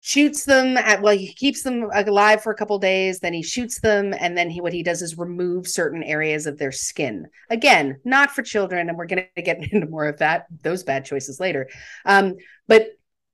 shoots 0.05 0.43
them 0.43 0.75
at 0.75 1.01
well 1.01 1.15
he 1.15 1.33
keeps 1.33 1.63
them 1.63 1.89
alive 1.93 2.43
for 2.43 2.51
a 2.51 2.55
couple 2.57 2.77
days 2.77 3.21
then 3.21 3.31
he 3.33 3.41
shoots 3.41 3.79
them 3.79 4.13
and 4.19 4.37
then 4.37 4.49
he 4.49 4.59
what 4.59 4.73
he 4.73 4.83
does 4.83 5.01
is 5.01 5.17
remove 5.17 5.65
certain 5.65 6.03
areas 6.03 6.45
of 6.45 6.57
their 6.57 6.73
skin 6.73 7.25
again 7.49 7.97
not 8.03 8.29
for 8.29 8.43
children 8.43 8.89
and 8.89 8.97
we're 8.97 9.05
going 9.05 9.25
to 9.37 9.41
get 9.41 9.63
into 9.71 9.87
more 9.87 10.05
of 10.05 10.17
that 10.19 10.45
those 10.61 10.83
bad 10.83 11.05
choices 11.05 11.39
later 11.39 11.69
um, 12.03 12.35
but 12.67 12.89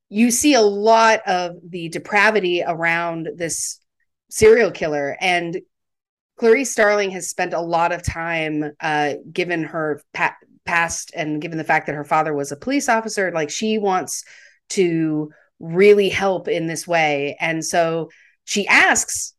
you 0.09 0.29
see 0.29 0.53
a 0.53 0.61
lot 0.61 1.27
of 1.27 1.55
the 1.67 1.89
depravity 1.89 2.63
around 2.65 3.27
this 3.35 3.79
serial 4.29 4.69
killer 4.69 5.17
and 5.19 5.59
clarice 6.39 6.71
starling 6.71 7.11
has 7.11 7.29
spent 7.29 7.53
a 7.53 7.61
lot 7.61 7.91
of 7.91 8.01
time 8.01 8.71
uh, 8.79 9.15
given 9.31 9.63
her 9.63 10.01
pa- 10.13 10.37
past 10.65 11.11
and 11.15 11.41
given 11.41 11.57
the 11.57 11.63
fact 11.63 11.85
that 11.87 11.95
her 11.95 12.05
father 12.05 12.33
was 12.33 12.51
a 12.51 12.55
police 12.55 12.87
officer 12.87 13.31
like 13.31 13.49
she 13.49 13.77
wants 13.77 14.23
to 14.69 15.31
really 15.59 16.07
help 16.07 16.47
in 16.47 16.67
this 16.67 16.87
way. 16.87 17.35
And 17.41 17.63
so 17.65 18.09
she 18.45 18.67
asks 18.67 19.33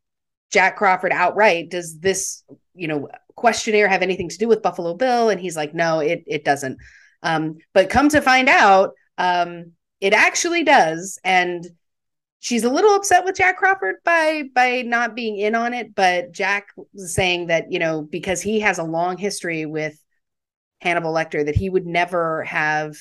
Jack 0.51 0.77
Crawford 0.77 1.11
outright, 1.11 1.69
does 1.69 1.99
this, 1.99 2.43
you 2.75 2.87
know, 2.87 3.07
questionnaire 3.35 3.87
have 3.87 4.03
anything 4.03 4.29
to 4.29 4.37
do 4.37 4.47
with 4.47 4.61
Buffalo 4.61 4.93
Bill? 4.93 5.29
And 5.29 5.41
he's 5.41 5.55
like, 5.55 5.73
no, 5.73 5.99
it 5.99 6.23
it 6.27 6.45
doesn't. 6.45 6.77
Um, 7.23 7.57
but 7.73 7.89
come 7.89 8.09
to 8.09 8.21
find 8.21 8.47
out, 8.47 8.91
um, 9.17 9.71
it 9.99 10.13
actually 10.13 10.63
does. 10.63 11.19
And 11.23 11.65
she's 12.41 12.63
a 12.63 12.69
little 12.69 12.95
upset 12.95 13.23
with 13.23 13.35
Jack 13.35 13.57
Crawford 13.57 13.97
by 14.03 14.43
by 14.53 14.81
not 14.81 15.15
being 15.15 15.37
in 15.37 15.55
on 15.55 15.73
it, 15.73 15.95
but 15.95 16.33
Jack 16.33 16.67
was 16.75 17.13
saying 17.15 17.47
that 17.47 17.71
you 17.71 17.79
know 17.79 18.01
because 18.01 18.41
he 18.41 18.59
has 18.59 18.77
a 18.77 18.83
long 18.83 19.17
history 19.17 19.65
with 19.65 20.03
Hannibal 20.81 21.13
Lecter 21.13 21.45
that 21.45 21.55
he 21.55 21.69
would 21.69 21.85
never 21.85 22.43
have 22.43 22.97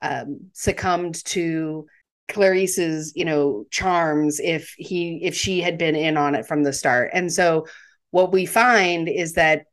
um, 0.00 0.48
succumbed 0.52 1.22
to 1.26 1.86
Clarice's 2.28 3.12
you 3.14 3.26
know 3.26 3.66
charms 3.70 4.40
if 4.40 4.74
he 4.78 5.20
if 5.22 5.34
she 5.34 5.60
had 5.60 5.76
been 5.76 5.96
in 5.96 6.16
on 6.16 6.34
it 6.34 6.46
from 6.46 6.62
the 6.62 6.72
start, 6.72 7.10
and 7.12 7.30
so 7.30 7.66
what 8.12 8.32
we 8.32 8.46
find 8.46 9.08
is 9.08 9.34
that 9.34 9.66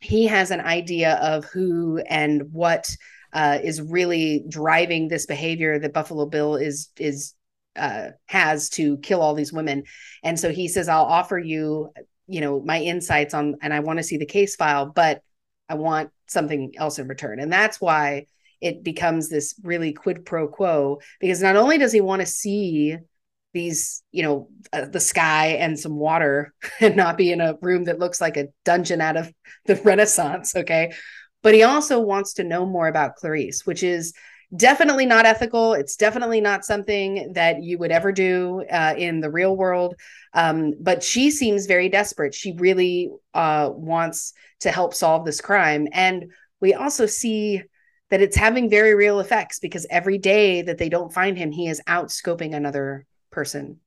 he 0.00 0.26
has 0.26 0.50
an 0.50 0.60
idea 0.60 1.14
of 1.16 1.44
who 1.46 1.98
and 2.08 2.52
what 2.52 2.90
uh, 3.32 3.58
is 3.62 3.80
really 3.80 4.44
driving 4.48 5.06
this 5.06 5.26
behavior 5.26 5.78
that 5.78 5.92
Buffalo 5.92 6.26
Bill 6.26 6.56
is 6.56 6.88
is 6.96 7.34
uh, 7.76 8.10
has 8.26 8.70
to 8.70 8.98
kill 8.98 9.22
all 9.22 9.34
these 9.34 9.52
women. 9.52 9.84
And 10.22 10.38
so 10.38 10.50
he 10.50 10.68
says, 10.68 10.88
I'll 10.88 11.04
offer 11.04 11.38
you, 11.38 11.90
you 12.26 12.40
know, 12.40 12.60
my 12.60 12.80
insights 12.80 13.34
on, 13.34 13.56
and 13.62 13.72
I 13.72 13.80
want 13.80 13.98
to 13.98 14.02
see 14.02 14.16
the 14.16 14.26
case 14.26 14.56
file, 14.56 14.86
but 14.86 15.22
I 15.68 15.74
want 15.74 16.10
something 16.26 16.72
else 16.76 16.98
in 16.98 17.08
return. 17.08 17.40
And 17.40 17.52
that's 17.52 17.80
why 17.80 18.26
it 18.60 18.82
becomes 18.82 19.28
this 19.28 19.54
really 19.62 19.92
quid 19.92 20.24
pro 20.24 20.48
quo, 20.48 21.00
because 21.20 21.42
not 21.42 21.56
only 21.56 21.78
does 21.78 21.92
he 21.92 22.00
want 22.00 22.20
to 22.20 22.26
see 22.26 22.96
these, 23.54 24.02
you 24.12 24.22
know, 24.22 24.48
uh, 24.72 24.86
the 24.86 25.00
sky 25.00 25.48
and 25.48 25.78
some 25.78 25.96
water 25.96 26.52
and 26.80 26.96
not 26.96 27.16
be 27.16 27.32
in 27.32 27.40
a 27.40 27.56
room 27.62 27.84
that 27.84 27.98
looks 27.98 28.20
like 28.20 28.36
a 28.36 28.48
dungeon 28.64 29.00
out 29.00 29.16
of 29.16 29.32
the 29.66 29.76
Renaissance. 29.84 30.54
Okay. 30.54 30.92
But 31.42 31.54
he 31.54 31.62
also 31.62 32.00
wants 32.00 32.34
to 32.34 32.44
know 32.44 32.66
more 32.66 32.88
about 32.88 33.14
Clarice, 33.14 33.64
which 33.64 33.82
is 33.82 34.12
definitely 34.54 35.06
not 35.06 35.26
ethical. 35.26 35.74
It's 35.74 35.96
definitely 35.96 36.40
not 36.40 36.64
something 36.64 37.32
that 37.34 37.62
you 37.62 37.78
would 37.78 37.90
ever 37.90 38.12
do 38.12 38.64
uh, 38.70 38.94
in 38.96 39.20
the 39.20 39.30
real 39.30 39.56
world. 39.56 39.94
Um, 40.32 40.74
but 40.80 41.02
she 41.02 41.30
seems 41.30 41.66
very 41.66 41.88
desperate. 41.88 42.34
She 42.34 42.52
really 42.52 43.10
uh, 43.34 43.70
wants 43.72 44.32
to 44.60 44.70
help 44.70 44.94
solve 44.94 45.24
this 45.24 45.40
crime. 45.40 45.88
And 45.92 46.32
we 46.60 46.74
also 46.74 47.06
see 47.06 47.62
that 48.10 48.22
it's 48.22 48.36
having 48.36 48.70
very 48.70 48.94
real 48.94 49.20
effects 49.20 49.58
because 49.58 49.86
every 49.90 50.18
day 50.18 50.62
that 50.62 50.78
they 50.78 50.88
don't 50.88 51.12
find 51.12 51.36
him, 51.36 51.52
he 51.52 51.68
is 51.68 51.82
out 51.86 52.08
scoping 52.08 52.54
another 52.54 53.04
person. 53.30 53.80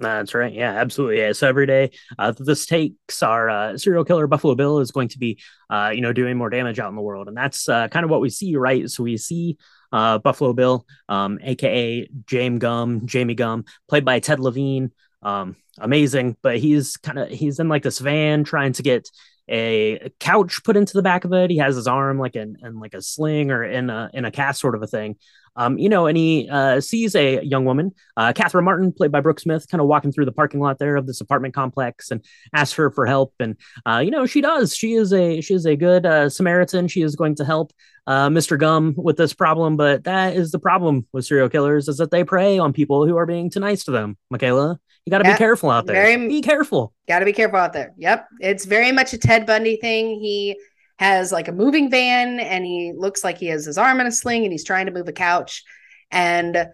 That's 0.00 0.34
right. 0.34 0.52
Yeah, 0.52 0.72
absolutely. 0.72 1.18
Yeah. 1.18 1.32
So 1.32 1.46
every 1.46 1.66
day, 1.66 1.90
uh, 2.18 2.32
the 2.32 2.56
stakes 2.56 3.22
are 3.22 3.50
uh, 3.50 3.76
serial 3.76 4.04
killer 4.04 4.26
Buffalo 4.26 4.54
Bill 4.54 4.78
is 4.78 4.90
going 4.90 5.08
to 5.08 5.18
be, 5.18 5.38
uh, 5.68 5.92
you 5.94 6.00
know, 6.00 6.14
doing 6.14 6.38
more 6.38 6.48
damage 6.48 6.78
out 6.78 6.88
in 6.88 6.96
the 6.96 7.02
world, 7.02 7.28
and 7.28 7.36
that's 7.36 7.68
uh, 7.68 7.86
kind 7.88 8.04
of 8.04 8.10
what 8.10 8.22
we 8.22 8.30
see, 8.30 8.56
right? 8.56 8.88
So 8.88 9.02
we 9.02 9.18
see 9.18 9.58
uh, 9.92 10.18
Buffalo 10.18 10.54
Bill, 10.54 10.86
um, 11.10 11.38
aka 11.42 12.08
James 12.26 12.60
Gumb, 12.60 13.06
Jamie 13.06 13.34
Gumb, 13.34 13.66
played 13.88 14.06
by 14.06 14.20
Ted 14.20 14.40
Levine. 14.40 14.90
Um, 15.22 15.56
amazing, 15.78 16.38
but 16.40 16.56
he's 16.58 16.96
kind 16.96 17.18
of 17.18 17.28
he's 17.28 17.58
in 17.60 17.68
like 17.68 17.82
this 17.82 17.98
van 17.98 18.42
trying 18.42 18.72
to 18.74 18.82
get 18.82 19.10
a 19.50 20.10
couch 20.20 20.62
put 20.64 20.76
into 20.76 20.94
the 20.94 21.02
back 21.02 21.24
of 21.24 21.32
it. 21.32 21.50
He 21.50 21.58
has 21.58 21.76
his 21.76 21.86
arm 21.86 22.18
like 22.18 22.36
in, 22.36 22.56
in 22.62 22.78
like 22.78 22.94
a 22.94 23.02
sling 23.02 23.50
or 23.50 23.64
in 23.64 23.90
a 23.90 24.10
in 24.14 24.24
a 24.24 24.30
cast 24.30 24.60
sort 24.60 24.74
of 24.74 24.82
a 24.82 24.86
thing. 24.86 25.16
Um, 25.56 25.78
you 25.78 25.88
know, 25.88 26.06
and 26.06 26.16
he 26.16 26.48
uh, 26.48 26.80
sees 26.80 27.16
a 27.16 27.44
young 27.44 27.64
woman, 27.64 27.92
uh, 28.16 28.32
Catherine 28.32 28.64
Martin, 28.64 28.92
played 28.92 29.10
by 29.10 29.20
Brooke 29.20 29.40
Smith, 29.40 29.66
kind 29.68 29.80
of 29.80 29.88
walking 29.88 30.12
through 30.12 30.24
the 30.24 30.32
parking 30.32 30.60
lot 30.60 30.78
there 30.78 30.94
of 30.94 31.08
this 31.08 31.20
apartment 31.20 31.54
complex, 31.54 32.12
and 32.12 32.24
asks 32.54 32.74
her 32.76 32.90
for 32.90 33.04
help. 33.04 33.34
And 33.40 33.56
uh, 33.84 33.98
you 33.98 34.12
know, 34.12 34.26
she 34.26 34.40
does. 34.40 34.74
She 34.74 34.94
is 34.94 35.12
a 35.12 35.40
she 35.40 35.54
is 35.54 35.66
a 35.66 35.76
good 35.76 36.06
uh, 36.06 36.30
Samaritan. 36.30 36.88
She 36.88 37.02
is 37.02 37.16
going 37.16 37.34
to 37.36 37.44
help 37.44 37.72
uh, 38.06 38.28
Mr. 38.28 38.58
Gumb 38.58 38.94
with 38.96 39.16
this 39.16 39.32
problem. 39.32 39.76
But 39.76 40.04
that 40.04 40.36
is 40.36 40.52
the 40.52 40.58
problem 40.58 41.06
with 41.12 41.26
serial 41.26 41.48
killers 41.48 41.88
is 41.88 41.98
that 41.98 42.10
they 42.10 42.24
prey 42.24 42.58
on 42.58 42.72
people 42.72 43.06
who 43.06 43.16
are 43.16 43.26
being 43.26 43.50
too 43.50 43.60
nice 43.60 43.84
to 43.84 43.90
them. 43.90 44.16
Michaela, 44.30 44.78
you 45.06 45.10
got 45.10 45.18
to 45.18 45.30
be 45.30 45.36
careful 45.36 45.70
out 45.70 45.86
there. 45.86 45.96
Very, 45.96 46.28
be 46.28 46.42
careful. 46.42 46.92
Got 47.08 47.20
to 47.20 47.24
be 47.24 47.32
careful 47.32 47.58
out 47.58 47.72
there. 47.72 47.92
Yep, 47.96 48.28
it's 48.40 48.64
very 48.64 48.92
much 48.92 49.12
a 49.12 49.18
Ted 49.18 49.46
Bundy 49.46 49.76
thing. 49.76 50.20
He 50.20 50.56
has 50.98 51.32
like 51.32 51.48
a 51.48 51.52
moving 51.52 51.90
van 51.90 52.38
and 52.38 52.64
he 52.64 52.92
looks 52.94 53.24
like 53.24 53.38
he 53.38 53.46
has 53.46 53.64
his 53.64 53.78
arm 53.78 54.00
in 54.00 54.06
a 54.06 54.12
sling 54.12 54.44
and 54.44 54.52
he's 54.52 54.64
trying 54.64 54.84
to 54.86 54.92
move 54.92 55.08
a 55.08 55.12
couch. 55.12 55.64
And, 56.10 56.68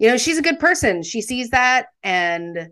you 0.00 0.08
know, 0.08 0.16
she's 0.16 0.38
a 0.38 0.42
good 0.42 0.58
person. 0.58 1.04
She 1.04 1.22
sees 1.22 1.50
that 1.50 1.86
and 2.02 2.70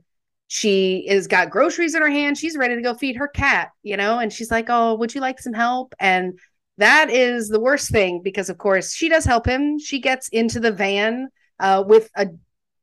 she 0.48 1.06
is 1.08 1.28
got 1.28 1.50
groceries 1.50 1.94
in 1.94 2.02
her 2.02 2.10
hand. 2.10 2.36
She's 2.36 2.56
ready 2.56 2.74
to 2.74 2.82
go 2.82 2.94
feed 2.94 3.16
her 3.16 3.28
cat, 3.28 3.70
you 3.84 3.96
know, 3.96 4.18
and 4.18 4.32
she's 4.32 4.50
like, 4.50 4.66
Oh, 4.68 4.94
would 4.94 5.14
you 5.14 5.20
like 5.20 5.38
some 5.40 5.52
help? 5.52 5.94
And 6.00 6.38
that 6.78 7.08
is 7.08 7.48
the 7.48 7.60
worst 7.60 7.90
thing 7.90 8.20
because, 8.22 8.50
of 8.50 8.58
course, 8.58 8.92
she 8.92 9.08
does 9.08 9.24
help 9.24 9.46
him. 9.46 9.78
She 9.78 10.00
gets 10.00 10.28
into 10.28 10.60
the 10.60 10.72
van 10.72 11.28
uh, 11.60 11.84
with 11.86 12.10
a 12.16 12.28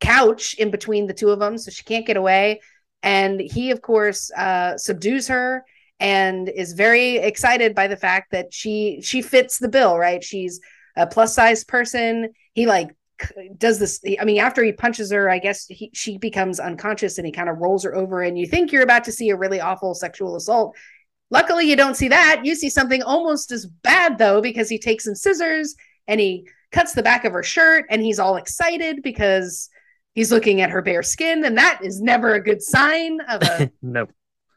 couch 0.04 0.54
in 0.56 0.70
between 0.70 1.08
the 1.08 1.14
two 1.14 1.30
of 1.30 1.40
them, 1.40 1.58
so 1.58 1.72
she 1.72 1.84
can't 1.84 2.06
get 2.06 2.18
away. 2.18 2.62
And 3.02 3.40
he, 3.40 3.72
of 3.72 3.82
course, 3.82 4.32
uh, 4.32 4.78
subdues 4.78 5.28
her 5.28 5.66
and 6.00 6.50
is 6.50 6.74
very 6.74 7.18
excited 7.18 7.74
by 7.74 7.88
the 7.88 7.98
fact 7.98 8.32
that 8.32 8.54
she 8.54 9.00
she 9.02 9.22
fits 9.22 9.58
the 9.58 9.70
bill 9.70 9.98
right? 9.98 10.24
She's 10.24 10.60
a 10.96 11.08
plus 11.08 11.34
size 11.34 11.64
person. 11.64 12.30
He 12.54 12.66
like 12.66 12.96
does 13.58 13.80
this 13.80 14.02
i 14.20 14.26
mean 14.26 14.40
after 14.40 14.64
he 14.64 14.74
punches 14.74 15.12
her 15.12 15.30
i 15.30 15.38
guess 15.38 15.66
he, 15.68 15.90
she 15.94 16.18
becomes 16.18 16.60
unconscious 16.60 17.18
and 17.18 17.26
he 17.26 17.32
kind 17.32 17.48
of 17.48 17.58
rolls 17.60 17.84
her 17.84 17.96
over 17.96 18.22
and 18.22 18.38
you 18.38 18.46
think 18.46 18.72
you're 18.72 18.84
about 18.84 19.06
to 19.06 19.14
see 19.14 19.30
a 19.30 19.36
really 19.36 19.62
awful 19.62 19.94
sexual 19.94 20.36
assault. 20.36 20.76
Luckily 21.30 21.70
you 21.70 21.76
don't 21.76 21.96
see 21.96 22.10
that. 22.10 22.42
You 22.44 22.54
see 22.56 22.70
something 22.70 23.02
almost 23.02 23.52
as 23.52 23.66
bad 23.66 24.18
though 24.18 24.42
because 24.42 24.68
he 24.68 24.78
takes 24.78 25.06
some 25.06 25.16
scissors 25.16 25.76
and 26.08 26.20
he 26.20 26.48
cuts 26.72 26.94
the 26.94 27.04
back 27.04 27.24
of 27.24 27.34
her 27.34 27.44
shirt 27.44 27.86
and 27.90 28.02
he's 28.02 28.20
all 28.20 28.36
excited 28.36 29.02
because 29.04 29.70
he's 30.14 30.32
looking 30.32 30.62
at 30.62 30.70
her 30.70 30.82
bare 30.82 31.04
skin 31.04 31.44
and 31.46 31.58
that 31.58 31.80
is 31.84 32.02
never 32.02 32.34
a 32.34 32.44
good 32.44 32.62
sign 32.62 33.20
of 33.22 33.42
a 33.44 33.72
no 33.82 34.08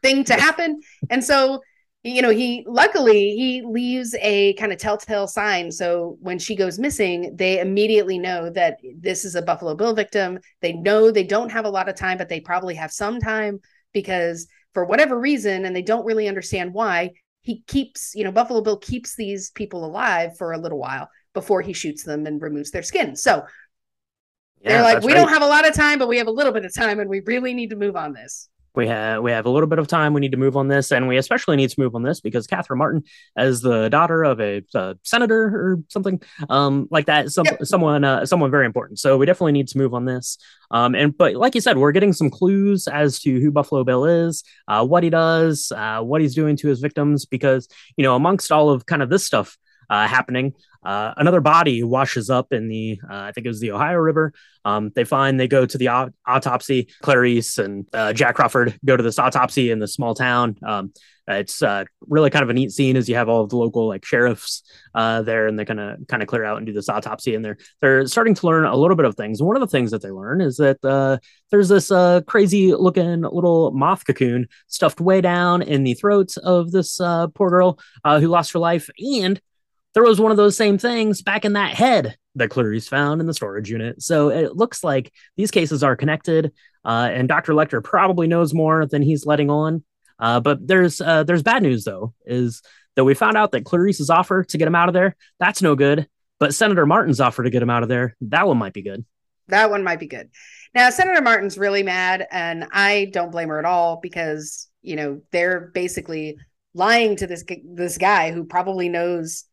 thing 0.01 0.23
to 0.25 0.33
happen. 0.33 0.79
And 1.09 1.23
so, 1.23 1.61
you 2.03 2.21
know, 2.21 2.29
he 2.29 2.63
luckily 2.67 3.35
he 3.35 3.63
leaves 3.63 4.15
a 4.21 4.53
kind 4.53 4.71
of 4.71 4.77
telltale 4.77 5.27
sign. 5.27 5.71
So 5.71 6.17
when 6.21 6.39
she 6.39 6.55
goes 6.55 6.79
missing, 6.79 7.35
they 7.35 7.59
immediately 7.59 8.17
know 8.17 8.49
that 8.51 8.77
this 8.97 9.25
is 9.25 9.35
a 9.35 9.41
Buffalo 9.41 9.75
Bill 9.75 9.93
victim. 9.93 10.39
They 10.61 10.73
know 10.73 11.11
they 11.11 11.23
don't 11.23 11.51
have 11.51 11.65
a 11.65 11.69
lot 11.69 11.89
of 11.89 11.95
time, 11.95 12.17
but 12.17 12.29
they 12.29 12.39
probably 12.39 12.75
have 12.75 12.91
some 12.91 13.19
time 13.19 13.59
because 13.93 14.47
for 14.73 14.85
whatever 14.85 15.19
reason, 15.19 15.65
and 15.65 15.75
they 15.75 15.81
don't 15.81 16.05
really 16.05 16.27
understand 16.27 16.73
why, 16.73 17.11
he 17.41 17.63
keeps, 17.67 18.13
you 18.13 18.23
know, 18.23 18.31
Buffalo 18.31 18.61
Bill 18.61 18.77
keeps 18.77 19.15
these 19.15 19.49
people 19.51 19.83
alive 19.85 20.37
for 20.37 20.51
a 20.51 20.57
little 20.57 20.77
while 20.77 21.09
before 21.33 21.61
he 21.61 21.73
shoots 21.73 22.03
them 22.03 22.25
and 22.25 22.41
removes 22.41 22.71
their 22.71 22.83
skin. 22.83 23.15
So 23.15 23.43
yeah, 24.61 24.69
they're 24.69 24.83
like, 24.83 25.03
we 25.03 25.13
right. 25.13 25.19
don't 25.19 25.29
have 25.29 25.41
a 25.41 25.47
lot 25.47 25.67
of 25.67 25.73
time, 25.73 25.99
but 25.99 26.07
we 26.07 26.17
have 26.17 26.27
a 26.27 26.31
little 26.31 26.51
bit 26.51 26.65
of 26.65 26.73
time 26.73 26.99
and 26.99 27.09
we 27.09 27.21
really 27.21 27.53
need 27.53 27.69
to 27.69 27.75
move 27.75 27.95
on 27.95 28.13
this 28.13 28.49
we 28.77 28.87
have 28.87 29.23
we 29.23 29.31
have 29.31 29.47
a 29.47 29.49
little 29.49 29.67
bit 29.67 29.79
of 29.79 29.87
time. 29.87 30.13
We 30.13 30.21
need 30.21 30.31
to 30.31 30.37
move 30.37 30.55
on 30.55 30.67
this, 30.67 30.91
and 30.91 31.07
we 31.07 31.17
especially 31.17 31.55
need 31.57 31.71
to 31.71 31.79
move 31.81 31.95
on 31.95 32.03
this 32.03 32.21
because 32.21 32.45
Catherine 32.45 32.77
Martin, 32.77 33.03
as 33.35 33.61
the 33.61 33.89
daughter 33.89 34.23
of 34.23 34.39
a, 34.39 34.63
a 34.75 34.95
senator 35.03 35.45
or 35.45 35.79
something 35.89 36.21
um, 36.49 36.87
like 36.91 37.07
that, 37.07 37.31
some, 37.31 37.45
yep. 37.45 37.65
someone 37.65 38.03
uh, 38.03 38.25
someone 38.27 38.51
very 38.51 38.67
important. 38.67 38.99
So 38.99 39.17
we 39.17 39.25
definitely 39.25 39.53
need 39.53 39.67
to 39.69 39.79
move 39.79 39.95
on 39.95 40.05
this. 40.05 40.37
Um, 40.69 40.93
and 40.93 41.17
but 41.17 41.33
like 41.33 41.55
you 41.55 41.61
said, 41.61 41.79
we're 41.79 41.91
getting 41.91 42.13
some 42.13 42.29
clues 42.29 42.87
as 42.87 43.19
to 43.21 43.39
who 43.39 43.49
Buffalo 43.49 43.83
Bill 43.83 44.05
is, 44.05 44.43
uh, 44.67 44.85
what 44.85 45.03
he 45.03 45.09
does, 45.09 45.71
uh, 45.75 46.01
what 46.01 46.21
he's 46.21 46.35
doing 46.35 46.55
to 46.57 46.67
his 46.67 46.79
victims, 46.79 47.25
because 47.25 47.67
you 47.97 48.03
know 48.03 48.15
amongst 48.15 48.51
all 48.51 48.69
of 48.69 48.85
kind 48.85 49.01
of 49.01 49.09
this 49.09 49.25
stuff 49.25 49.57
uh, 49.89 50.07
happening. 50.07 50.53
Uh, 50.83 51.13
another 51.17 51.41
body 51.41 51.83
washes 51.83 52.29
up 52.29 52.53
in 52.53 52.69
the, 52.69 52.99
uh, 53.09 53.13
I 53.13 53.31
think 53.31 53.45
it 53.45 53.49
was 53.49 53.59
the 53.59 53.71
Ohio 53.71 53.97
River. 53.97 54.33
Um, 54.63 54.91
they 54.95 55.03
find, 55.03 55.39
they 55.39 55.47
go 55.47 55.65
to 55.65 55.77
the 55.77 55.89
aut- 55.89 56.13
autopsy. 56.25 56.89
Clarice 57.01 57.57
and 57.57 57.87
uh, 57.93 58.13
Jack 58.13 58.35
Crawford 58.35 58.79
go 58.85 58.95
to 58.95 59.03
this 59.03 59.19
autopsy 59.19 59.71
in 59.71 59.79
the 59.79 59.87
small 59.87 60.15
town. 60.15 60.57
Um, 60.65 60.93
it's 61.29 61.61
uh, 61.61 61.83
really 62.07 62.29
kind 62.29 62.43
of 62.43 62.49
a 62.49 62.53
neat 62.53 62.71
scene 62.71 62.95
as 62.95 63.09
you 63.09 63.15
have 63.15 63.27
all 63.27 63.43
of 63.43 63.49
the 63.49 63.57
local 63.57 63.85
like 63.89 64.05
sheriffs 64.05 64.63
uh, 64.95 65.23
there, 65.23 65.47
and 65.47 65.59
they're 65.59 65.65
gonna 65.65 65.97
kind 66.07 66.23
of 66.23 66.29
clear 66.29 66.45
out 66.45 66.55
and 66.55 66.65
do 66.65 66.71
this 66.71 66.87
autopsy, 66.87 67.35
and 67.35 67.43
they're 67.43 67.57
they're 67.81 68.07
starting 68.07 68.33
to 68.33 68.47
learn 68.47 68.63
a 68.63 68.77
little 68.77 68.95
bit 68.95 69.05
of 69.05 69.15
things. 69.15 69.43
One 69.43 69.57
of 69.57 69.59
the 69.59 69.67
things 69.67 69.91
that 69.91 70.01
they 70.01 70.09
learn 70.09 70.39
is 70.39 70.55
that 70.55 70.79
there's 71.51 71.67
this 71.67 71.91
crazy 72.27 72.73
looking 72.73 73.23
little 73.23 73.71
moth 73.71 74.05
cocoon 74.05 74.47
stuffed 74.67 75.01
way 75.01 75.19
down 75.19 75.63
in 75.63 75.83
the 75.83 75.95
throat 75.95 76.37
of 76.37 76.71
this 76.71 76.97
poor 76.97 77.49
girl 77.49 77.77
who 78.05 78.27
lost 78.29 78.53
her 78.53 78.59
life, 78.59 78.89
and 78.97 79.41
there 79.97 80.03
was 80.03 80.21
one 80.21 80.29
of 80.29 80.37
those 80.37 80.55
same 80.55 80.77
things 80.77 81.23
back 81.23 81.43
in 81.43 81.53
that 81.53 81.73
head 81.73 82.15
that 82.35 82.51
Clarice 82.51 82.87
found 82.87 83.19
in 83.19 83.25
the 83.25 83.33
storage 83.33 83.67
unit. 83.67 83.99
So 83.99 84.29
it 84.29 84.55
looks 84.55 84.83
like 84.83 85.11
these 85.37 85.49
cases 85.49 85.81
are 85.81 85.95
connected, 85.95 86.53
uh, 86.85 87.09
and 87.11 87.27
Dr. 87.27 87.53
Lecter 87.53 87.83
probably 87.83 88.27
knows 88.27 88.53
more 88.53 88.85
than 88.85 89.01
he's 89.01 89.25
letting 89.25 89.49
on. 89.49 89.83
Uh, 90.19 90.39
but 90.39 90.67
there's 90.67 91.01
uh, 91.01 91.23
there's 91.23 91.41
bad 91.41 91.63
news 91.63 91.83
though, 91.83 92.13
is 92.27 92.61
that 92.95 93.05
we 93.05 93.15
found 93.15 93.37
out 93.37 93.53
that 93.53 93.65
Clarice's 93.65 94.11
offer 94.11 94.43
to 94.43 94.57
get 94.59 94.67
him 94.67 94.75
out 94.75 94.87
of 94.87 94.93
there 94.93 95.15
that's 95.39 95.63
no 95.63 95.73
good, 95.73 96.07
but 96.39 96.53
Senator 96.53 96.85
Martin's 96.85 97.19
offer 97.19 97.41
to 97.41 97.49
get 97.49 97.63
him 97.63 97.71
out 97.71 97.81
of 97.81 97.89
there 97.89 98.15
that 98.21 98.45
one 98.45 98.59
might 98.59 98.73
be 98.73 98.83
good. 98.83 99.03
That 99.47 99.71
one 99.71 99.83
might 99.83 99.99
be 99.99 100.05
good. 100.05 100.29
Now 100.75 100.91
Senator 100.91 101.23
Martin's 101.23 101.57
really 101.57 101.81
mad, 101.81 102.27
and 102.29 102.67
I 102.71 103.09
don't 103.13 103.31
blame 103.31 103.49
her 103.49 103.57
at 103.57 103.65
all 103.65 103.99
because 103.99 104.67
you 104.83 104.95
know 104.95 105.21
they're 105.31 105.71
basically 105.73 106.37
lying 106.75 107.15
to 107.15 107.25
this 107.25 107.43
this 107.73 107.97
guy 107.97 108.31
who 108.31 108.43
probably 108.43 108.89
knows 108.89 109.45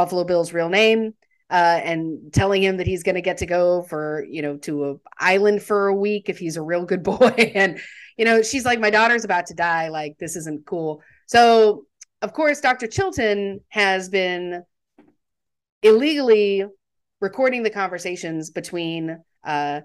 Buffalo 0.00 0.24
Bill's 0.24 0.52
real 0.52 0.70
name. 0.70 1.14
uh, 1.50 1.80
and 1.82 2.32
telling 2.32 2.62
him 2.62 2.76
that 2.76 2.86
he's 2.86 3.02
going 3.02 3.16
to 3.16 3.20
get 3.20 3.38
to 3.38 3.46
go 3.46 3.82
for 3.82 4.24
you 4.28 4.40
know 4.40 4.56
to 4.58 4.72
a 4.90 4.94
island 5.18 5.62
for 5.62 5.88
a 5.88 5.94
week 5.94 6.28
if 6.28 6.38
he's 6.38 6.56
a 6.56 6.62
real 6.62 6.84
good 6.84 7.02
boy 7.12 7.52
and 7.54 7.80
you 8.16 8.24
know 8.24 8.40
she's 8.42 8.64
like 8.64 8.78
my 8.78 8.90
daughter's 8.90 9.24
about 9.24 9.46
to 9.46 9.54
die 9.54 9.88
like 9.88 10.16
this 10.18 10.36
isn't 10.36 10.64
cool 10.64 11.02
so 11.26 11.84
of 12.22 12.32
course 12.32 12.60
dr 12.60 12.86
chilton 12.86 13.60
has 13.68 14.08
been 14.08 14.62
illegally 15.82 16.64
recording 17.20 17.62
the 17.62 17.70
conversations 17.70 18.50
between 18.50 19.18
uh 19.44 19.80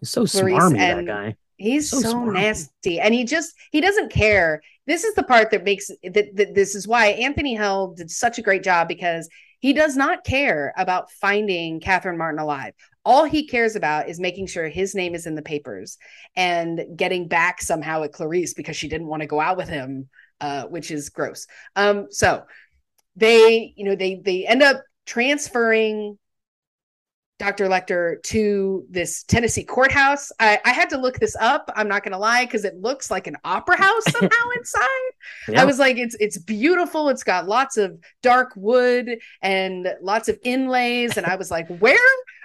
He's 0.00 0.10
so 0.10 0.26
Clarice 0.26 0.64
smarmy, 0.64 0.78
that 0.78 1.06
guy. 1.06 1.36
He's 1.56 1.88
So 1.88 2.00
so, 2.00 2.24
nasty, 2.24 3.00
and 3.00 3.14
he 3.14 3.24
just 3.24 3.54
he 3.70 3.80
doesn't 3.80 4.12
care. 4.12 4.60
This 4.86 5.04
is 5.04 5.14
the 5.14 5.22
part 5.22 5.50
that 5.52 5.64
makes 5.64 5.88
that, 6.02 6.28
that 6.34 6.54
this 6.54 6.74
is 6.74 6.86
why 6.86 7.06
Anthony 7.06 7.54
Heald 7.54 7.96
did 7.96 8.10
such 8.10 8.38
a 8.38 8.42
great 8.42 8.62
job 8.62 8.88
because 8.88 9.28
he 9.64 9.72
does 9.72 9.96
not 9.96 10.24
care 10.24 10.74
about 10.76 11.10
finding 11.10 11.80
Catherine 11.80 12.18
Martin 12.18 12.38
alive. 12.38 12.74
All 13.02 13.24
he 13.24 13.46
cares 13.46 13.76
about 13.76 14.10
is 14.10 14.20
making 14.20 14.46
sure 14.46 14.68
his 14.68 14.94
name 14.94 15.14
is 15.14 15.24
in 15.24 15.36
the 15.36 15.40
papers 15.40 15.96
and 16.36 16.84
getting 16.94 17.28
back 17.28 17.62
somehow 17.62 18.02
at 18.02 18.12
Clarice 18.12 18.52
because 18.52 18.76
she 18.76 18.88
didn't 18.88 19.06
want 19.06 19.22
to 19.22 19.26
go 19.26 19.40
out 19.40 19.56
with 19.56 19.70
him, 19.70 20.10
uh, 20.42 20.64
which 20.64 20.90
is 20.90 21.08
gross. 21.08 21.46
Um, 21.76 22.08
so 22.10 22.42
they, 23.16 23.72
you 23.74 23.86
know, 23.86 23.96
they 23.96 24.16
they 24.22 24.46
end 24.46 24.62
up 24.62 24.82
transferring 25.06 26.18
Dr. 27.38 27.66
Lecter 27.68 28.22
to 28.24 28.86
this 28.88 29.24
Tennessee 29.24 29.64
courthouse. 29.64 30.30
I, 30.38 30.60
I 30.64 30.70
had 30.70 30.88
to 30.90 30.98
look 30.98 31.18
this 31.18 31.34
up. 31.36 31.68
I'm 31.74 31.88
not 31.88 32.04
gonna 32.04 32.18
lie, 32.18 32.44
because 32.44 32.64
it 32.64 32.76
looks 32.80 33.10
like 33.10 33.26
an 33.26 33.36
opera 33.44 33.76
house 33.76 34.04
somehow 34.10 34.50
inside. 34.56 34.88
Yeah. 35.48 35.62
I 35.62 35.64
was 35.64 35.78
like, 35.78 35.96
it's 35.96 36.14
it's 36.20 36.38
beautiful. 36.38 37.08
It's 37.08 37.24
got 37.24 37.48
lots 37.48 37.76
of 37.76 37.98
dark 38.22 38.52
wood 38.54 39.18
and 39.42 39.88
lots 40.00 40.28
of 40.28 40.38
inlays. 40.44 41.16
And 41.16 41.26
I 41.26 41.34
was 41.36 41.50
like, 41.50 41.66
where 41.78 41.98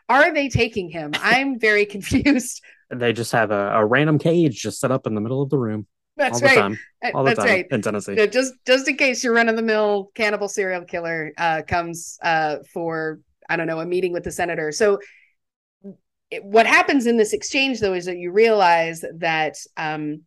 are 0.09 0.33
they 0.33 0.49
taking 0.49 0.89
him? 0.89 1.11
I'm 1.21 1.59
very 1.59 1.85
confused. 1.85 2.63
they 2.89 3.13
just 3.13 3.31
have 3.31 3.51
a, 3.51 3.73
a 3.75 3.85
random 3.85 4.17
cage 4.17 4.59
just 4.59 4.79
set 4.79 4.89
up 4.91 5.05
in 5.05 5.13
the 5.13 5.21
middle 5.21 5.43
of 5.43 5.51
the 5.51 5.57
room 5.59 5.85
That's 6.17 6.33
all 6.33 6.39
the 6.39 6.45
right. 6.47 6.55
time. 6.57 6.79
Uh, 7.05 7.11
All 7.13 7.23
the 7.23 7.29
That's 7.29 7.39
time 7.41 7.47
right. 7.47 7.67
in 7.69 7.81
Tennessee. 7.83 8.27
Just 8.27 8.55
just 8.65 8.87
in 8.87 8.97
case 8.97 9.23
your 9.23 9.33
run 9.33 9.49
of 9.49 9.55
the 9.55 9.61
mill 9.61 10.09
cannibal 10.15 10.47
serial 10.49 10.83
killer 10.83 11.31
uh, 11.37 11.61
comes 11.67 12.17
uh, 12.23 12.57
for 12.73 13.19
I 13.49 13.55
don't 13.55 13.67
know 13.67 13.79
a 13.79 13.85
meeting 13.85 14.13
with 14.13 14.23
the 14.23 14.31
senator. 14.31 14.71
So 14.71 14.99
it- 16.31 16.43
what 16.43 16.67
happens 16.67 17.07
in 17.07 17.17
this 17.17 17.33
exchange 17.33 17.79
though 17.79 17.93
is 17.93 18.05
that 18.05 18.17
you 18.17 18.31
realize 18.31 19.03
that 19.17 19.57
um, 19.77 20.21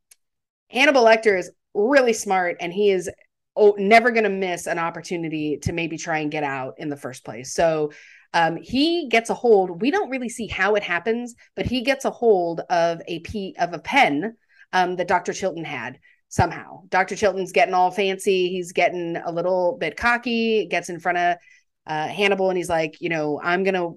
Hannibal 0.71 1.05
Lecter 1.05 1.39
is 1.39 1.51
really 1.75 2.13
smart 2.13 2.57
and 2.61 2.73
he 2.73 2.91
is 2.91 3.09
oh, 3.57 3.75
never 3.79 4.11
going 4.11 4.25
to 4.25 4.31
miss 4.31 4.67
an 4.67 4.79
opportunity 4.79 5.59
to 5.63 5.73
maybe 5.73 5.99
try 5.99 6.19
and 6.19 6.31
get 6.31 6.43
out 6.43 6.75
in 6.79 6.89
the 6.89 6.97
first 6.97 7.25
place. 7.25 7.53
So 7.53 7.93
um, 8.35 8.57
he 8.57 9.09
gets 9.09 9.31
a 9.31 9.35
hold. 9.35 9.83
We 9.83 9.91
don't 9.91 10.11
really 10.11 10.31
see 10.31 10.47
how 10.47 10.75
it 10.75 10.83
happens, 10.83 11.35
but 11.55 11.67
he 11.67 11.83
gets 11.83 12.05
a 12.05 12.11
hold 12.11 12.61
of 12.71 13.03
a 13.07 13.21
p 13.21 13.55
of 13.59 13.75
a 13.75 13.79
pen 13.79 14.37
um, 14.73 14.97
that 14.97 15.09
Dr. 15.09 15.35
Chilton 15.35 15.65
had 15.65 15.99
somehow. 16.29 16.83
Dr. 16.89 17.15
Chilton's 17.15 17.53
getting 17.53 17.75
all 17.75 17.91
fancy. 17.91 18.49
He's 18.49 18.73
getting 18.73 19.17
a 19.17 19.31
little 19.31 19.77
bit 19.79 19.99
cocky, 19.99 20.67
gets 20.67 20.89
in 20.89 20.99
front 20.99 21.19
of 21.19 21.37
uh, 21.87 22.09
Hannibal 22.09 22.49
and 22.49 22.57
he's 22.57 22.69
like, 22.69 23.01
you 23.01 23.09
know, 23.09 23.41
I'm 23.43 23.65
going 23.65 23.75
to 23.75 23.97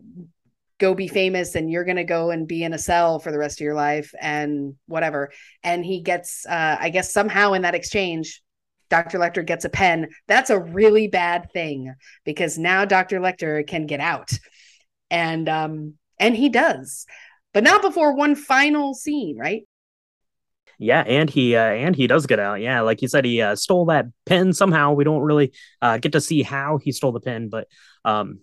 go 0.77 0.93
be 0.93 1.07
famous 1.07 1.55
and 1.55 1.71
you're 1.71 1.86
going 1.86 1.95
to 1.95 2.03
go 2.03 2.31
and 2.31 2.47
be 2.47 2.63
in 2.63 2.73
a 2.73 2.77
cell 2.77 3.19
for 3.19 3.31
the 3.31 3.38
rest 3.38 3.59
of 3.59 3.63
your 3.63 3.75
life 3.75 4.13
and 4.19 4.75
whatever. 4.88 5.31
And 5.63 5.86
he 5.86 6.01
gets, 6.01 6.45
uh, 6.45 6.77
I 6.79 6.89
guess, 6.89 7.13
somehow 7.13 7.53
in 7.53 7.61
that 7.61 7.75
exchange, 7.75 8.41
Dr. 8.89 9.17
Lecter 9.17 9.45
gets 9.45 9.65
a 9.65 9.69
pen. 9.69 10.09
That's 10.27 10.49
a 10.49 10.59
really 10.59 11.07
bad 11.07 11.51
thing 11.51 11.93
because 12.23 12.57
now 12.57 12.86
Dr. 12.86 13.19
Lecter 13.19 13.65
can 13.65 13.86
get 13.86 13.99
out. 13.99 14.31
And, 15.09 15.47
um, 15.47 15.93
and 16.19 16.36
he 16.36 16.49
does, 16.49 17.05
but 17.53 17.63
not 17.63 17.81
before 17.81 18.13
one 18.13 18.36
final 18.36 18.93
scene, 18.93 19.38
right? 19.38 19.63
Yeah, 20.80 21.01
and 21.01 21.30
he 21.30 21.55
uh, 21.55 21.61
and 21.61 21.95
he 21.95 22.07
does 22.07 22.26
get 22.26 22.39
out. 22.39 22.61
Yeah, 22.61 22.82
like 22.82 23.01
you 23.01 23.07
said, 23.07 23.26
he 23.26 23.41
uh, 23.41 23.55
stole 23.55 23.86
that 23.86 24.05
pen 24.26 24.53
somehow. 24.53 24.93
We 24.93 25.03
don't 25.03 25.21
really 25.21 25.53
uh, 25.82 25.97
get 25.97 26.11
to 26.13 26.21
see 26.21 26.43
how 26.43 26.78
he 26.78 26.91
stole 26.91 27.11
the 27.11 27.19
pen, 27.21 27.49
but 27.49 27.67
um, 28.03 28.39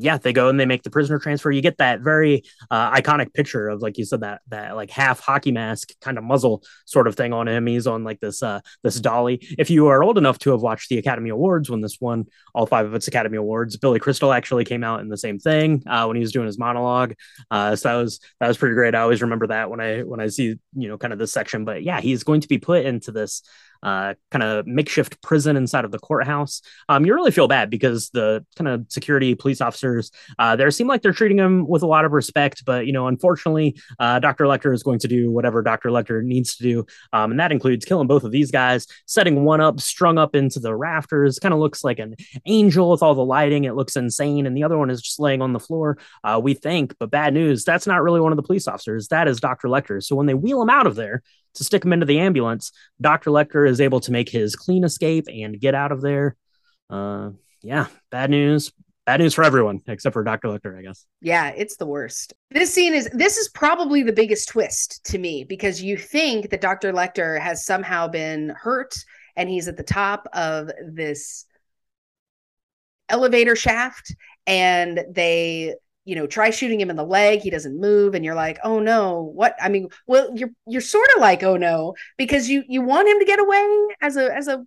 yeah, 0.00 0.16
they 0.18 0.32
go 0.32 0.48
and 0.48 0.58
they 0.58 0.66
make 0.66 0.82
the 0.82 0.90
prisoner 0.90 1.18
transfer. 1.18 1.50
You 1.50 1.60
get 1.60 1.78
that 1.78 2.00
very 2.00 2.42
uh, 2.70 2.90
iconic 2.92 3.34
picture 3.34 3.68
of, 3.68 3.82
like 3.82 3.98
you 3.98 4.04
said, 4.04 4.20
that 4.20 4.40
that 4.48 4.74
like 4.74 4.90
half 4.90 5.20
hockey 5.20 5.52
mask 5.52 5.92
kind 6.00 6.18
of 6.18 6.24
muzzle 6.24 6.62
sort 6.86 7.06
of 7.06 7.14
thing 7.14 7.32
on 7.32 7.46
him. 7.46 7.66
He's 7.66 7.86
on 7.86 8.02
like 8.04 8.20
this 8.20 8.42
uh, 8.42 8.60
this 8.82 8.98
dolly. 8.98 9.46
If 9.58 9.70
you 9.70 9.88
are 9.88 10.02
old 10.02 10.18
enough 10.18 10.38
to 10.40 10.50
have 10.50 10.62
watched 10.62 10.88
the 10.88 10.98
Academy 10.98 11.30
Awards 11.30 11.70
when 11.70 11.80
this 11.80 11.98
won 12.00 12.26
all 12.54 12.66
five 12.66 12.86
of 12.86 12.94
its 12.94 13.08
Academy 13.08 13.36
Awards, 13.36 13.76
Billy 13.76 13.98
Crystal 13.98 14.32
actually 14.32 14.64
came 14.64 14.82
out 14.82 15.00
in 15.00 15.08
the 15.08 15.18
same 15.18 15.38
thing 15.38 15.82
uh, 15.86 16.06
when 16.06 16.16
he 16.16 16.22
was 16.22 16.32
doing 16.32 16.46
his 16.46 16.58
monologue. 16.58 17.14
Uh, 17.50 17.76
so 17.76 17.88
that 17.88 17.96
was 17.96 18.20
that 18.40 18.48
was 18.48 18.56
pretty 18.56 18.74
great. 18.74 18.94
I 18.94 19.00
always 19.00 19.22
remember 19.22 19.48
that 19.48 19.70
when 19.70 19.80
I 19.80 20.00
when 20.00 20.20
I 20.20 20.28
see 20.28 20.56
you 20.74 20.88
know 20.88 20.98
kind 20.98 21.12
of 21.12 21.18
this 21.18 21.32
section. 21.32 21.64
But 21.64 21.82
yeah, 21.82 22.00
he's 22.00 22.24
going 22.24 22.40
to 22.40 22.48
be 22.48 22.58
put 22.58 22.84
into 22.84 23.12
this 23.12 23.42
uh, 23.82 24.14
kind 24.30 24.42
of 24.42 24.66
makeshift 24.66 25.22
prison 25.22 25.56
inside 25.56 25.84
of 25.84 25.90
the 25.90 25.98
courthouse. 25.98 26.62
Um, 26.88 27.04
you 27.04 27.14
really 27.14 27.30
feel 27.30 27.48
bad 27.48 27.70
because 27.70 28.10
the 28.10 28.44
kind 28.56 28.68
of 28.68 28.86
security 28.88 29.34
police 29.34 29.60
officers 29.60 30.10
uh, 30.38 30.56
there 30.56 30.70
seem 30.70 30.86
like 30.86 31.02
they're 31.02 31.12
treating 31.12 31.38
him 31.38 31.66
with 31.66 31.82
a 31.82 31.86
lot 31.86 32.04
of 32.04 32.12
respect, 32.12 32.64
but 32.64 32.86
you 32.86 32.92
know, 32.92 33.06
unfortunately, 33.06 33.76
uh, 33.98 34.18
Dr. 34.18 34.44
Lecter 34.44 34.74
is 34.74 34.82
going 34.82 34.98
to 35.00 35.08
do 35.08 35.30
whatever 35.30 35.62
Dr. 35.62 35.90
Lecter 35.90 36.22
needs 36.22 36.56
to 36.56 36.62
do, 36.62 36.86
um, 37.12 37.30
and 37.30 37.40
that 37.40 37.52
includes 37.52 37.84
killing 37.84 38.06
both 38.06 38.24
of 38.24 38.32
these 38.32 38.50
guys, 38.50 38.86
setting 39.06 39.44
one 39.44 39.60
up 39.60 39.80
strung 39.80 40.18
up 40.18 40.34
into 40.34 40.60
the 40.60 40.74
rafters. 40.74 41.38
Kind 41.38 41.54
of 41.54 41.60
looks 41.60 41.84
like 41.84 41.98
an 41.98 42.16
angel 42.46 42.90
with 42.90 43.02
all 43.02 43.14
the 43.14 43.24
lighting. 43.24 43.64
It 43.64 43.74
looks 43.74 43.96
insane, 43.96 44.46
and 44.46 44.56
the 44.56 44.64
other 44.64 44.78
one 44.78 44.90
is 44.90 45.02
just 45.02 45.20
laying 45.20 45.42
on 45.42 45.52
the 45.52 45.60
floor. 45.60 45.98
Uh, 46.24 46.40
we 46.42 46.54
think, 46.54 46.94
but 46.98 47.10
bad 47.10 47.34
news. 47.34 47.64
That's 47.64 47.86
not 47.86 48.02
really 48.02 48.20
one 48.20 48.32
of 48.32 48.36
the 48.36 48.42
police 48.42 48.68
officers. 48.68 49.08
That 49.08 49.28
is 49.28 49.40
Dr. 49.40 49.68
Lecter. 49.68 50.02
So 50.02 50.16
when 50.16 50.26
they 50.26 50.34
wheel 50.34 50.62
him 50.62 50.70
out 50.70 50.86
of 50.86 50.96
there 50.96 51.22
to 51.54 51.64
stick 51.64 51.84
him 51.84 51.92
into 51.92 52.06
the 52.06 52.18
ambulance, 52.18 52.72
Dr. 53.00 53.30
Lecter 53.30 53.68
is 53.68 53.80
able 53.80 54.00
to 54.00 54.12
make 54.12 54.28
his 54.28 54.56
clean 54.56 54.84
escape 54.84 55.26
and 55.28 55.60
get 55.60 55.74
out 55.74 55.92
of 55.92 56.00
there. 56.00 56.36
Uh, 56.88 57.30
yeah, 57.62 57.86
bad 58.10 58.30
news. 58.30 58.72
Bad 59.06 59.20
news 59.20 59.34
for 59.34 59.42
everyone 59.42 59.80
except 59.88 60.12
for 60.12 60.22
Dr. 60.22 60.48
Lecter, 60.48 60.78
I 60.78 60.82
guess. 60.82 61.04
Yeah, 61.20 61.48
it's 61.48 61.76
the 61.76 61.86
worst. 61.86 62.32
This 62.50 62.72
scene 62.72 62.94
is 62.94 63.08
this 63.12 63.38
is 63.38 63.48
probably 63.48 64.02
the 64.02 64.12
biggest 64.12 64.48
twist 64.50 65.02
to 65.06 65.18
me 65.18 65.42
because 65.42 65.82
you 65.82 65.96
think 65.96 66.50
that 66.50 66.60
Dr. 66.60 66.92
Lecter 66.92 67.40
has 67.40 67.64
somehow 67.64 68.06
been 68.06 68.50
hurt 68.50 68.94
and 69.36 69.48
he's 69.48 69.68
at 69.68 69.76
the 69.76 69.82
top 69.82 70.28
of 70.32 70.70
this 70.86 71.46
elevator 73.08 73.56
shaft 73.56 74.14
and 74.46 75.04
they 75.10 75.74
you 76.10 76.16
know 76.16 76.26
try 76.26 76.50
shooting 76.50 76.80
him 76.80 76.90
in 76.90 76.96
the 76.96 77.04
leg 77.04 77.38
he 77.40 77.50
doesn't 77.50 77.80
move 77.80 78.16
and 78.16 78.24
you're 78.24 78.34
like 78.34 78.58
oh 78.64 78.80
no 78.80 79.30
what? 79.32 79.54
I 79.62 79.68
mean 79.68 79.88
well 80.08 80.28
you're 80.34 80.50
you're 80.66 80.80
sort 80.80 81.08
of 81.14 81.20
like 81.20 81.44
oh 81.44 81.56
no 81.56 81.94
because 82.18 82.48
you 82.48 82.64
you 82.68 82.82
want 82.82 83.08
him 83.08 83.20
to 83.20 83.24
get 83.24 83.38
away 83.38 83.86
as 84.02 84.16
a 84.16 84.34
as 84.34 84.48
a 84.48 84.64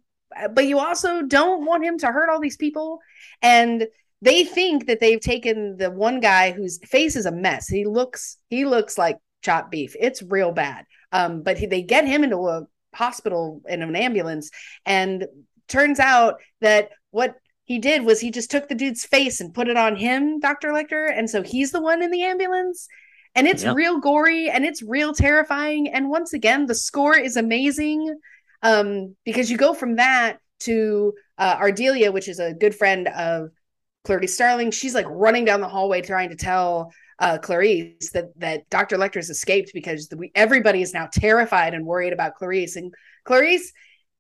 but 0.54 0.66
you 0.66 0.80
also 0.80 1.22
don't 1.22 1.66
want 1.66 1.84
him 1.84 1.98
to 1.98 2.08
hurt 2.08 2.30
all 2.30 2.40
these 2.40 2.56
people 2.56 3.00
and 3.42 3.88
they 4.22 4.46
think 4.46 4.88
that 4.88 5.02
they've 5.02 5.20
taken 5.20 5.76
the 5.76 5.92
one 5.92 6.22
guy 6.22 6.54
whose 6.54 6.80
face 6.86 7.18
is 7.18 7.26
a 7.26 7.32
mess. 7.32 7.68
He 7.68 7.84
looks 7.84 8.38
he 8.50 8.64
looks 8.64 8.98
like 8.98 9.18
chopped 9.42 9.70
beef. 9.70 9.98
It's 10.00 10.24
real 10.24 10.54
bad. 10.54 10.86
Um 11.12 11.44
but 11.44 11.58
he, 11.58 11.66
they 11.66 11.82
get 11.82 12.08
him 12.08 12.24
into 12.24 12.48
a 12.48 12.66
hospital 12.96 13.62
in 13.68 13.82
an 13.82 13.98
ambulance 13.98 14.50
and 14.86 15.28
turns 15.68 16.00
out 16.00 16.36
that 16.62 16.92
what 17.12 17.36
he 17.66 17.80
did 17.80 18.04
was 18.04 18.20
he 18.20 18.32
just 18.32 18.52
took 18.52 18.68
the 18.68 18.76
dude's 18.76 19.06
face 19.06 19.40
and 19.40 19.54
put 19.54 19.68
it 19.70 19.78
on 19.78 19.96
him, 19.96 20.40
Dr. 20.40 20.70
Lecter. 20.70 21.12
And 21.16 21.30
so 21.30 21.42
he's 21.42 21.72
the 21.72 21.82
one 21.82 22.02
in 22.02 22.12
the 22.12 22.24
ambulance. 22.24 22.88
And 23.36 23.48
it's 23.48 23.64
Yep. 23.64 23.76
real 23.76 24.00
gory 24.00 24.50
and 24.50 24.66
it's 24.66 24.84
real 24.84 25.14
terrifying. 25.14 25.88
And 25.90 26.10
once 26.10 26.34
again, 26.34 26.66
the 26.66 26.76
score 26.76 27.18
is 27.18 27.38
amazing 27.38 28.20
um, 28.62 29.16
because 29.26 29.50
you 29.50 29.58
go 29.58 29.74
from 29.74 29.96
that 29.96 30.40
to 30.62 31.14
uh, 31.38 31.58
Ardelia, 31.58 32.12
which 32.14 32.28
is 32.28 32.40
a 32.40 32.54
good 32.54 32.76
friend 32.76 33.08
of 33.08 33.50
Clarice 34.04 34.34
Starling. 34.34 34.72
She's 34.72 34.94
like 34.94 35.08
running 35.10 35.46
down 35.46 35.62
the 35.62 35.68
hallway 35.68 36.02
trying 36.02 36.30
to 36.30 36.36
tell 36.36 36.92
uh, 37.20 37.38
Clarice 37.38 38.12
that 38.14 38.38
that 38.38 38.70
Dr. 38.70 38.98
Lecter 38.98 39.16
has 39.16 39.30
escaped 39.30 39.72
because 39.74 40.10
the, 40.10 40.18
we, 40.18 40.32
everybody 40.36 40.82
is 40.82 40.94
now 40.94 41.08
terrified 41.12 41.74
and 41.74 41.86
worried 41.86 42.14
about 42.14 42.36
Clarice. 42.36 42.76
And 42.76 42.94
Clarice 43.24 43.72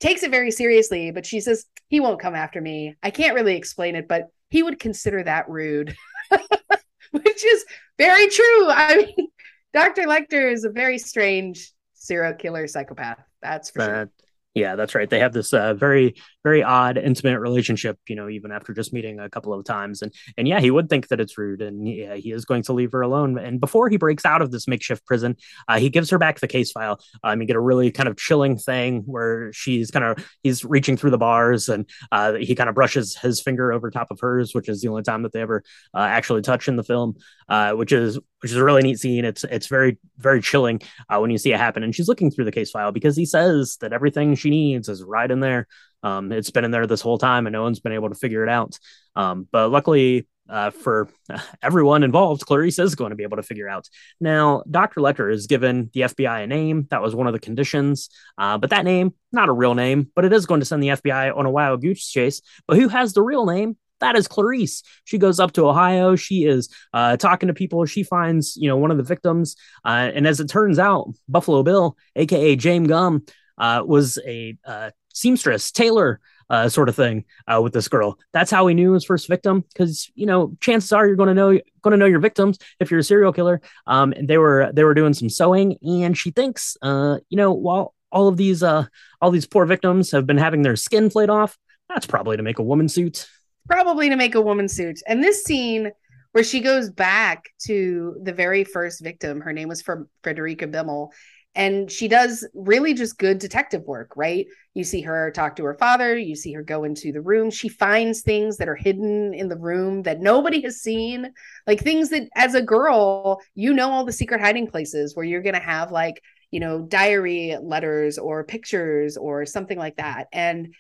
takes 0.04 0.22
it 0.22 0.32
very 0.32 0.52
seriously, 0.52 1.12
but 1.12 1.26
she 1.26 1.40
says 1.40 1.66
he 1.88 2.02
won't 2.02 2.20
come 2.20 2.36
after 2.36 2.60
me. 2.60 2.96
I 3.02 3.10
can't 3.10 3.36
really 3.36 3.56
explain 3.56 3.96
it, 3.96 4.08
but 4.10 4.28
he 4.50 4.62
would 4.62 4.78
consider 4.78 5.24
that 5.24 5.50
rude, 5.50 5.96
which 7.12 7.46
is 7.46 7.66
very 7.98 8.28
true. 8.28 8.70
I 8.70 8.98
mean, 8.98 9.28
Dr. 9.74 10.04
Lecter 10.04 10.52
is 10.52 10.66
a 10.66 10.70
very 10.70 10.98
strange 10.98 11.72
serial 11.94 12.34
killer 12.34 12.68
psychopath. 12.68 13.20
That's 13.42 13.70
for 13.70 13.82
sure. 13.82 14.12
Yeah, 14.54 14.76
that's 14.76 14.94
right. 14.94 15.10
They 15.10 15.20
have 15.20 15.34
this 15.34 15.54
uh, 15.54 15.74
very 15.74 16.16
very 16.44 16.64
odd, 16.64 16.98
intimate 16.98 17.40
relationship. 17.40 17.98
You 18.08 18.16
know, 18.16 18.30
even 18.30 18.52
after 18.52 18.74
just 18.74 18.94
meeting 18.94 19.20
a 19.20 19.30
couple 19.30 19.54
of 19.54 19.66
times, 19.66 20.02
and 20.02 20.14
and 20.38 20.48
yeah, 20.48 20.60
he 20.60 20.72
would 20.72 20.90
think 20.90 21.08
that 21.08 21.20
it's 21.20 21.38
rude, 21.38 21.62
and 21.62 21.88
yeah, 21.88 22.16
he 22.16 22.32
is 22.32 22.46
going 22.46 22.64
to 22.64 22.74
leave 22.74 22.92
her 22.92 23.02
alone. 23.02 23.38
And 23.38 23.60
before 23.60 23.90
he 23.90 23.98
breaks 23.98 24.26
out 24.26 24.42
of 24.42 24.52
this 24.52 24.68
makeshift 24.68 25.06
prison, 25.06 25.38
uh, 25.68 25.80
he 25.80 25.90
gives 25.90 26.10
her 26.10 26.18
back 26.18 26.40
the 26.40 26.48
case 26.48 26.72
file. 26.72 27.00
Um, 27.24 27.42
you 27.42 27.48
get 27.48 27.56
a 27.56 27.62
really 27.62 27.92
kind 27.92 28.10
of 28.10 28.18
chilling 28.18 28.58
thing 28.58 29.04
where 29.06 29.52
she's 29.54 29.92
kind 29.92 30.06
of 30.06 30.26
he's 30.44 30.64
reaching 30.66 30.98
through 30.98 31.12
the 31.12 31.18
bars, 31.18 31.70
and 31.70 31.90
uh, 32.12 32.34
he 32.34 32.56
kind 32.56 32.70
of 32.70 32.76
brushes 32.76 33.16
his 33.16 33.42
finger 33.42 33.72
over 33.72 33.90
top 33.90 34.08
of 34.12 34.20
hers, 34.20 34.54
which 34.54 34.70
is 34.70 34.82
the 34.82 34.88
only 34.90 35.04
time 35.04 35.24
that 35.24 35.32
they 35.32 35.42
ever 35.42 35.64
uh, 35.94 36.00
actually 36.00 36.42
touch 36.42 36.68
in 36.68 36.76
the 36.76 36.84
film, 36.84 37.16
uh, 37.50 37.72
which 37.74 37.92
is 37.92 38.20
which 38.42 38.52
is 38.52 38.58
a 38.58 38.64
really 38.64 38.82
neat 38.82 39.00
scene. 39.00 39.26
It's 39.26 39.44
it's 39.46 39.68
very 39.68 39.98
very 40.18 40.42
chilling 40.42 40.82
uh, 41.10 41.20
when 41.20 41.32
you 41.32 41.38
see 41.38 41.54
it 41.54 41.58
happen. 41.58 41.84
And 41.84 41.96
she's 41.96 42.08
looking 42.08 42.30
through 42.30 42.46
the 42.46 42.52
case 42.52 42.72
file 42.72 42.92
because 42.92 43.16
he 43.16 43.26
says 43.26 43.78
that 43.82 43.94
everything 43.94 44.36
she 44.36 44.50
needs 44.50 44.90
is 44.90 45.04
right 45.04 45.30
in 45.30 45.40
there. 45.40 45.68
Um, 46.04 46.32
it's 46.32 46.52
been 46.52 46.66
in 46.66 46.72
there 46.72 46.86
this 46.86 47.02
whole 47.02 47.18
time, 47.18 47.48
and 47.48 47.54
no 47.54 47.64
one's 47.64 47.80
been 47.80 47.94
able 47.94 48.10
to 48.10 48.16
figure 48.16 48.44
it 48.44 48.50
out. 48.50 48.78
Um, 49.16 49.48
but 49.52 49.70
luckily 49.70 50.28
uh, 50.50 50.70
for 50.72 51.10
everyone 51.64 52.04
involved, 52.04 52.46
Clarice 52.46 52.80
is 52.80 52.96
going 52.96 53.12
to 53.12 53.16
be 53.16 53.24
able 53.24 53.38
to 53.38 53.44
figure 53.44 53.70
out. 53.70 53.90
Now, 54.20 54.64
Dr. 54.70 55.02
Lecter 55.02 55.32
is 55.32 55.48
given 55.48 55.90
the 55.94 56.02
FBI 56.02 56.44
a 56.44 56.48
name. 56.48 56.88
That 56.90 57.02
was 57.02 57.16
one 57.16 57.28
of 57.28 57.34
the 57.34 57.40
conditions. 57.40 58.10
Uh, 58.38 58.58
but 58.58 58.70
that 58.72 58.86
name, 58.86 59.14
not 59.32 59.50
a 59.50 59.54
real 59.54 59.76
name, 59.76 60.12
but 60.16 60.26
it 60.26 60.34
is 60.34 60.46
going 60.46 60.60
to 60.60 60.66
send 60.66 60.84
the 60.84 60.90
FBI 60.90 61.36
on 61.36 61.46
a 61.46 61.52
wild 61.52 61.82
goose 61.82 62.08
chase. 62.08 62.42
But 62.68 62.78
who 62.78 62.90
has 62.90 63.14
the 63.14 63.22
real 63.22 63.46
name? 63.46 63.78
that 64.04 64.16
is 64.18 64.28
Clarice. 64.28 64.84
She 65.06 65.18
goes 65.18 65.40
up 65.40 65.54
to 65.54 65.68
Ohio. 65.68 66.16
She 66.16 66.44
is 66.44 66.70
uh, 66.94 67.16
talking 67.18 67.48
to 67.48 67.54
people. 67.54 67.86
She 67.86 68.04
finds, 68.04 68.56
you 68.58 68.68
know, 68.68 68.78
one 68.78 68.92
of 68.92 68.98
the 68.98 69.04
victims. 69.04 69.56
Uh, 69.84 70.12
and 70.14 70.28
as 70.28 70.40
it 70.40 70.50
turns 70.50 70.78
out, 70.78 71.14
Buffalo 71.30 71.64
Bill, 71.64 71.98
aka 72.16 72.56
James 72.56 72.88
Gumb, 72.88 73.26
uh, 73.58 73.82
was 73.86 74.20
a 74.26 74.58
uh, 74.66 74.92
seamstress, 75.14 75.72
tailor, 75.72 76.20
uh, 76.50 76.68
sort 76.68 76.90
of 76.90 76.96
thing 76.96 77.24
uh, 77.48 77.62
with 77.64 77.74
this 77.74 77.88
girl. 77.88 78.20
That's 78.34 78.52
how 78.52 78.68
he 78.68 78.76
knew 78.76 78.92
his 78.92 79.06
first 79.06 79.28
victim, 79.28 79.64
because 79.74 80.12
you 80.14 80.26
know 80.26 80.56
chances 80.60 80.92
are 80.92 81.08
you're 81.08 81.16
going 81.16 81.30
to 81.30 81.34
know 81.34 81.52
going 81.82 81.92
to 81.92 81.98
know 81.98 82.06
your 82.06 82.20
victims 82.20 82.60
if 82.80 82.92
you're 82.92 83.00
a 83.00 83.04
serial 83.04 83.34
killer. 83.34 83.62
Um, 83.88 84.12
and 84.12 84.28
they 84.28 84.38
were 84.38 84.70
they 84.74 84.84
were 84.84 84.94
doing 84.94 85.14
some 85.14 85.30
sewing, 85.30 85.78
and 85.82 86.18
she 86.18 86.32
thinks, 86.32 86.78
uh, 86.82 87.20
you 87.30 87.38
know, 87.38 87.54
while 87.54 87.96
all 88.12 88.28
of 88.28 88.38
these 88.38 88.62
uh 88.62 88.86
all 89.22 89.32
these 89.32 89.48
poor 89.48 89.66
victims 89.66 90.12
have 90.12 90.28
been 90.28 90.38
having 90.38 90.62
their 90.62 90.76
skin 90.76 91.10
flayed 91.10 91.30
off, 91.30 91.58
that's 91.88 92.06
probably 92.06 92.38
to 92.38 92.44
make 92.44 92.60
a 92.60 92.64
woman 92.64 92.90
suit 92.90 93.28
probably 93.68 94.10
to 94.10 94.16
make 94.16 94.36
a 94.36 94.42
woman 94.42 94.68
suit. 94.68 95.02
And 95.08 95.24
this 95.24 95.44
scene 95.44 95.92
where 96.32 96.44
she 96.44 96.62
goes 96.62 96.90
back 96.90 97.46
to 97.66 98.18
the 98.24 98.34
very 98.34 98.64
first 98.64 99.04
victim, 99.04 99.42
her 99.42 99.54
name 99.54 99.70
was 99.70 99.84
Frederica 100.24 100.68
Bimmel, 100.68 101.12
and 101.56 101.92
she 101.92 102.08
does 102.08 102.48
really 102.54 102.94
just 102.94 103.18
good 103.18 103.38
detective 103.38 103.84
work, 103.84 104.14
right? 104.16 104.48
You 104.74 104.84
see 104.84 105.02
her 105.02 105.32
talk 105.32 105.56
to 105.58 105.64
her 105.66 105.76
father, 105.76 106.18
you 106.18 106.36
see 106.36 106.54
her 106.54 106.64
go 106.64 106.84
into 106.84 107.12
the 107.12 107.22
room. 107.22 107.52
She 107.52 107.70
finds 107.70 108.22
things 108.22 108.58
that 108.58 108.68
are 108.68 108.76
hidden 108.76 109.34
in 109.34 109.50
the 109.50 109.58
room 109.58 110.02
that 110.04 110.20
nobody 110.20 110.62
has 110.62 110.82
seen, 110.82 111.32
like 111.68 111.80
things 111.80 112.10
that 112.10 112.28
as 112.36 112.56
a 112.56 112.62
girl, 112.62 113.40
you 113.54 113.74
know 113.74 113.92
all 113.92 114.04
the 114.04 114.12
secret 114.12 114.42
hiding 114.42 114.68
places 114.68 115.16
where 115.16 115.26
you're 115.26 115.44
going 115.44 115.54
to 115.54 115.62
have 115.62 115.92
like, 115.92 116.22
you 116.50 116.60
know, 116.60 116.82
diary 116.82 117.56
letters 117.62 118.18
or 118.18 118.44
pictures 118.44 119.16
or 119.16 119.46
something 119.46 119.78
like 119.78 119.98
that. 119.98 120.28
And 120.34 120.74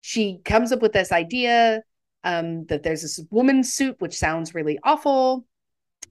she 0.00 0.40
comes 0.44 0.72
up 0.72 0.82
with 0.82 0.92
this 0.92 1.12
idea 1.12 1.82
um, 2.24 2.66
that 2.66 2.82
there's 2.82 3.02
this 3.02 3.20
woman 3.30 3.62
suit, 3.62 3.96
which 4.00 4.16
sounds 4.16 4.54
really 4.54 4.78
awful. 4.82 5.44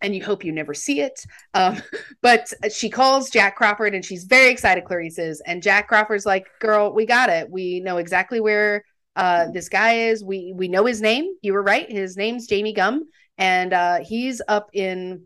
And 0.01 0.13
you 0.15 0.23
hope 0.23 0.45
you 0.45 0.51
never 0.51 0.73
see 0.73 1.01
it. 1.01 1.19
Um, 1.53 1.81
but 2.21 2.53
she 2.71 2.89
calls 2.89 3.29
Jack 3.29 3.55
Crawford 3.55 3.95
and 3.95 4.05
she's 4.05 4.25
very 4.25 4.51
excited, 4.51 4.85
Clarice 4.85 5.17
is. 5.17 5.41
And 5.45 5.63
Jack 5.63 5.87
Crawford's 5.87 6.25
like, 6.25 6.47
girl, 6.59 6.93
we 6.93 7.05
got 7.05 7.29
it. 7.29 7.49
We 7.49 7.79
know 7.79 7.97
exactly 7.97 8.39
where 8.39 8.83
uh, 9.15 9.47
this 9.51 9.69
guy 9.69 10.09
is. 10.09 10.23
We 10.23 10.53
we 10.55 10.67
know 10.67 10.85
his 10.85 11.01
name. 11.01 11.33
You 11.41 11.53
were 11.53 11.63
right. 11.63 11.91
His 11.91 12.15
name's 12.15 12.47
Jamie 12.47 12.73
Gumb. 12.73 13.05
And 13.39 13.73
uh, 13.73 13.99
he's 14.03 14.41
up 14.47 14.69
in 14.73 15.23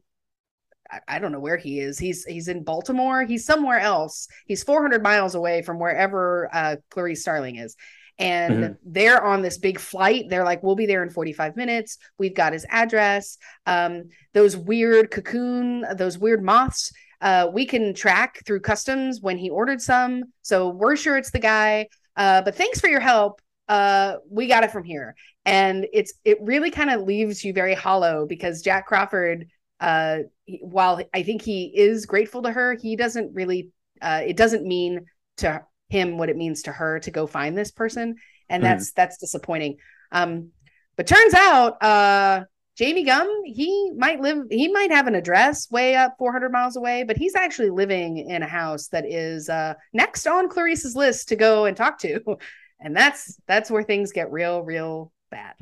I 1.08 1.20
don't 1.20 1.32
know 1.32 1.40
where 1.40 1.58
he 1.58 1.80
is. 1.80 1.98
He's 1.98 2.26
he's 2.26 2.48
in 2.48 2.64
Baltimore. 2.64 3.24
He's 3.24 3.46
somewhere 3.46 3.80
else. 3.80 4.28
He's 4.46 4.64
400 4.64 5.02
miles 5.02 5.36
away 5.36 5.62
from 5.62 5.80
wherever 5.80 6.50
uh, 6.54 6.76
Clarice 6.90 7.22
Starling 7.22 7.58
is 7.58 7.76
and 8.22 8.54
mm-hmm. 8.54 8.74
they're 8.86 9.24
on 9.24 9.42
this 9.42 9.58
big 9.58 9.80
flight. 9.80 10.26
They're 10.30 10.46
like 10.46 10.64
we'll 10.64 10.76
be 10.76 10.86
there 10.86 11.04
in 11.04 11.10
45 11.10 11.56
minutes. 11.56 11.98
We've 12.18 12.36
got 12.36 12.54
his 12.54 12.66
address. 12.70 13.38
Um, 13.66 14.10
those 14.34 14.56
weird 14.56 15.12
cocoon 15.12 15.86
those 15.98 16.18
weird 16.18 16.44
moths 16.44 16.92
uh, 17.22 17.48
we 17.54 17.66
can 17.66 17.94
track 17.94 18.44
through 18.46 18.60
customs 18.60 19.22
when 19.22 19.38
he 19.38 19.50
ordered 19.50 19.80
some. 19.80 20.24
So 20.42 20.70
we're 20.70 20.96
sure 20.96 21.18
it's 21.18 21.32
the 21.32 21.40
guy. 21.40 21.88
Uh, 22.18 22.42
but 22.42 22.56
thanks 22.56 22.82
for 22.82 22.88
your 22.88 23.00
help. 23.00 23.42
Uh, 23.68 24.16
we 24.30 24.48
got 24.48 24.64
it 24.64 24.72
from 24.72 24.84
here. 24.84 25.16
And 25.46 25.88
it's 25.94 26.14
it 26.26 26.40
really 26.42 26.72
kind 26.72 26.90
of 26.90 27.02
leaves 27.02 27.44
you 27.44 27.54
very 27.54 27.74
hollow 27.74 28.26
because 28.28 28.62
jack 28.62 28.86
crawford 28.86 29.48
uh, 29.80 30.20
while 30.62 31.02
i 31.16 31.24
think 31.24 31.42
he 31.42 31.72
is 31.76 32.06
grateful 32.06 32.44
to 32.44 32.52
her 32.52 32.76
he 32.76 32.96
doesn't 32.96 33.34
really 33.34 33.70
uh, 34.04 34.22
it 34.24 34.38
doesn't 34.38 34.64
mean 34.64 35.04
to 35.38 35.64
him 35.92 36.18
what 36.18 36.30
it 36.30 36.38
means 36.38 36.64
to 36.64 36.72
her 36.72 37.00
to 37.00 37.12
go 37.12 37.28
find 37.28 37.58
this 37.58 37.72
person 37.72 38.16
and 38.50 38.64
mm-hmm. 38.64 38.72
that's 38.72 38.92
that's 38.94 39.18
disappointing 39.18 39.78
um 40.12 40.50
but 40.96 41.08
turns 41.08 41.34
out 41.34 41.82
uh 41.82 42.44
Jamie 42.78 43.04
Gumb 43.04 43.30
he 43.46 43.92
might 43.96 44.22
live, 44.22 44.46
he 44.50 44.68
might 44.70 44.92
have 44.92 45.06
an 45.06 45.14
address 45.14 45.70
way 45.70 45.96
up 45.96 46.16
400 46.18 46.52
miles 46.52 46.78
away, 46.78 47.04
but 47.04 47.18
he's 47.18 47.36
actually 47.36 47.70
living 47.70 48.18
in 48.18 48.44
a 48.44 48.48
house 48.48 48.88
that 48.88 49.06
is 49.06 49.50
uh, 49.50 49.74
next 49.94 50.26
on 50.26 50.48
Clarice's 50.50 50.96
list 50.96 51.28
to 51.30 51.36
go 51.36 51.66
and 51.66 51.76
talk 51.76 52.00
to. 52.00 52.38
And 52.84 52.98
that's 52.98 53.40
that's 53.46 53.70
where 53.70 53.84
things 53.84 54.12
get 54.12 54.32
real, 54.32 54.64
real 54.64 55.12
bad. 55.30 55.54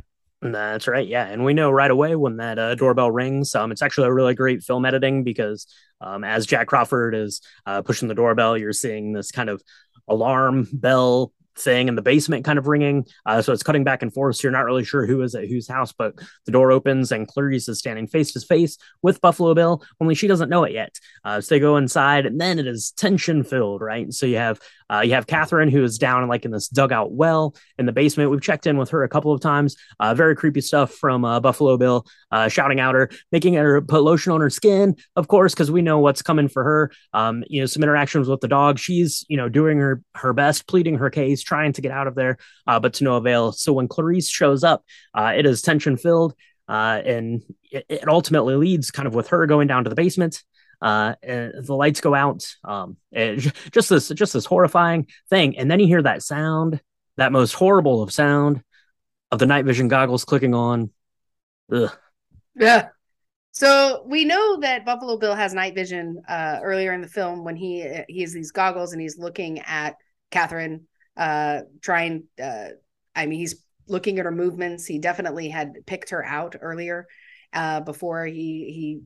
That's 0.41 0.87
right. 0.87 1.05
Yeah. 1.05 1.25
And 1.25 1.43
we 1.43 1.53
know 1.53 1.69
right 1.69 1.91
away 1.91 2.15
when 2.15 2.37
that 2.37 2.57
uh, 2.57 2.75
doorbell 2.75 3.11
rings. 3.11 3.53
Um, 3.53 3.73
it's 3.73 3.81
actually 3.81 4.07
a 4.07 4.13
really 4.13 4.35
great 4.35 4.63
film 4.63 4.85
editing 4.85 5.25
because 5.25 5.67
um, 5.99 6.23
as 6.23 6.45
Jack 6.45 6.67
Crawford 6.67 7.13
is 7.13 7.41
uh, 7.65 7.81
pushing 7.81 8.07
the 8.07 8.15
doorbell, 8.15 8.57
you're 8.57 8.71
seeing 8.71 9.11
this 9.11 9.31
kind 9.31 9.49
of 9.49 9.61
alarm 10.09 10.67
bell 10.73 11.31
thing 11.59 11.87
in 11.87 11.95
the 11.95 12.01
basement 12.01 12.45
kind 12.45 12.57
of 12.57 12.67
ringing. 12.67 13.05
Uh, 13.25 13.41
so 13.41 13.53
it's 13.53 13.63
cutting 13.63 13.83
back 13.83 14.01
and 14.01 14.13
forth. 14.13 14.37
So 14.37 14.43
you're 14.43 14.51
not 14.51 14.65
really 14.65 14.83
sure 14.83 15.05
who 15.05 15.21
is 15.21 15.35
at 15.35 15.47
whose 15.47 15.67
house, 15.67 15.91
but 15.91 16.15
the 16.45 16.51
door 16.51 16.71
opens 16.71 17.11
and 17.11 17.27
Clarice 17.27 17.67
is 17.67 17.79
standing 17.79 18.07
face 18.07 18.31
to 18.33 18.39
face 18.39 18.77
with 19.01 19.21
Buffalo 19.21 19.53
Bill, 19.53 19.83
only 19.99 20.15
she 20.15 20.27
doesn't 20.27 20.49
know 20.49 20.63
it 20.63 20.73
yet. 20.73 20.95
Uh, 21.23 21.41
so 21.41 21.55
they 21.55 21.59
go 21.59 21.77
inside 21.77 22.25
and 22.25 22.39
then 22.39 22.59
it 22.59 22.67
is 22.67 22.91
tension 22.91 23.43
filled, 23.43 23.81
right? 23.81 24.11
So 24.13 24.25
you 24.25 24.37
have 24.37 24.59
uh, 24.91 25.01
you 25.01 25.13
have 25.13 25.27
Catherine 25.27 25.69
who 25.69 25.83
is 25.83 25.97
down 25.97 26.27
like 26.27 26.45
in 26.45 26.51
this 26.51 26.67
dugout 26.67 27.11
well 27.11 27.55
in 27.77 27.85
the 27.85 27.91
basement. 27.91 28.31
We've 28.31 28.41
checked 28.41 28.67
in 28.67 28.77
with 28.77 28.89
her 28.89 29.03
a 29.03 29.09
couple 29.09 29.31
of 29.31 29.41
times. 29.41 29.75
Uh, 29.99 30.13
very 30.13 30.35
creepy 30.35 30.61
stuff 30.61 30.93
from 30.93 31.23
uh, 31.25 31.39
Buffalo 31.39 31.77
Bill, 31.77 32.05
uh, 32.31 32.47
shouting 32.47 32.79
out 32.79 32.95
her, 32.95 33.09
making 33.31 33.53
her 33.53 33.81
put 33.81 34.03
lotion 34.03 34.31
on 34.31 34.41
her 34.41 34.49
skin, 34.49 34.95
of 35.15 35.27
course, 35.27 35.53
because 35.53 35.71
we 35.71 35.81
know 35.81 35.99
what's 35.99 36.21
coming 36.21 36.47
for 36.47 36.63
her. 36.63 36.91
Um, 37.13 37.43
you 37.47 37.61
know, 37.61 37.65
some 37.65 37.83
interactions 37.83 38.27
with 38.27 38.41
the 38.41 38.47
dog. 38.47 38.79
She's 38.79 39.25
you 39.29 39.37
know 39.37 39.49
doing 39.49 39.77
her 39.77 40.01
her 40.15 40.33
best, 40.33 40.67
pleading 40.67 40.97
her 40.97 41.09
case, 41.09 41.41
trying 41.41 41.73
to 41.73 41.81
get 41.81 41.91
out 41.91 42.07
of 42.07 42.15
there, 42.15 42.37
uh, 42.67 42.79
but 42.79 42.93
to 42.95 43.03
no 43.03 43.15
avail. 43.15 43.51
So 43.51 43.73
when 43.73 43.87
Clarice 43.87 44.29
shows 44.29 44.63
up, 44.63 44.83
uh, 45.13 45.33
it 45.35 45.45
is 45.45 45.61
tension 45.61 45.97
filled. 45.97 46.33
And 46.67 47.41
it, 47.71 48.07
ultimately 48.07 48.55
leads 48.55 48.91
kind 48.91 49.07
of 49.07 49.15
with 49.15 49.29
her 49.29 49.47
going 49.47 49.67
down 49.67 49.83
to 49.83 49.89
the 49.89 49.95
basement. 49.95 50.43
Uh, 50.81 51.15
the 51.21 51.75
lights 51.75 52.01
go 52.01 52.15
out. 52.15 52.47
Um, 52.63 52.97
just 53.13 53.89
this, 53.89 54.09
just 54.09 54.33
this 54.33 54.45
horrifying 54.45 55.07
thing, 55.29 55.57
and 55.57 55.69
then 55.69 55.79
you 55.79 55.87
hear 55.87 56.01
that 56.03 56.23
sound, 56.23 56.81
that 57.17 57.31
most 57.31 57.53
horrible 57.53 58.01
of 58.01 58.13
sound, 58.13 58.63
of 59.31 59.39
the 59.39 59.45
night 59.45 59.65
vision 59.65 59.87
goggles 59.87 60.25
clicking 60.25 60.53
on. 60.53 60.91
Ugh. 61.71 61.91
Yeah. 62.55 62.89
So 63.51 64.03
we 64.05 64.25
know 64.25 64.59
that 64.61 64.85
Buffalo 64.85 65.17
Bill 65.17 65.35
has 65.35 65.53
night 65.53 65.75
vision 65.75 66.21
uh, 66.27 66.59
earlier 66.63 66.93
in 66.93 67.01
the 67.01 67.07
film 67.07 67.43
when 67.43 67.55
he 67.55 67.85
he 68.07 68.21
has 68.21 68.33
these 68.33 68.51
goggles 68.51 68.93
and 68.93 69.01
he's 69.01 69.17
looking 69.17 69.59
at 69.59 69.95
Catherine 70.31 70.87
uh, 71.17 71.61
trying. 71.81 72.25
Uh, 72.41 72.69
I 73.15 73.25
mean, 73.25 73.39
he's 73.39 73.63
looking 73.87 74.19
at 74.19 74.25
her 74.25 74.31
movements. 74.31 74.85
He 74.85 74.99
definitely 74.99 75.49
had 75.49 75.73
picked 75.85 76.11
her 76.11 76.23
out 76.23 76.55
earlier 76.61 77.07
uh, 77.51 77.81
before 77.81 78.25
he 78.25 78.33
he 78.33 79.01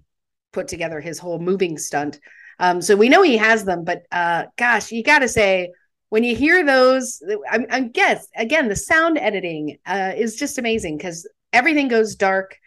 put 0.53 0.67
together 0.67 1.01
his 1.01 1.19
whole 1.19 1.39
moving 1.39 1.77
stunt. 1.77 2.19
Um, 2.59 2.81
so 2.81 2.95
we 2.95 3.09
know 3.09 3.23
he 3.23 3.37
has 3.37 3.65
them, 3.65 3.83
but 3.83 4.03
uh, 4.11 4.45
gosh, 4.57 4.91
you 4.91 5.03
got 5.03 5.19
to 5.19 5.27
say 5.27 5.71
when 6.09 6.23
you 6.23 6.35
hear 6.35 6.63
those, 6.63 7.21
I, 7.49 7.65
I 7.69 7.79
guess 7.81 8.27
again 8.35 8.69
the 8.69 8.75
sound 8.75 9.17
editing 9.17 9.79
uh, 9.85 10.13
is 10.15 10.35
just 10.35 10.59
amazing 10.59 10.97
because 10.97 11.27
everything 11.51 11.87
goes 11.87 12.15
dark. 12.15 12.57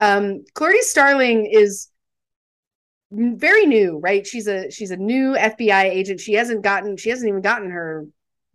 Um, 0.00 0.44
Clarice 0.54 0.90
Starling 0.90 1.46
is 1.46 1.88
very 3.12 3.66
new, 3.66 3.98
right? 3.98 4.26
She's 4.26 4.46
a 4.46 4.70
she's 4.70 4.90
a 4.90 4.96
new 4.96 5.34
FBI 5.34 5.84
agent. 5.84 6.20
She 6.20 6.34
hasn't 6.34 6.62
gotten 6.62 6.96
she 6.96 7.10
hasn't 7.10 7.28
even 7.28 7.42
gotten 7.42 7.70
her 7.70 8.06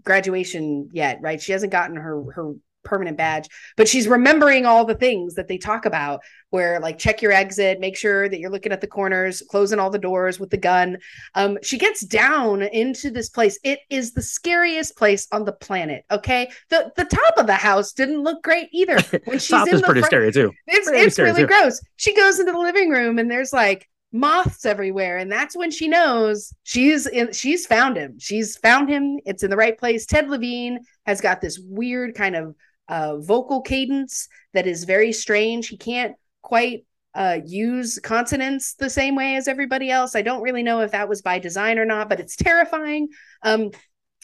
graduation 0.03 0.89
yet, 0.91 1.19
right? 1.21 1.41
She 1.41 1.51
hasn't 1.51 1.71
gotten 1.71 1.97
her 1.97 2.23
her 2.31 2.53
permanent 2.85 3.17
badge, 3.17 3.47
but 3.75 3.87
she's 3.87 4.07
remembering 4.07 4.65
all 4.65 4.85
the 4.85 4.95
things 4.95 5.35
that 5.35 5.47
they 5.47 5.57
talk 5.57 5.85
about 5.85 6.21
where 6.51 6.79
like 6.79 6.97
check 6.97 7.21
your 7.21 7.33
exit, 7.33 7.79
make 7.81 7.97
sure 7.97 8.29
that 8.29 8.39
you're 8.39 8.49
looking 8.51 8.71
at 8.71 8.79
the 8.79 8.87
corners, 8.87 9.41
closing 9.49 9.79
all 9.79 9.89
the 9.89 9.99
doors 9.99 10.39
with 10.39 10.49
the 10.51 10.57
gun. 10.57 10.97
Um, 11.33 11.57
she 11.61 11.77
gets 11.77 12.05
down 12.05 12.61
into 12.61 13.09
this 13.11 13.29
place. 13.29 13.59
It 13.63 13.79
is 13.89 14.13
the 14.13 14.21
scariest 14.21 14.95
place 14.95 15.27
on 15.33 15.43
the 15.43 15.51
planet. 15.51 16.05
Okay. 16.11 16.49
The 16.69 16.91
the 16.95 17.05
top 17.05 17.37
of 17.37 17.47
the 17.47 17.55
house 17.55 17.91
didn't 17.91 18.23
look 18.23 18.41
great 18.43 18.69
either. 18.71 18.97
When 19.25 19.39
she's 19.39 19.49
Top 19.49 19.67
in 19.67 19.73
is 19.75 19.81
the 19.81 19.85
pretty 19.85 20.01
front- 20.01 20.11
scary 20.11 20.31
too. 20.31 20.51
it's 20.67 20.87
Pretty 20.87 21.05
it's 21.05 21.19
really 21.19 21.41
too. 21.41 21.47
gross. 21.47 21.81
She 21.97 22.15
goes 22.15 22.39
into 22.39 22.51
the 22.53 22.59
living 22.59 22.89
room 22.89 23.17
and 23.19 23.29
there's 23.29 23.51
like 23.51 23.89
moths 24.13 24.65
everywhere, 24.65 25.17
and 25.17 25.29
that's 25.29 25.57
when 25.57 25.71
she 25.71 25.87
knows 25.89 26.53
she's 26.63 27.05
in. 27.07 27.33
She's 27.33 27.65
found 27.65 27.97
him. 27.97 28.17
She's 28.19 28.55
found 28.55 28.87
him. 28.87 29.19
It's 29.25 29.43
in 29.43 29.49
the 29.49 29.57
right 29.57 29.77
place. 29.77 30.05
Ted 30.05 30.29
Levine 30.29 30.79
has 31.05 31.19
got 31.19 31.41
this 31.41 31.59
weird 31.59 32.15
kind 32.15 32.35
of 32.35 32.55
uh, 32.87 33.17
vocal 33.17 33.61
cadence 33.61 34.27
that 34.53 34.67
is 34.67 34.83
very 34.83 35.11
strange. 35.11 35.67
He 35.67 35.77
can't 35.77 36.15
quite 36.41 36.85
uh, 37.13 37.39
use 37.45 37.97
consonants 37.99 38.73
the 38.75 38.89
same 38.89 39.15
way 39.15 39.35
as 39.35 39.47
everybody 39.47 39.89
else. 39.89 40.15
I 40.15 40.21
don't 40.21 40.41
really 40.41 40.63
know 40.63 40.81
if 40.81 40.91
that 40.91 41.09
was 41.09 41.21
by 41.21 41.39
design 41.39 41.79
or 41.79 41.85
not, 41.85 42.09
but 42.09 42.19
it's 42.19 42.35
terrifying. 42.35 43.07
Um, 43.41 43.71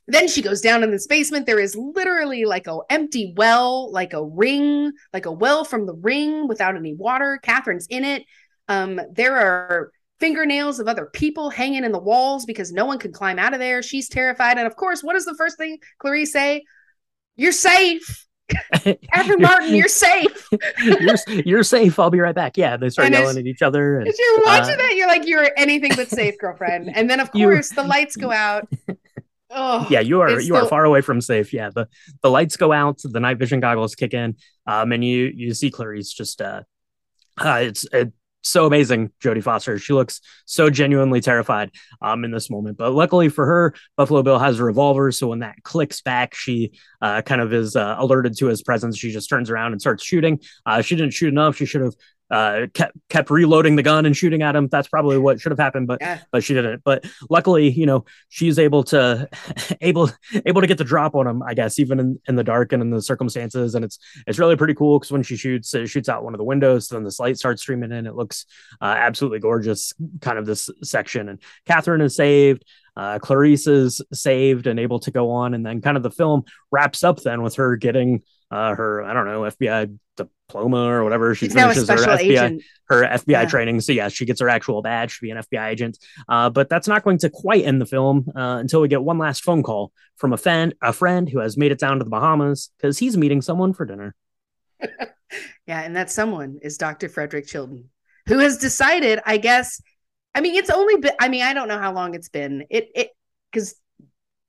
then 0.08 0.28
she 0.28 0.42
goes 0.42 0.62
down 0.62 0.84
in 0.84 0.92
this 0.92 1.08
basement. 1.08 1.46
There 1.46 1.60
is 1.60 1.76
literally 1.76 2.46
like 2.46 2.68
a 2.68 2.80
empty 2.90 3.34
well 3.38 3.92
like 3.92 4.14
a 4.14 4.24
ring 4.24 4.92
like 5.14 5.26
a 5.26 5.32
well 5.32 5.64
from 5.64 5.86
the 5.86 5.94
ring 5.94 6.48
without 6.48 6.76
any 6.76 6.94
water. 6.94 7.40
Catherine's 7.42 7.88
in 7.88 8.04
it. 8.04 8.24
Um 8.68 9.00
there 9.14 9.38
are 9.38 9.92
fingernails 10.20 10.80
of 10.80 10.88
other 10.88 11.06
people 11.06 11.50
hanging 11.50 11.84
in 11.84 11.92
the 11.92 12.00
walls 12.00 12.46
because 12.46 12.72
no 12.72 12.86
one 12.86 13.00
can 13.00 13.12
climb 13.12 13.40
out 13.40 13.54
of 13.54 13.60
there. 13.60 13.82
She's 13.82 14.10
terrified. 14.10 14.58
And 14.58 14.68
of 14.68 14.76
course 14.76 15.04
what 15.04 15.16
is 15.16 15.26
the 15.26 15.36
first 15.36 15.58
thing 15.58 15.78
clarice 16.00 16.34
say? 16.34 16.64
You're 17.36 17.52
safe 17.52 18.28
catherine 19.14 19.42
martin 19.42 19.74
you're 19.76 19.88
safe 19.88 20.50
you're, 20.84 21.16
you're 21.46 21.64
safe. 21.64 21.98
I'll 22.00 22.10
be 22.10 22.20
right 22.20 22.36
back. 22.36 22.58
Yeah, 22.58 22.78
they 22.78 22.90
start 22.90 23.08
And 23.08 23.16
yelling 23.16 23.38
at 23.38 23.46
each 23.46 23.62
other. 23.62 24.00
And, 24.00 24.08
As 24.08 24.20
you're 24.20 24.44
watching 24.44 24.74
uh, 24.74 24.78
that, 24.78 24.96
you're 24.96 25.08
like, 25.08 25.28
you're 25.28 25.50
anything 25.56 25.92
but 25.96 26.10
safe, 26.10 26.38
girlfriend. 26.38 26.92
And 26.96 27.10
then, 27.10 27.20
of 27.20 27.30
You- 27.34 27.48
course, 27.48 27.70
the 27.70 27.84
lights 27.84 28.16
go 28.16 28.32
out. 28.32 28.68
Oh, 29.50 29.88
yeah, 29.90 30.00
you 30.00 30.22
are 30.22 30.40
you 30.40 30.56
are 30.56 30.64
the- 30.64 30.70
far 30.70 30.86
away 30.86 31.02
from 31.02 31.22
safe. 31.22 31.54
Yeah, 31.54 31.70
the 31.74 31.88
the 32.22 32.30
lights 32.30 32.58
go 32.58 32.72
out, 32.72 33.00
the 33.04 33.20
night 33.20 33.38
vision 33.38 33.60
goggles 33.60 33.96
kick 33.96 34.14
in, 34.14 34.36
um, 34.66 34.92
and 34.92 35.04
you 35.04 35.32
you 35.34 35.54
see 35.54 35.70
Clarice 35.70 36.12
just 36.14 36.42
uh, 36.42 36.64
uh 37.38 37.60
it's 37.62 37.86
it's 37.92 38.12
so 38.42 38.66
amazing, 38.66 39.12
Jodie 39.24 39.44
Foster. 39.44 39.78
She 39.78 39.94
looks 39.94 40.22
so 40.46 40.70
genuinely 40.70 41.22
terrified 41.22 41.72
um 42.02 42.24
in 42.26 42.32
this 42.32 42.50
moment. 42.50 42.78
But 42.78 42.94
luckily 42.94 43.30
for 43.30 43.46
her, 43.46 43.74
Buffalo 43.98 44.24
Bill 44.24 44.40
has 44.40 44.60
a 44.60 44.64
revolver, 44.64 45.12
so 45.12 45.28
when 45.28 45.40
that 45.40 45.64
clicks 45.64 46.02
back, 46.02 46.36
she 46.36 46.72
uh 47.02 47.22
kind 47.22 47.42
of 47.42 47.54
is 47.54 47.76
uh, 47.76 47.96
alerted 47.98 48.38
to 48.38 48.48
his 48.48 48.62
presence. 48.64 48.98
She 48.98 49.12
just 49.12 49.30
turns 49.30 49.50
around 49.50 49.72
and 49.72 49.82
starts 49.82 50.04
shooting. 50.04 50.40
Uh, 50.66 50.82
she 50.82 50.96
didn't 50.96 51.14
shoot 51.14 51.30
enough. 51.30 51.56
She 51.56 51.66
should 51.66 51.82
have 51.82 51.96
uh 52.32 52.68
kept 52.74 52.98
kept 53.10 53.30
reloading 53.30 53.76
the 53.76 53.84
gun 53.84 54.06
and 54.06 54.16
shooting 54.16 54.42
at 54.42 54.56
him. 54.56 54.68
That's 54.70 54.88
probably 54.88 55.18
what 55.18 55.40
should 55.40 55.52
have 55.52 55.60
happened, 55.60 55.88
but 55.88 56.00
Yeah. 56.02 56.20
but 56.32 56.44
she 56.44 56.54
didn't. 56.54 56.82
But 56.84 57.06
luckily, 57.30 57.70
you 57.70 57.86
know, 57.86 58.06
she's 58.30 58.58
able 58.58 58.84
to 58.86 59.28
able 59.82 60.10
able 60.46 60.62
to 60.62 60.68
get 60.68 60.78
the 60.78 60.84
drop 60.84 61.14
on 61.16 61.28
him, 61.28 61.44
I 61.44 61.54
guess, 61.54 61.78
even 61.78 62.00
in, 62.00 62.20
in 62.28 62.36
the 62.36 62.44
dark 62.44 62.72
and 62.74 62.82
in 62.82 62.90
the 62.90 63.02
circumstances. 63.02 63.76
And 63.76 63.84
it's 63.86 64.00
it's 64.26 64.40
really 64.40 64.56
pretty 64.56 64.74
cool 64.74 64.98
because 65.00 65.12
when 65.12 65.24
she 65.24 65.36
shoots, 65.36 65.74
it 65.76 65.88
shoots 65.88 66.10
out 66.10 66.24
one 66.24 66.34
of 66.34 66.38
the 66.38 66.44
windows, 66.46 66.88
then 66.88 67.04
this 67.04 67.20
light 67.20 67.38
starts 67.38 67.62
streaming 67.62 67.92
in. 67.92 68.08
It 68.08 68.16
looks 68.16 68.46
uh, 68.82 68.86
absolutely 68.98 69.40
gorgeous, 69.40 69.94
kind 70.22 70.40
of 70.40 70.46
this 70.46 70.70
section. 70.84 71.28
And 71.30 71.40
Catherine 71.66 72.02
is 72.02 72.16
saved. 72.16 72.64
Uh, 72.96 73.20
Clarice 73.20 73.68
is 73.68 74.02
saved 74.14 74.68
and 74.68 74.80
able 74.80 75.00
to 75.00 75.12
go 75.12 75.32
on, 75.32 75.54
and 75.54 75.66
then 75.66 75.82
kind 75.82 75.96
of 75.98 76.04
the 76.04 76.12
film 76.12 76.44
wraps 76.72 77.04
up 77.04 77.22
then 77.22 77.42
with 77.42 77.56
her 77.56 77.78
getting 77.78 78.22
uh, 78.52 78.76
her 78.76 79.04
I 79.04 79.14
don't 79.14 79.26
know 79.26 79.42
FBI 79.42 79.98
diploma 80.18 80.84
or 80.86 81.04
whatever 81.04 81.34
she 81.34 81.46
She's 81.48 81.56
now 81.56 81.70
a 81.72 81.74
finishes 81.74 81.90
her 81.90 81.96
FBI 81.96 82.20
agent. 82.20 82.64
her 82.90 83.04
FBI 83.04 83.22
Yeah. 83.28 83.46
training. 83.46 83.80
So 83.82 83.94
yeah, 83.94 84.10
she 84.10 84.26
gets 84.26 84.42
her 84.42 84.50
actual 84.50 84.82
badge 84.82 85.16
to 85.18 85.22
be 85.22 85.32
an 85.32 85.38
FBI 85.38 85.70
agent. 85.70 85.98
Uh, 86.28 86.50
but 86.50 86.68
that's 86.70 86.88
not 86.88 87.04
going 87.04 87.18
to 87.20 87.30
quite 87.30 87.64
end 87.66 87.82
the 87.82 87.86
film 87.86 88.30
uh, 88.36 88.58
until 88.60 88.82
we 88.82 88.88
get 88.90 89.02
one 89.02 89.18
last 89.18 89.44
phone 89.44 89.64
call 89.64 89.92
from 90.18 90.34
a 90.34 90.38
friend, 90.38 90.76
a 90.82 90.94
friend 90.94 91.30
who 91.30 91.40
has 91.40 91.58
made 91.58 91.72
it 91.72 91.80
down 91.80 91.98
to 92.00 92.04
the 92.04 92.10
Bahamas 92.10 92.70
because 92.78 92.98
he's 93.00 93.16
meeting 93.18 93.42
someone 93.42 93.74
for 93.74 93.86
dinner. 93.86 94.14
Yeah, 95.66 95.82
and 95.82 95.96
that 95.96 96.12
someone 96.12 96.60
is 96.62 96.78
Dr. 96.78 97.08
Frederick 97.08 97.48
Chilton, 97.48 97.90
who 98.28 98.40
has 98.40 98.58
decided, 98.58 99.20
I 99.26 99.38
guess. 99.38 99.82
I 100.36 100.42
mean, 100.42 100.56
it's 100.56 100.70
only 100.70 100.98
been, 100.98 101.14
I 101.22 101.30
mean, 101.30 101.44
I 101.44 101.54
don't 101.54 101.70
know 101.70 101.78
how 101.80 101.94
long 101.94 102.16
it's 102.16 102.28
been. 102.28 102.66
It, 102.70 102.90
it, 102.96 103.10
because 103.52 103.76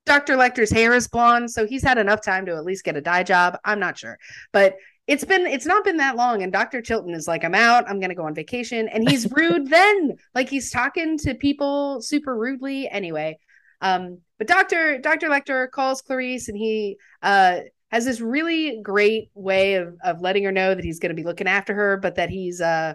Dr. 0.04 0.36
Lecter's 0.36 0.70
hair 0.70 0.94
is 0.94 1.08
blonde, 1.08 1.50
so 1.50 1.66
he's 1.66 1.82
had 1.82 1.98
enough 1.98 2.22
time 2.22 2.46
to 2.46 2.56
at 2.56 2.64
least 2.64 2.84
get 2.84 2.96
a 2.96 3.00
dye 3.00 3.22
job. 3.22 3.58
I'm 3.64 3.78
not 3.78 3.98
sure. 3.98 4.18
But 4.52 4.76
it's 5.06 5.24
been, 5.24 5.46
it's 5.46 5.66
not 5.66 5.84
been 5.84 5.96
that 5.98 6.16
long. 6.16 6.42
And 6.42 6.52
Dr. 6.52 6.80
Chilton 6.80 7.14
is 7.14 7.28
like, 7.28 7.44
I'm 7.44 7.54
out, 7.54 7.88
I'm 7.88 8.00
going 8.00 8.10
to 8.10 8.16
go 8.16 8.26
on 8.26 8.34
vacation. 8.34 8.88
And 8.88 9.08
he's 9.08 9.30
rude 9.36 9.68
then. 9.68 10.16
Like 10.34 10.48
he's 10.48 10.70
talking 10.70 11.18
to 11.18 11.34
people 11.34 12.00
super 12.00 12.36
rudely. 12.36 12.88
Anyway, 12.88 13.38
um, 13.80 14.18
but 14.38 14.46
Dr. 14.46 14.98
Dr. 14.98 15.28
Lecter 15.28 15.70
calls 15.70 16.02
Clarice 16.02 16.48
and 16.48 16.56
he, 16.56 16.98
uh, 17.22 17.60
has 17.92 18.06
this 18.06 18.20
really 18.20 18.80
great 18.82 19.30
way 19.34 19.74
of 19.74 19.94
of 20.02 20.20
letting 20.20 20.44
her 20.44 20.50
know 20.50 20.74
that 20.74 20.84
he's 20.84 20.98
going 20.98 21.10
to 21.10 21.14
be 21.14 21.24
looking 21.24 21.46
after 21.46 21.74
her, 21.74 21.98
but 21.98 22.14
that 22.16 22.30
he's 22.30 22.60
uh 22.60 22.94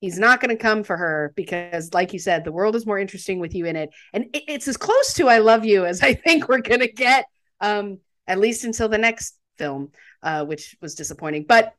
he's 0.00 0.18
not 0.18 0.40
going 0.40 0.56
to 0.56 0.62
come 0.62 0.84
for 0.84 0.96
her 0.96 1.32
because, 1.36 1.92
like 1.94 2.12
you 2.12 2.18
said, 2.18 2.44
the 2.44 2.52
world 2.52 2.76
is 2.76 2.86
more 2.86 2.98
interesting 2.98 3.40
with 3.40 3.54
you 3.54 3.66
in 3.66 3.76
it, 3.76 3.90
and 4.12 4.24
it, 4.32 4.44
it's 4.48 4.68
as 4.68 4.76
close 4.76 5.14
to 5.14 5.28
"I 5.28 5.38
love 5.38 5.64
you" 5.64 5.84
as 5.84 6.02
I 6.02 6.14
think 6.14 6.48
we're 6.48 6.60
going 6.60 6.80
to 6.80 6.92
get, 6.92 7.26
um, 7.60 7.98
at 8.26 8.38
least 8.38 8.64
until 8.64 8.88
the 8.88 8.98
next 8.98 9.38
film, 9.58 9.92
uh, 10.22 10.44
which 10.44 10.76
was 10.80 10.94
disappointing. 10.94 11.46
But 11.48 11.74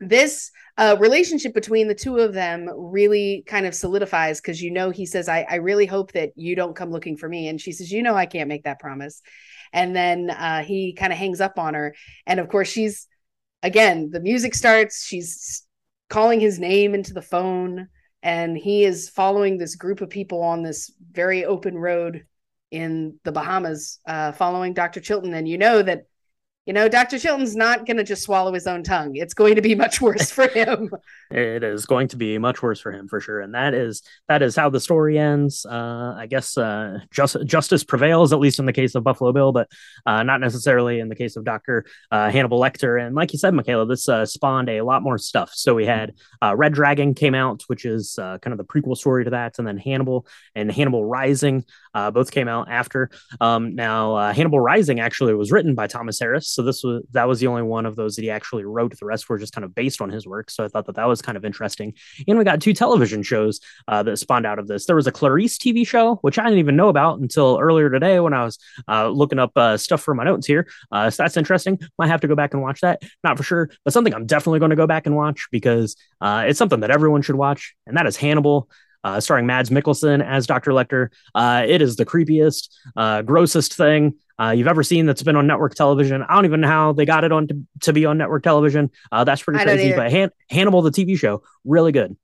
this 0.00 0.50
uh, 0.76 0.96
relationship 1.00 1.54
between 1.54 1.88
the 1.88 1.94
two 1.94 2.18
of 2.18 2.32
them 2.32 2.68
really 2.72 3.42
kind 3.46 3.66
of 3.66 3.74
solidifies 3.74 4.40
because 4.40 4.62
you 4.62 4.70
know 4.70 4.90
he 4.90 5.06
says, 5.06 5.28
I, 5.28 5.46
"I 5.48 5.56
really 5.56 5.86
hope 5.86 6.12
that 6.12 6.30
you 6.36 6.54
don't 6.56 6.76
come 6.76 6.90
looking 6.90 7.16
for 7.16 7.28
me," 7.28 7.48
and 7.48 7.60
she 7.60 7.72
says, 7.72 7.90
"You 7.90 8.02
know, 8.02 8.14
I 8.14 8.26
can't 8.26 8.48
make 8.48 8.64
that 8.64 8.80
promise." 8.80 9.22
And 9.72 9.94
then 9.94 10.30
uh, 10.30 10.62
he 10.62 10.94
kind 10.94 11.12
of 11.12 11.18
hangs 11.18 11.40
up 11.40 11.58
on 11.58 11.74
her, 11.74 11.94
and 12.26 12.40
of 12.40 12.48
course 12.48 12.68
she's 12.68 13.06
again 13.62 14.10
the 14.10 14.20
music 14.20 14.54
starts. 14.54 15.04
She's 15.04 15.64
calling 16.08 16.40
his 16.40 16.58
name 16.58 16.94
into 16.94 17.12
the 17.12 17.22
phone, 17.22 17.88
and 18.22 18.56
he 18.56 18.84
is 18.84 19.08
following 19.08 19.58
this 19.58 19.76
group 19.76 20.00
of 20.00 20.10
people 20.10 20.42
on 20.42 20.62
this 20.62 20.92
very 21.12 21.44
open 21.44 21.76
road 21.76 22.24
in 22.70 23.18
the 23.24 23.32
Bahamas, 23.32 24.00
uh, 24.06 24.32
following 24.32 24.74
Dr. 24.74 25.00
Chilton. 25.00 25.34
And 25.34 25.48
you 25.48 25.58
know 25.58 25.82
that 25.82 26.06
you 26.68 26.74
know, 26.74 26.86
Dr. 26.86 27.18
Chilton's 27.18 27.56
not 27.56 27.86
going 27.86 27.96
to 27.96 28.04
just 28.04 28.22
swallow 28.22 28.52
his 28.52 28.66
own 28.66 28.82
tongue. 28.82 29.16
It's 29.16 29.32
going 29.32 29.54
to 29.54 29.62
be 29.62 29.74
much 29.74 30.02
worse 30.02 30.30
for 30.30 30.46
him. 30.46 30.90
It 31.30 31.62
is 31.62 31.84
going 31.84 32.08
to 32.08 32.16
be 32.16 32.38
much 32.38 32.62
worse 32.62 32.80
for 32.80 32.90
him 32.90 33.06
for 33.06 33.20
sure, 33.20 33.42
and 33.42 33.54
that 33.54 33.74
is 33.74 34.02
that 34.28 34.40
is 34.40 34.56
how 34.56 34.70
the 34.70 34.80
story 34.80 35.18
ends. 35.18 35.66
Uh, 35.66 36.14
I 36.16 36.26
guess 36.26 36.56
uh, 36.56 37.00
just, 37.10 37.36
justice 37.44 37.84
prevails, 37.84 38.32
at 38.32 38.38
least 38.38 38.58
in 38.58 38.64
the 38.64 38.72
case 38.72 38.94
of 38.94 39.04
Buffalo 39.04 39.30
Bill, 39.32 39.52
but 39.52 39.70
uh, 40.06 40.22
not 40.22 40.40
necessarily 40.40 41.00
in 41.00 41.10
the 41.10 41.14
case 41.14 41.36
of 41.36 41.44
Doctor 41.44 41.84
uh, 42.10 42.30
Hannibal 42.30 42.58
Lecter. 42.58 42.98
And 42.98 43.14
like 43.14 43.34
you 43.34 43.38
said, 43.38 43.52
Michaela, 43.52 43.84
this 43.84 44.08
uh, 44.08 44.24
spawned 44.24 44.70
a 44.70 44.80
lot 44.80 45.02
more 45.02 45.18
stuff. 45.18 45.50
So 45.52 45.74
we 45.74 45.84
had 45.84 46.14
uh, 46.40 46.56
Red 46.56 46.72
Dragon 46.72 47.12
came 47.12 47.34
out, 47.34 47.62
which 47.66 47.84
is 47.84 48.18
uh, 48.18 48.38
kind 48.38 48.52
of 48.52 48.56
the 48.56 48.64
prequel 48.64 48.96
story 48.96 49.24
to 49.24 49.30
that, 49.30 49.58
and 49.58 49.68
then 49.68 49.76
Hannibal 49.76 50.26
and 50.54 50.72
Hannibal 50.72 51.04
Rising 51.04 51.66
uh, 51.98 52.10
both 52.10 52.30
came 52.30 52.48
out 52.48 52.70
after. 52.70 53.10
Um, 53.40 53.74
now 53.74 54.14
uh, 54.14 54.32
Hannibal 54.32 54.60
Rising 54.60 55.00
actually 55.00 55.34
was 55.34 55.50
written 55.50 55.74
by 55.74 55.86
Thomas 55.86 56.18
Harris, 56.20 56.48
so 56.48 56.62
this 56.62 56.84
was 56.84 57.02
that 57.10 57.26
was 57.26 57.40
the 57.40 57.48
only 57.48 57.62
one 57.62 57.86
of 57.86 57.96
those 57.96 58.14
that 58.16 58.22
he 58.22 58.30
actually 58.30 58.64
wrote. 58.64 58.96
The 58.98 59.06
rest 59.06 59.28
were 59.28 59.38
just 59.38 59.52
kind 59.52 59.64
of 59.64 59.74
based 59.74 60.00
on 60.00 60.10
his 60.10 60.26
work. 60.26 60.50
So 60.50 60.64
I 60.64 60.68
thought 60.68 60.86
that 60.86 60.94
that 60.96 61.08
was 61.08 61.20
kind 61.20 61.36
of 61.36 61.44
interesting. 61.44 61.94
And 62.26 62.38
we 62.38 62.44
got 62.44 62.60
two 62.60 62.72
television 62.72 63.22
shows 63.22 63.60
uh, 63.88 64.02
that 64.04 64.16
spawned 64.18 64.46
out 64.46 64.58
of 64.58 64.68
this. 64.68 64.86
There 64.86 64.96
was 64.96 65.06
a 65.06 65.12
Clarice 65.12 65.58
TV 65.58 65.86
show, 65.86 66.16
which 66.16 66.38
I 66.38 66.44
didn't 66.44 66.60
even 66.60 66.76
know 66.76 66.88
about 66.88 67.18
until 67.18 67.58
earlier 67.60 67.90
today 67.90 68.20
when 68.20 68.32
I 68.32 68.44
was 68.44 68.58
uh, 68.86 69.08
looking 69.08 69.38
up 69.38 69.52
uh, 69.56 69.76
stuff 69.76 70.00
for 70.00 70.14
my 70.14 70.24
notes 70.24 70.46
here. 70.46 70.68
Uh, 70.92 71.10
so 71.10 71.22
that's 71.22 71.36
interesting. 71.36 71.80
Might 71.98 72.08
have 72.08 72.20
to 72.20 72.28
go 72.28 72.36
back 72.36 72.54
and 72.54 72.62
watch 72.62 72.80
that. 72.82 73.02
Not 73.24 73.36
for 73.36 73.42
sure, 73.42 73.70
but 73.84 73.92
something 73.92 74.14
I'm 74.14 74.26
definitely 74.26 74.60
going 74.60 74.70
to 74.70 74.76
go 74.76 74.86
back 74.86 75.06
and 75.06 75.16
watch 75.16 75.48
because 75.50 75.96
it's 76.22 76.58
something 76.58 76.80
that 76.80 76.90
everyone 76.90 77.22
should 77.22 77.36
watch, 77.36 77.74
and 77.86 77.96
that 77.96 78.06
is 78.06 78.16
Hannibal. 78.16 78.68
Uh, 79.04 79.20
starring 79.20 79.46
Mads 79.46 79.70
Mikkelsen 79.70 80.24
as 80.24 80.46
Dr. 80.46 80.72
Lecter. 80.72 81.08
Uh, 81.34 81.64
it 81.66 81.80
is 81.80 81.96
the 81.96 82.04
creepiest, 82.04 82.68
uh, 82.96 83.22
grossest 83.22 83.74
thing 83.74 84.14
uh, 84.40 84.50
you've 84.50 84.68
ever 84.68 84.82
seen 84.82 85.06
that's 85.06 85.22
been 85.22 85.36
on 85.36 85.46
network 85.46 85.74
television. 85.74 86.22
I 86.22 86.34
don't 86.34 86.44
even 86.44 86.60
know 86.60 86.68
how 86.68 86.92
they 86.92 87.04
got 87.04 87.24
it 87.24 87.32
on 87.32 87.48
to, 87.48 87.62
to 87.82 87.92
be 87.92 88.06
on 88.06 88.18
network 88.18 88.42
television. 88.42 88.90
Uh, 89.10 89.24
that's 89.24 89.42
pretty 89.42 89.62
crazy. 89.62 89.94
But 89.94 90.12
Han- 90.12 90.30
Hannibal, 90.48 90.82
the 90.82 90.90
TV 90.90 91.18
show, 91.18 91.42
really 91.64 91.92
good. 91.92 92.16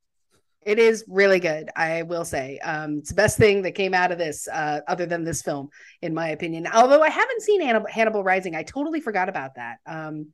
It 0.61 0.79
is 0.79 1.03
really 1.07 1.39
good, 1.39 1.69
I 1.75 2.01
will 2.03 2.25
say. 2.25 2.57
Um, 2.59 2.97
it's 2.99 3.09
the 3.09 3.15
best 3.15 3.37
thing 3.37 3.61
that 3.63 3.73
came 3.73 3.93
out 3.93 4.11
of 4.11 4.17
this, 4.17 4.47
uh, 4.47 4.79
other 4.87 5.05
than 5.05 5.23
this 5.23 5.43
film, 5.43 5.69
in 6.01 6.13
my 6.13 6.29
opinion. 6.29 6.67
Although 6.73 7.03
I 7.03 7.09
haven't 7.09 7.41
seen 7.41 7.61
Hannibal, 7.61 7.87
Hannibal 7.87 8.23
Rising, 8.23 8.55
I 8.55 8.63
totally 8.63 8.99
forgot 8.99 9.29
about 9.29 9.55
that. 9.55 9.77
Um, 9.85 10.27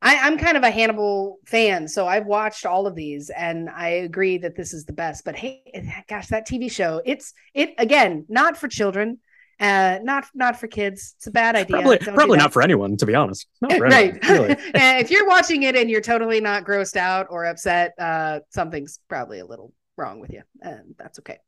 I, 0.00 0.16
I'm 0.18 0.38
kind 0.38 0.56
of 0.56 0.62
a 0.62 0.70
Hannibal 0.70 1.38
fan, 1.46 1.88
so 1.88 2.06
I've 2.06 2.26
watched 2.26 2.64
all 2.64 2.86
of 2.86 2.94
these, 2.94 3.30
and 3.30 3.68
I 3.68 3.88
agree 3.88 4.38
that 4.38 4.54
this 4.54 4.72
is 4.72 4.84
the 4.84 4.92
best. 4.92 5.24
But 5.24 5.36
hey, 5.36 5.62
gosh, 6.08 6.28
that 6.28 6.46
TV 6.46 6.70
show, 6.70 7.02
it's 7.04 7.32
it 7.52 7.74
again, 7.78 8.24
not 8.28 8.56
for 8.56 8.68
children. 8.68 9.18
Uh, 9.60 9.98
not 10.04 10.24
not 10.34 10.58
for 10.58 10.68
kids. 10.68 11.14
It's 11.16 11.26
a 11.26 11.32
bad 11.32 11.56
idea. 11.56 11.78
Probably, 11.78 11.98
probably 11.98 12.38
not 12.38 12.52
for 12.52 12.62
anyone, 12.62 12.96
to 12.98 13.06
be 13.06 13.16
honest. 13.16 13.48
Not 13.60 13.80
right. 13.80 14.16
anyone, 14.22 14.48
really. 14.50 14.56
if 14.74 15.10
you're 15.10 15.26
watching 15.26 15.64
it 15.64 15.74
and 15.74 15.90
you're 15.90 16.00
totally 16.00 16.40
not 16.40 16.64
grossed 16.64 16.96
out 16.96 17.26
or 17.28 17.44
upset, 17.44 17.92
uh, 17.98 18.38
something's 18.50 19.00
probably 19.08 19.40
a 19.40 19.44
little 19.44 19.72
wrong 19.96 20.20
with 20.20 20.30
you, 20.32 20.42
and 20.62 20.94
that's 20.96 21.18
okay. 21.18 21.38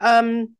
Um, 0.00 0.56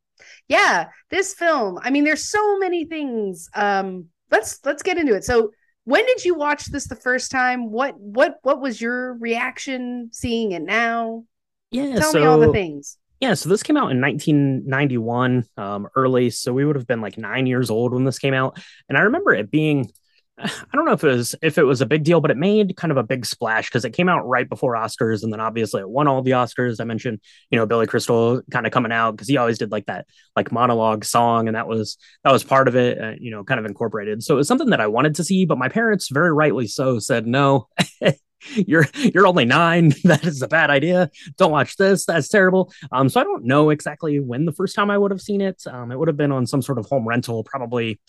yeah, 0.47 0.91
this 1.11 1.35
film. 1.35 1.81
I 1.83 1.91
mean, 1.91 2.05
there's 2.05 2.31
so 2.31 2.59
many 2.59 2.85
things. 2.85 3.49
Um, 3.55 4.07
let's 4.31 4.61
let's 4.65 4.85
get 4.85 4.97
into 4.97 5.17
it. 5.17 5.25
So, 5.25 5.51
when 5.91 6.07
did 6.07 6.25
you 6.25 6.35
watch 6.37 6.67
this 6.67 6.87
the 6.87 6.95
first 6.95 7.33
time? 7.33 7.71
What 7.71 7.99
what 7.99 8.37
what 8.43 8.61
was 8.61 8.81
your 8.81 9.15
reaction 9.15 10.11
seeing 10.13 10.53
it 10.53 10.63
now? 10.63 11.25
Yeah, 11.73 11.97
Tell 11.97 12.13
so 12.13 12.21
me 12.21 12.27
all 12.27 12.39
the 12.39 12.53
things. 12.53 12.97
Yeah, 13.19 13.35
so 13.35 13.49
this 13.49 13.63
came 13.63 13.77
out 13.77 13.91
in 13.91 14.01
1991, 14.01 15.45
um, 15.59 15.89
early. 15.95 16.31
So 16.31 16.53
we 16.53 16.65
would 16.65 16.77
have 16.77 16.87
been 16.87 17.01
like 17.01 17.19
nine 17.19 17.47
years 17.47 17.71
old 17.71 17.93
when 17.93 18.05
this 18.05 18.19
came 18.19 18.35
out, 18.35 18.59
and 18.89 18.97
I 18.97 19.03
remember 19.03 19.33
it 19.33 19.51
being. 19.51 19.91
I 20.43 20.77
don't 20.77 20.85
know 20.85 20.93
if 20.93 21.05
it 21.05 21.09
was 21.09 21.35
if 21.43 21.59
it 21.59 21.65
was 21.65 21.81
a 21.81 21.87
big 21.87 22.05
deal, 22.05 22.21
but 22.21 22.31
it 22.31 22.37
made 22.37 22.77
kind 22.77 22.91
of 22.91 22.97
a 22.97 23.03
big 23.03 23.27
splash 23.27 23.69
because 23.69 23.85
it 23.85 23.93
came 23.93 24.09
out 24.09 24.27
right 24.27 24.49
before 24.49 24.75
Oscars, 24.75 25.23
and 25.23 25.33
then 25.33 25.41
obviously 25.41 25.81
it 25.81 25.89
won 25.89 26.09
all 26.09 26.23
the 26.23 26.33
Oscars. 26.33 26.81
I 26.81 26.85
mentioned, 26.85 27.21
you 27.51 27.59
know, 27.59 27.67
Billy 27.67 27.87
Crystal 27.87 28.41
kind 28.51 28.67
of 28.67 28.73
coming 28.73 28.93
out 28.93 29.13
because 29.13 29.29
he 29.29 29.37
always 29.37 29.59
did 29.59 29.71
like 29.71 29.87
that 29.87 30.07
like 30.37 30.53
monologue 30.53 31.05
song, 31.05 31.47
and 31.49 31.57
that 31.57 31.69
was 31.69 31.99
that 32.25 32.33
was 32.33 32.45
part 32.45 32.69
of 32.69 32.77
it, 32.77 33.01
uh, 33.01 33.15
you 33.19 33.31
know, 33.31 33.45
kind 33.45 33.61
of 33.61 33.67
incorporated. 33.67 34.23
So 34.23 34.35
it 34.35 34.39
was 34.39 34.49
something 34.49 34.71
that 34.71 34.81
I 34.81 34.87
wanted 34.87 35.17
to 35.17 35.25
see, 35.25 35.45
but 35.45 35.59
my 35.59 35.69
parents, 35.69 36.09
very 36.11 36.33
rightly 36.33 36.67
so, 36.67 36.99
said 36.99 37.27
no. 37.27 37.69
you're 38.55 38.87
you're 38.95 39.27
only 39.27 39.45
nine. 39.45 39.93
That 40.05 40.25
is 40.25 40.43
a 40.43 40.49
bad 40.49 40.71
idea. 40.71 41.11
Don't 41.37 41.53
watch 41.53 41.77
this. 41.77 42.07
That's 42.07 42.29
terrible. 42.29 42.73
Um, 42.91 43.09
so 43.09 43.21
I 43.21 43.25
don't 43.25 43.45
know 43.45 43.71
exactly 43.71 44.19
when 44.19 44.45
the 44.45 44.53
first 44.53 44.75
time 44.75 44.91
I 44.91 44.99
would 44.99 45.11
have 45.11 45.21
seen 45.21 45.41
it. 45.41 45.63
Um, 45.67 45.93
it 45.93 45.99
would 45.99 46.09
have 46.09 46.17
been 46.17 46.33
on 46.33 46.47
some 46.47 46.63
sort 46.63 46.79
of 46.79 46.87
home 46.87 47.07
rental, 47.07 47.45
probably 47.45 48.01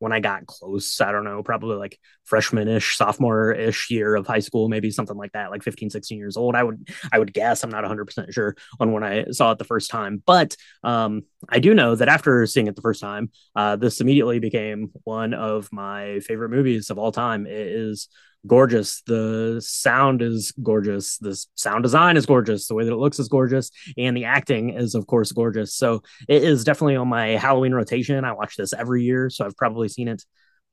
when 0.00 0.12
I 0.12 0.18
got 0.18 0.46
close. 0.46 1.00
I 1.00 1.12
don't 1.12 1.24
know, 1.24 1.42
probably 1.42 1.76
like 1.76 1.98
freshman-ish, 2.24 2.96
sophomore-ish 2.96 3.90
year 3.90 4.16
of 4.16 4.26
high 4.26 4.40
school, 4.40 4.68
maybe 4.68 4.90
something 4.90 5.16
like 5.16 5.32
that, 5.32 5.50
like 5.50 5.62
15, 5.62 5.90
16 5.90 6.18
years 6.18 6.36
old. 6.36 6.56
I 6.56 6.64
would 6.64 6.88
I 7.12 7.18
would 7.18 7.32
guess. 7.32 7.62
I'm 7.62 7.70
not 7.70 7.84
100% 7.84 8.32
sure 8.32 8.56
on 8.80 8.92
when 8.92 9.04
I 9.04 9.26
saw 9.30 9.52
it 9.52 9.58
the 9.58 9.64
first 9.64 9.90
time, 9.90 10.22
but 10.26 10.56
um, 10.82 11.22
I 11.48 11.60
do 11.60 11.74
know 11.74 11.94
that 11.94 12.08
after 12.08 12.44
seeing 12.46 12.66
it 12.66 12.76
the 12.76 12.82
first 12.82 13.00
time, 13.00 13.30
uh, 13.54 13.76
this 13.76 14.00
immediately 14.00 14.38
became 14.38 14.90
one 15.04 15.34
of 15.34 15.68
my 15.70 16.20
favorite 16.20 16.50
movies 16.50 16.90
of 16.90 16.98
all 16.98 17.12
time. 17.12 17.46
It 17.46 17.52
is 17.52 18.08
gorgeous. 18.46 19.02
The 19.02 19.60
sound 19.64 20.22
is 20.22 20.52
gorgeous. 20.62 21.18
The 21.18 21.42
sound 21.54 21.82
design 21.82 22.16
is 22.16 22.26
gorgeous. 22.26 22.66
The 22.66 22.74
way 22.74 22.84
that 22.84 22.92
it 22.92 22.96
looks 22.96 23.18
is 23.18 23.28
gorgeous. 23.28 23.70
And 23.98 24.16
the 24.16 24.24
acting 24.24 24.70
is, 24.70 24.94
of 24.94 25.06
course, 25.06 25.32
gorgeous. 25.32 25.74
So 25.74 26.02
it 26.28 26.42
is 26.42 26.64
definitely 26.64 26.96
on 26.96 27.08
my 27.08 27.28
Halloween 27.28 27.74
rotation. 27.74 28.24
I 28.24 28.32
watch 28.32 28.56
this 28.56 28.72
every 28.72 29.04
year. 29.04 29.30
So 29.30 29.44
I've 29.44 29.56
probably 29.56 29.88
seen 29.88 30.08
it, 30.08 30.24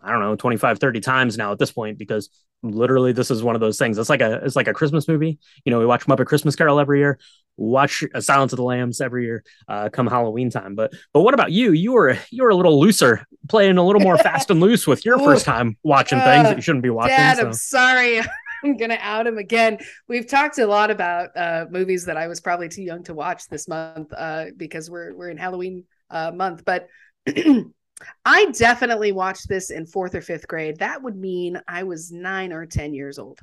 I 0.02 0.12
don't 0.12 0.20
know, 0.22 0.36
25, 0.36 0.80
30 0.80 1.00
times 1.00 1.38
now 1.38 1.52
at 1.52 1.60
this 1.60 1.72
point 1.72 1.98
because 1.98 2.30
literally 2.64 3.12
this 3.12 3.32
is 3.32 3.44
one 3.44 3.56
of 3.56 3.62
those 3.62 3.78
things. 3.78 3.98
It's 3.98 4.10
like 4.10 4.22
a 4.22 4.36
it's 4.44 4.56
like 4.56 4.68
a 4.68 4.74
Christmas 4.74 5.08
movie. 5.08 5.40
You 5.66 5.72
know, 5.72 5.80
we 5.80 5.86
watch 5.86 6.06
Muppet 6.06 6.26
Christmas 6.26 6.56
Carol 6.56 6.80
every 6.80 7.00
year. 7.00 7.20
Watch 7.60 8.04
a 8.14 8.22
Silence 8.22 8.54
of 8.54 8.58
the 8.58 8.64
Lambs 8.64 9.02
every 9.02 9.26
year, 9.26 9.44
uh, 9.68 9.90
come 9.90 10.06
Halloween 10.06 10.52
time. 10.52 10.76
But 10.76 10.94
but 11.12 11.22
what 11.22 11.34
about 11.34 11.52
you? 11.52 11.72
You 11.72 11.94
were 11.94 12.18
you 12.30 12.44
were 12.44 12.50
a 12.50 12.56
little 12.56 12.80
looser, 12.80 13.26
playing 13.50 13.78
a 13.78 13.84
little 13.86 14.02
more 14.02 14.18
fast 14.18 14.52
and 14.52 14.60
loose 14.60 14.86
with 14.86 15.04
your 15.06 15.18
first 15.26 15.46
time 15.46 15.76
watching 15.84 16.20
things 16.20 16.44
that 16.44 16.56
you 16.56 16.62
shouldn't 16.62 16.84
be 16.84 16.92
watching. 16.92 17.18
Dad, 17.18 17.38
so. 17.38 17.48
I'm 17.48 17.54
sorry. 17.54 18.22
I'm 18.64 18.78
gonna 18.78 18.98
out 19.00 19.28
him 19.28 19.38
again. 19.38 19.80
We've 20.08 20.28
talked 20.28 20.60
a 20.60 20.68
lot 20.68 20.92
about 20.92 21.36
uh, 21.36 21.66
movies 21.70 22.06
that 22.06 22.18
I 22.18 22.28
was 22.28 22.40
probably 22.40 22.70
too 22.70 22.84
young 22.84 23.04
to 23.04 23.14
watch 23.14 23.48
this 23.48 23.68
month 23.68 24.14
uh, 24.16 24.46
because 24.56 24.90
we're 24.90 25.16
we're 25.16 25.30
in 25.30 25.38
Halloween 25.38 25.86
uh, 26.10 26.32
month. 26.32 26.64
But 26.64 26.88
I 28.26 28.52
definitely 28.52 29.12
watched 29.12 29.48
this 29.48 29.72
in 29.72 29.86
fourth 29.86 30.16
or 30.16 30.22
fifth 30.22 30.48
grade. 30.48 30.80
That 30.80 31.02
would 31.02 31.16
mean 31.16 31.60
I 31.68 31.84
was 31.84 32.12
nine 32.12 32.54
or 32.54 32.66
ten 32.66 32.94
years 32.94 33.20
old, 33.20 33.40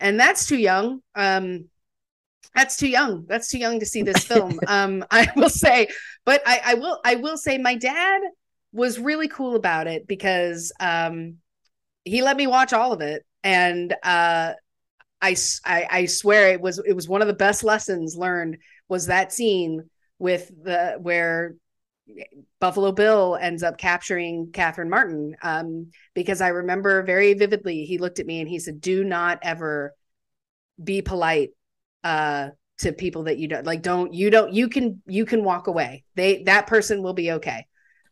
and 0.00 0.18
that's 0.18 0.46
too 0.46 0.58
young. 0.58 1.00
Um, 1.14 1.68
that's 2.54 2.76
too 2.76 2.88
young. 2.88 3.24
That's 3.26 3.50
too 3.50 3.58
young 3.58 3.80
to 3.80 3.86
see 3.86 4.02
this 4.02 4.24
film. 4.24 4.60
um, 4.66 5.04
I 5.10 5.28
will 5.36 5.50
say, 5.50 5.88
but 6.24 6.42
I, 6.46 6.60
I 6.64 6.74
will 6.74 7.00
I 7.04 7.14
will 7.16 7.36
say 7.36 7.58
my 7.58 7.74
dad 7.74 8.22
was 8.72 8.98
really 8.98 9.28
cool 9.28 9.56
about 9.56 9.86
it 9.86 10.06
because 10.06 10.72
um, 10.80 11.36
he 12.04 12.22
let 12.22 12.36
me 12.36 12.46
watch 12.46 12.72
all 12.72 12.92
of 12.92 13.00
it 13.00 13.24
and 13.44 13.92
uh 14.02 14.52
I, 15.20 15.36
I 15.64 15.86
I 15.90 16.06
swear 16.06 16.48
it 16.48 16.60
was 16.60 16.78
it 16.84 16.92
was 16.92 17.08
one 17.08 17.22
of 17.22 17.28
the 17.28 17.34
best 17.34 17.64
lessons 17.64 18.16
learned 18.16 18.58
was 18.88 19.06
that 19.06 19.32
scene 19.32 19.88
with 20.18 20.50
the 20.62 20.96
where 21.00 21.54
Buffalo 22.60 22.92
Bill 22.92 23.36
ends 23.40 23.62
up 23.62 23.78
capturing 23.78 24.50
Catherine 24.52 24.90
Martin 24.90 25.36
um 25.42 25.90
because 26.14 26.40
I 26.40 26.48
remember 26.48 27.02
very 27.02 27.34
vividly 27.34 27.84
he 27.84 27.98
looked 27.98 28.18
at 28.18 28.26
me 28.26 28.40
and 28.40 28.48
he 28.48 28.58
said 28.58 28.80
do 28.80 29.04
not 29.04 29.38
ever 29.42 29.94
be 30.82 31.02
polite 31.02 31.50
uh 32.02 32.50
to 32.78 32.92
people 32.92 33.24
that 33.24 33.38
you 33.38 33.48
don't 33.48 33.64
like 33.64 33.82
don't 33.82 34.12
you 34.12 34.30
don't 34.30 34.52
you 34.52 34.68
can 34.68 35.00
you 35.06 35.24
can 35.24 35.44
walk 35.44 35.66
away 35.66 36.04
they 36.14 36.42
that 36.42 36.66
person 36.66 37.02
will 37.02 37.14
be 37.14 37.32
okay 37.32 37.66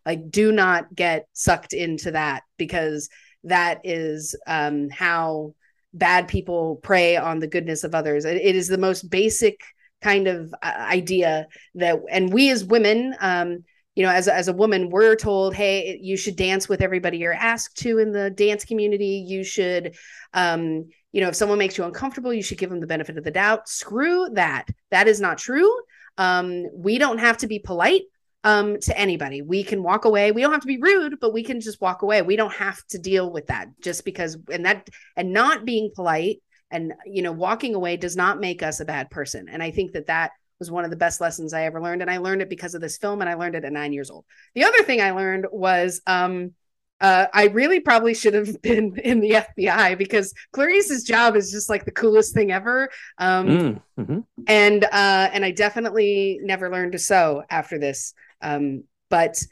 like 0.06 0.30
do 0.30 0.52
not 0.52 0.94
get 0.94 1.26
sucked 1.32 1.72
into 1.72 2.12
that 2.12 2.42
because 2.56 3.08
that 3.44 3.80
is 3.84 4.36
um, 4.46 4.88
how 4.90 5.54
bad 5.94 6.28
people 6.28 6.76
prey 6.76 7.16
on 7.16 7.38
the 7.38 7.46
goodness 7.46 7.84
of 7.84 7.94
others. 7.94 8.24
It, 8.24 8.36
it 8.36 8.56
is 8.56 8.68
the 8.68 8.78
most 8.78 9.10
basic 9.10 9.60
kind 10.00 10.26
of 10.26 10.54
uh, 10.62 10.72
idea 10.76 11.46
that, 11.76 12.00
and 12.10 12.32
we 12.32 12.50
as 12.50 12.64
women, 12.64 13.14
um, 13.20 13.64
you 13.94 14.02
know, 14.02 14.10
as 14.10 14.28
as 14.28 14.48
a 14.48 14.52
woman, 14.52 14.88
we're 14.90 15.16
told, 15.16 15.54
hey, 15.54 15.98
you 16.00 16.16
should 16.16 16.36
dance 16.36 16.68
with 16.68 16.80
everybody 16.80 17.18
you're 17.18 17.32
asked 17.32 17.76
to 17.78 17.98
in 17.98 18.12
the 18.12 18.30
dance 18.30 18.64
community. 18.64 19.24
You 19.26 19.44
should, 19.44 19.96
um, 20.32 20.88
you 21.12 21.20
know, 21.20 21.28
if 21.28 21.36
someone 21.36 21.58
makes 21.58 21.76
you 21.76 21.84
uncomfortable, 21.84 22.32
you 22.32 22.42
should 22.42 22.58
give 22.58 22.70
them 22.70 22.80
the 22.80 22.86
benefit 22.86 23.18
of 23.18 23.24
the 23.24 23.30
doubt. 23.30 23.68
Screw 23.68 24.30
that. 24.32 24.68
That 24.90 25.08
is 25.08 25.20
not 25.20 25.38
true. 25.38 25.70
Um, 26.16 26.66
we 26.72 26.98
don't 26.98 27.18
have 27.18 27.38
to 27.38 27.46
be 27.46 27.58
polite 27.58 28.02
um 28.44 28.78
to 28.80 28.98
anybody 28.98 29.40
we 29.40 29.62
can 29.62 29.82
walk 29.82 30.04
away 30.04 30.32
we 30.32 30.42
don't 30.42 30.50
have 30.50 30.60
to 30.60 30.66
be 30.66 30.78
rude 30.78 31.20
but 31.20 31.32
we 31.32 31.44
can 31.44 31.60
just 31.60 31.80
walk 31.80 32.02
away 32.02 32.22
we 32.22 32.34
don't 32.34 32.52
have 32.52 32.84
to 32.88 32.98
deal 32.98 33.30
with 33.30 33.46
that 33.46 33.68
just 33.80 34.04
because 34.04 34.36
and 34.50 34.66
that 34.66 34.88
and 35.16 35.32
not 35.32 35.64
being 35.64 35.92
polite 35.94 36.42
and 36.70 36.92
you 37.06 37.22
know 37.22 37.30
walking 37.30 37.74
away 37.74 37.96
does 37.96 38.16
not 38.16 38.40
make 38.40 38.62
us 38.62 38.80
a 38.80 38.84
bad 38.84 39.10
person 39.10 39.48
and 39.48 39.62
i 39.62 39.70
think 39.70 39.92
that 39.92 40.08
that 40.08 40.32
was 40.62 40.70
one 40.70 40.84
of 40.84 40.90
the 40.90 40.96
best 40.96 41.20
lessons 41.20 41.52
i 41.52 41.64
ever 41.64 41.80
learned 41.82 42.02
and 42.02 42.10
i 42.10 42.18
learned 42.18 42.42
it 42.42 42.48
because 42.48 42.74
of 42.74 42.80
this 42.80 42.96
film 42.98 43.20
and 43.20 43.28
i 43.28 43.34
learned 43.34 43.54
it 43.56 43.64
at 43.64 43.72
nine 43.72 43.92
years 43.92 44.10
old 44.10 44.24
the 44.54 44.64
other 44.64 44.82
thing 44.84 45.00
i 45.00 45.10
learned 45.10 45.46
was 45.50 46.00
um 46.06 46.52
uh, 47.00 47.26
I 47.34 47.46
really 47.46 47.80
probably 47.80 48.14
should 48.14 48.34
have 48.34 48.62
been 48.62 48.96
in 48.96 49.18
the 49.18 49.34
FBI 49.34 49.96
because 49.96 50.32
Clarice's 50.52 51.02
job 51.02 51.34
is 51.34 51.50
just 51.50 51.68
like 51.68 51.84
the 51.84 51.90
coolest 51.90 52.32
thing 52.32 52.52
ever. 52.52 52.90
Um, 53.18 53.48
Mm, 53.48 53.80
mhm. 53.98 54.24
and 54.46 54.84
uh 54.84 55.30
and 55.32 55.44
i 55.44 55.50
definitely 55.50 56.38
never 56.42 56.70
learned 56.70 56.92
to 56.92 56.98
sew 56.98 57.42
after 57.50 57.78
this 57.78 58.14
um 58.42 58.84
but 59.10 59.42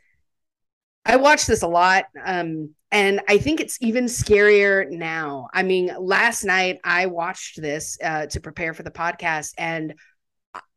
i 1.05 1.17
watched 1.17 1.47
this 1.47 1.63
a 1.63 1.69
lot 1.69 2.05
um 2.25 2.71
and 2.93 3.21
i 3.29 3.39
think 3.39 3.61
it's 3.61 3.79
even 3.81 4.05
scarier 4.07 4.89
now 4.91 5.49
i 5.55 5.63
mean 5.63 5.93
last 5.99 6.45
night 6.45 6.79
i 6.85 7.07
watched 7.07 7.61
this 7.61 7.99
uh 8.03 8.27
to 8.27 8.41
prepare 8.41 8.75
for 8.75 8.83
the 8.83 8.91
podcast 8.91 9.53
and 9.59 9.95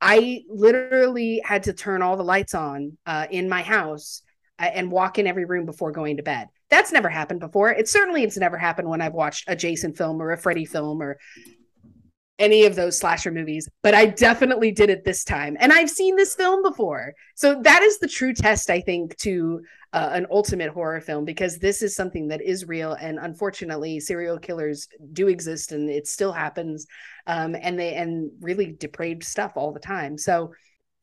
i 0.02 0.42
literally 0.50 1.42
had 1.44 1.64
to 1.64 1.74
turn 1.74 2.02
all 2.02 2.18
the 2.18 2.24
lights 2.24 2.54
on 2.54 2.98
uh 3.06 3.26
in 3.32 3.50
my 3.50 3.62
house 3.62 4.22
uh, 4.60 4.64
and 4.66 4.92
walk 4.92 5.18
in 5.18 5.28
every 5.28 5.46
room 5.46 5.66
before 5.66 5.92
going 5.92 6.18
to 6.18 6.24
bed. 6.24 6.48
That's 6.70 6.92
never 6.92 7.10
happened 7.10 7.40
before. 7.40 7.72
It 7.72 7.90
certainly 7.90 8.24
it's 8.24 8.38
never 8.38 8.58
happened 8.58 8.88
when 8.88 9.02
i've 9.02 9.14
watched 9.14 9.46
a 9.48 9.56
jason 9.56 9.94
film 9.94 10.22
or 10.22 10.32
a 10.32 10.38
freddy 10.38 10.66
film 10.66 11.02
or 11.02 11.18
any 12.40 12.66
of 12.66 12.76
those 12.76 12.98
slasher 12.98 13.32
movies, 13.32 13.70
but 13.84 13.94
I 13.94 14.08
definitely 14.08 14.72
did 14.72 14.90
it 14.90 15.06
this 15.06 15.24
time. 15.24 15.56
And 15.60 15.72
I've 15.72 15.90
seen 15.90 16.16
this 16.16 16.36
film 16.36 16.64
before. 16.64 17.14
So 17.36 17.62
that 17.62 17.84
is 17.84 18.00
the 18.00 18.08
true 18.08 18.34
test, 18.34 18.70
I 18.70 18.82
think, 18.82 19.16
to 19.18 19.62
uh, 19.94 20.10
an 20.14 20.26
ultimate 20.32 20.72
horror 20.72 21.00
film 21.00 21.26
because 21.26 21.60
this 21.60 21.84
is 21.84 21.96
something 21.96 22.30
that 22.30 22.42
is 22.42 22.68
real. 22.68 22.94
And 22.94 23.20
unfortunately, 23.20 24.00
serial 24.00 24.40
killers 24.40 24.88
do 25.14 25.28
exist 25.28 25.72
and 25.72 25.90
it 25.90 26.08
still 26.08 26.32
happens. 26.32 26.88
Um, 27.28 27.56
and 27.60 27.80
they, 27.80 27.94
and 27.94 28.32
really 28.42 28.72
depraved 28.72 29.24
stuff 29.24 29.54
all 29.56 29.72
the 29.72 29.80
time. 29.80 30.18
So 30.18 30.54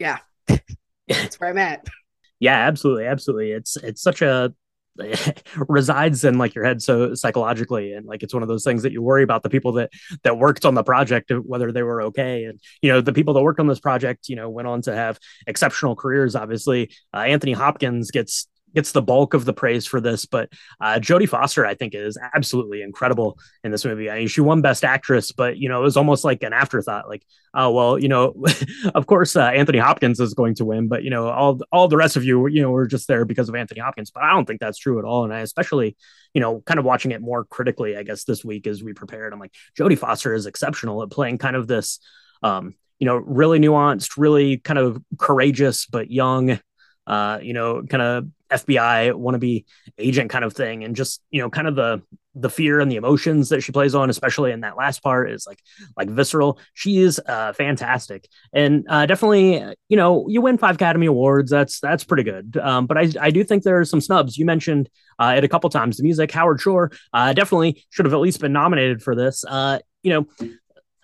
yeah, 0.00 0.18
that's 1.08 1.38
where 1.38 1.50
I'm 1.50 1.58
at. 1.58 1.86
Yeah, 2.42 2.56
absolutely, 2.56 3.04
absolutely. 3.04 3.50
It's 3.50 3.76
it's 3.76 4.00
such 4.00 4.22
a 4.22 4.54
resides 5.68 6.24
in 6.24 6.36
like 6.36 6.54
your 6.54 6.64
head 6.64 6.82
so 6.82 7.14
psychologically 7.14 7.92
and 7.92 8.06
like 8.06 8.22
it's 8.22 8.34
one 8.34 8.42
of 8.42 8.48
those 8.48 8.64
things 8.64 8.82
that 8.82 8.92
you 8.92 9.00
worry 9.00 9.22
about 9.22 9.42
the 9.42 9.50
people 9.50 9.72
that 9.72 9.90
that 10.24 10.38
worked 10.38 10.64
on 10.64 10.74
the 10.74 10.82
project 10.82 11.32
whether 11.44 11.72
they 11.72 11.82
were 11.82 12.02
okay 12.02 12.44
and 12.44 12.60
you 12.82 12.90
know 12.90 13.00
the 13.00 13.12
people 13.12 13.32
that 13.32 13.42
worked 13.42 13.60
on 13.60 13.66
this 13.66 13.80
project 13.80 14.28
you 14.28 14.36
know 14.36 14.50
went 14.50 14.68
on 14.68 14.82
to 14.82 14.94
have 14.94 15.18
exceptional 15.46 15.96
careers 15.96 16.34
obviously. 16.34 16.90
Uh, 17.14 17.18
anthony 17.18 17.52
hopkins 17.52 18.10
gets 18.10 18.48
gets 18.74 18.92
the 18.92 19.02
bulk 19.02 19.34
of 19.34 19.44
the 19.44 19.52
praise 19.52 19.86
for 19.86 20.00
this, 20.00 20.26
but 20.26 20.52
uh, 20.80 20.98
Jodie 21.00 21.28
Foster, 21.28 21.66
I 21.66 21.74
think, 21.74 21.94
is 21.94 22.18
absolutely 22.34 22.82
incredible 22.82 23.38
in 23.64 23.70
this 23.70 23.84
movie. 23.84 24.10
I 24.10 24.18
mean, 24.18 24.28
she 24.28 24.40
won 24.40 24.62
Best 24.62 24.84
Actress, 24.84 25.32
but 25.32 25.58
you 25.58 25.68
know, 25.68 25.80
it 25.80 25.84
was 25.84 25.96
almost 25.96 26.24
like 26.24 26.42
an 26.42 26.52
afterthought. 26.52 27.08
Like, 27.08 27.24
oh 27.54 27.70
well, 27.70 27.98
you 27.98 28.08
know, 28.08 28.34
of 28.94 29.06
course, 29.06 29.36
uh, 29.36 29.42
Anthony 29.42 29.78
Hopkins 29.78 30.20
is 30.20 30.34
going 30.34 30.54
to 30.56 30.64
win, 30.64 30.88
but 30.88 31.02
you 31.02 31.10
know, 31.10 31.28
all 31.28 31.60
all 31.72 31.88
the 31.88 31.96
rest 31.96 32.16
of 32.16 32.24
you, 32.24 32.46
you 32.48 32.62
know, 32.62 32.70
were 32.70 32.86
just 32.86 33.08
there 33.08 33.24
because 33.24 33.48
of 33.48 33.54
Anthony 33.54 33.80
Hopkins. 33.80 34.10
But 34.10 34.22
I 34.22 34.32
don't 34.32 34.46
think 34.46 34.60
that's 34.60 34.78
true 34.78 34.98
at 34.98 35.04
all. 35.04 35.24
And 35.24 35.32
I 35.32 35.40
especially, 35.40 35.96
you 36.34 36.40
know, 36.40 36.60
kind 36.60 36.78
of 36.78 36.84
watching 36.84 37.12
it 37.12 37.20
more 37.20 37.44
critically, 37.44 37.96
I 37.96 38.02
guess 38.02 38.24
this 38.24 38.44
week 38.44 38.66
as 38.66 38.82
we 38.82 38.92
prepared, 38.92 39.32
I'm 39.32 39.40
like, 39.40 39.54
Jodie 39.78 39.98
Foster 39.98 40.34
is 40.34 40.46
exceptional 40.46 41.02
at 41.02 41.10
playing 41.10 41.38
kind 41.38 41.56
of 41.56 41.66
this. 41.66 42.00
Um, 42.42 42.74
you 43.00 43.06
know, 43.06 43.16
really 43.16 43.58
nuanced, 43.58 44.18
really 44.18 44.58
kind 44.58 44.78
of 44.78 45.02
courageous 45.18 45.86
but 45.86 46.10
young, 46.10 46.60
uh, 47.06 47.38
you 47.42 47.54
know, 47.54 47.82
kind 47.82 48.02
of 48.02 48.28
FBI 48.50 49.12
wannabe 49.12 49.64
agent 49.98 50.30
kind 50.30 50.44
of 50.44 50.52
thing, 50.52 50.84
and 50.84 50.96
just 50.96 51.22
you 51.30 51.40
know, 51.40 51.50
kind 51.50 51.68
of 51.68 51.74
the 51.76 52.02
the 52.34 52.50
fear 52.50 52.78
and 52.78 52.90
the 52.90 52.96
emotions 52.96 53.48
that 53.48 53.60
she 53.60 53.72
plays 53.72 53.94
on, 53.94 54.08
especially 54.08 54.52
in 54.52 54.60
that 54.60 54.76
last 54.76 55.02
part, 55.02 55.30
is 55.30 55.46
like 55.46 55.58
like 55.96 56.08
visceral. 56.08 56.58
She 56.74 56.98
is 56.98 57.20
uh, 57.26 57.52
fantastic, 57.52 58.28
and 58.52 58.86
uh, 58.88 59.06
definitely, 59.06 59.64
you 59.88 59.96
know, 59.96 60.26
you 60.28 60.40
win 60.40 60.58
five 60.58 60.76
Academy 60.76 61.06
Awards. 61.06 61.50
That's 61.50 61.80
that's 61.80 62.04
pretty 62.04 62.22
good. 62.22 62.56
Um, 62.62 62.86
but 62.86 62.96
I 62.98 63.10
I 63.20 63.30
do 63.30 63.44
think 63.44 63.62
there 63.62 63.78
are 63.80 63.84
some 63.84 64.00
snubs. 64.00 64.36
You 64.36 64.44
mentioned 64.44 64.88
uh, 65.18 65.34
it 65.36 65.44
a 65.44 65.48
couple 65.48 65.70
times. 65.70 65.96
The 65.96 66.02
music, 66.02 66.30
Howard 66.32 66.60
Shore, 66.60 66.92
uh, 67.12 67.32
definitely 67.32 67.84
should 67.90 68.06
have 68.06 68.14
at 68.14 68.20
least 68.20 68.40
been 68.40 68.52
nominated 68.52 69.02
for 69.02 69.14
this. 69.14 69.44
Uh, 69.46 69.78
you 70.02 70.12
know. 70.12 70.48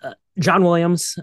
Uh, 0.03 0.13
John 0.39 0.63
Williams, 0.63 1.17